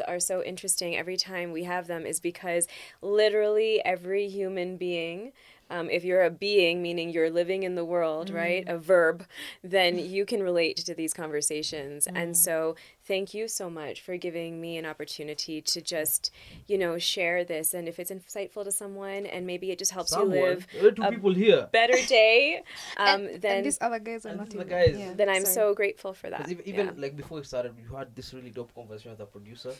are 0.00 0.20
so 0.20 0.42
interesting 0.42 0.96
every 0.96 1.16
time 1.16 1.52
we 1.52 1.64
have 1.64 1.86
them 1.86 2.06
is 2.06 2.20
because 2.20 2.66
literally 3.00 3.82
every 3.84 4.28
human 4.28 4.76
being 4.76 5.32
um, 5.70 5.88
if 5.90 6.04
you're 6.04 6.24
a 6.24 6.30
being 6.30 6.82
meaning 6.82 7.10
you're 7.10 7.30
living 7.30 7.62
in 7.62 7.74
the 7.74 7.84
world 7.84 8.30
right 8.30 8.64
a 8.68 8.78
verb 8.78 9.24
then 9.62 9.98
you 9.98 10.24
can 10.24 10.42
relate 10.42 10.76
to 10.76 10.94
these 10.94 11.12
conversations 11.14 12.06
and 12.06 12.36
so 12.36 12.74
thank 13.06 13.32
you 13.32 13.48
so 13.48 13.70
much 13.70 14.00
for 14.02 14.16
giving 14.18 14.60
me 14.60 14.76
an 14.76 14.84
opportunity 14.84 15.62
to 15.62 15.80
just, 15.80 16.30
you 16.66 16.76
know, 16.76 16.98
share 16.98 17.42
this. 17.42 17.72
And 17.72 17.88
if 17.88 17.98
it's 17.98 18.10
insightful 18.10 18.64
to 18.64 18.70
someone 18.70 19.24
and 19.24 19.46
maybe 19.46 19.70
it 19.70 19.78
just 19.78 19.92
helps 19.92 20.10
Someone, 20.10 20.36
you 20.36 20.42
live 20.44 20.66
there 20.80 20.90
two 20.90 21.02
a 21.02 21.10
people 21.12 21.32
here. 21.32 21.68
better 21.72 21.96
day, 22.06 22.62
um, 22.98 23.26
and, 23.26 23.40
then 23.40 23.56
and 23.58 23.66
these 23.66 23.78
other 23.80 23.98
guys 23.98 24.26
are 24.26 24.36
not 24.36 24.50
these 24.50 24.56
even. 24.56 24.68
guys. 24.68 24.94
Yeah. 24.98 25.14
then 25.14 25.30
I'm 25.30 25.44
sorry. 25.46 25.54
so 25.54 25.74
grateful 25.74 26.12
for 26.12 26.28
that. 26.28 26.46
Because 26.46 26.66
even, 26.66 26.86
Yeah. 26.86 26.92
like 26.98 27.16
before 27.16 27.38
we 27.38 27.44
started, 27.44 27.72
we 27.76 27.96
had 27.96 28.14
this 28.14 28.34
really 28.34 28.50
dope 28.50 28.74
conversation 28.74 29.12
with 29.12 29.20
our 29.22 29.26
producer. 29.26 29.72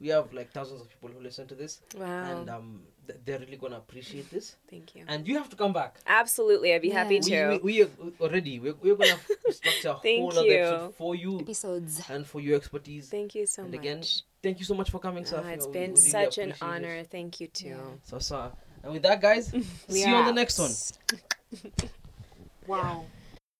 we 0.00 0.08
have 0.08 0.32
like 0.32 0.50
thousands 0.50 0.80
of 0.80 0.88
people 0.90 1.10
who 1.10 1.20
listen 1.22 1.46
to 1.46 1.54
this, 1.54 1.80
wow, 1.96 2.40
and 2.40 2.50
um, 2.50 2.82
th- 3.06 3.18
they're 3.24 3.38
really 3.38 3.56
gonna 3.56 3.76
appreciate 3.76 4.30
this. 4.30 4.56
thank 4.70 4.94
you. 4.94 5.04
And 5.08 5.26
you 5.28 5.36
have 5.38 5.48
to 5.50 5.56
come 5.56 5.72
back. 5.72 6.00
Absolutely, 6.06 6.72
I'd 6.74 6.82
be 6.82 6.90
happy 6.90 7.20
to. 7.20 7.58
We, 7.62 7.84
we, 7.84 7.84
we 7.84 8.12
already 8.20 8.58
we're, 8.60 8.74
we're 8.82 8.96
gonna 8.96 9.18
structure 9.50 9.90
a 9.90 10.00
Thank 10.02 10.20
whole 10.22 10.38
other 10.38 10.50
episode 10.50 10.94
for 10.94 11.14
you 11.14 11.40
episodes. 11.40 12.02
and 12.08 12.26
for 12.26 12.40
your 12.40 12.56
expertise. 12.56 13.08
Thank 13.10 13.34
you 13.34 13.46
so 13.46 13.62
and 13.62 13.70
much. 13.72 13.80
again, 13.80 14.02
thank 14.42 14.58
you 14.58 14.64
so 14.64 14.74
much 14.74 14.90
for 14.90 14.98
coming, 14.98 15.24
Ah, 15.26 15.30
Saf. 15.42 15.46
it's 15.54 15.66
You 15.66 15.72
know, 15.72 15.78
we- 15.78 15.86
been 15.86 15.90
we 15.94 16.00
really 16.00 16.10
such 16.10 16.38
an 16.38 16.50
appreciate 16.50 16.68
it. 16.68 16.74
honor. 16.74 17.04
Thank 17.04 17.40
you 17.40 17.46
too. 17.48 17.68
Yeah. 17.68 17.98
So, 18.04 18.18
so, 18.18 18.52
and 18.82 18.92
with 18.92 19.02
that, 19.02 19.20
guys, 19.20 19.48
see 19.88 20.00
you 20.08 20.14
on 20.14 20.26
the 20.26 20.32
next 20.32 20.58
one. 20.58 20.72
Wow. 22.66 23.04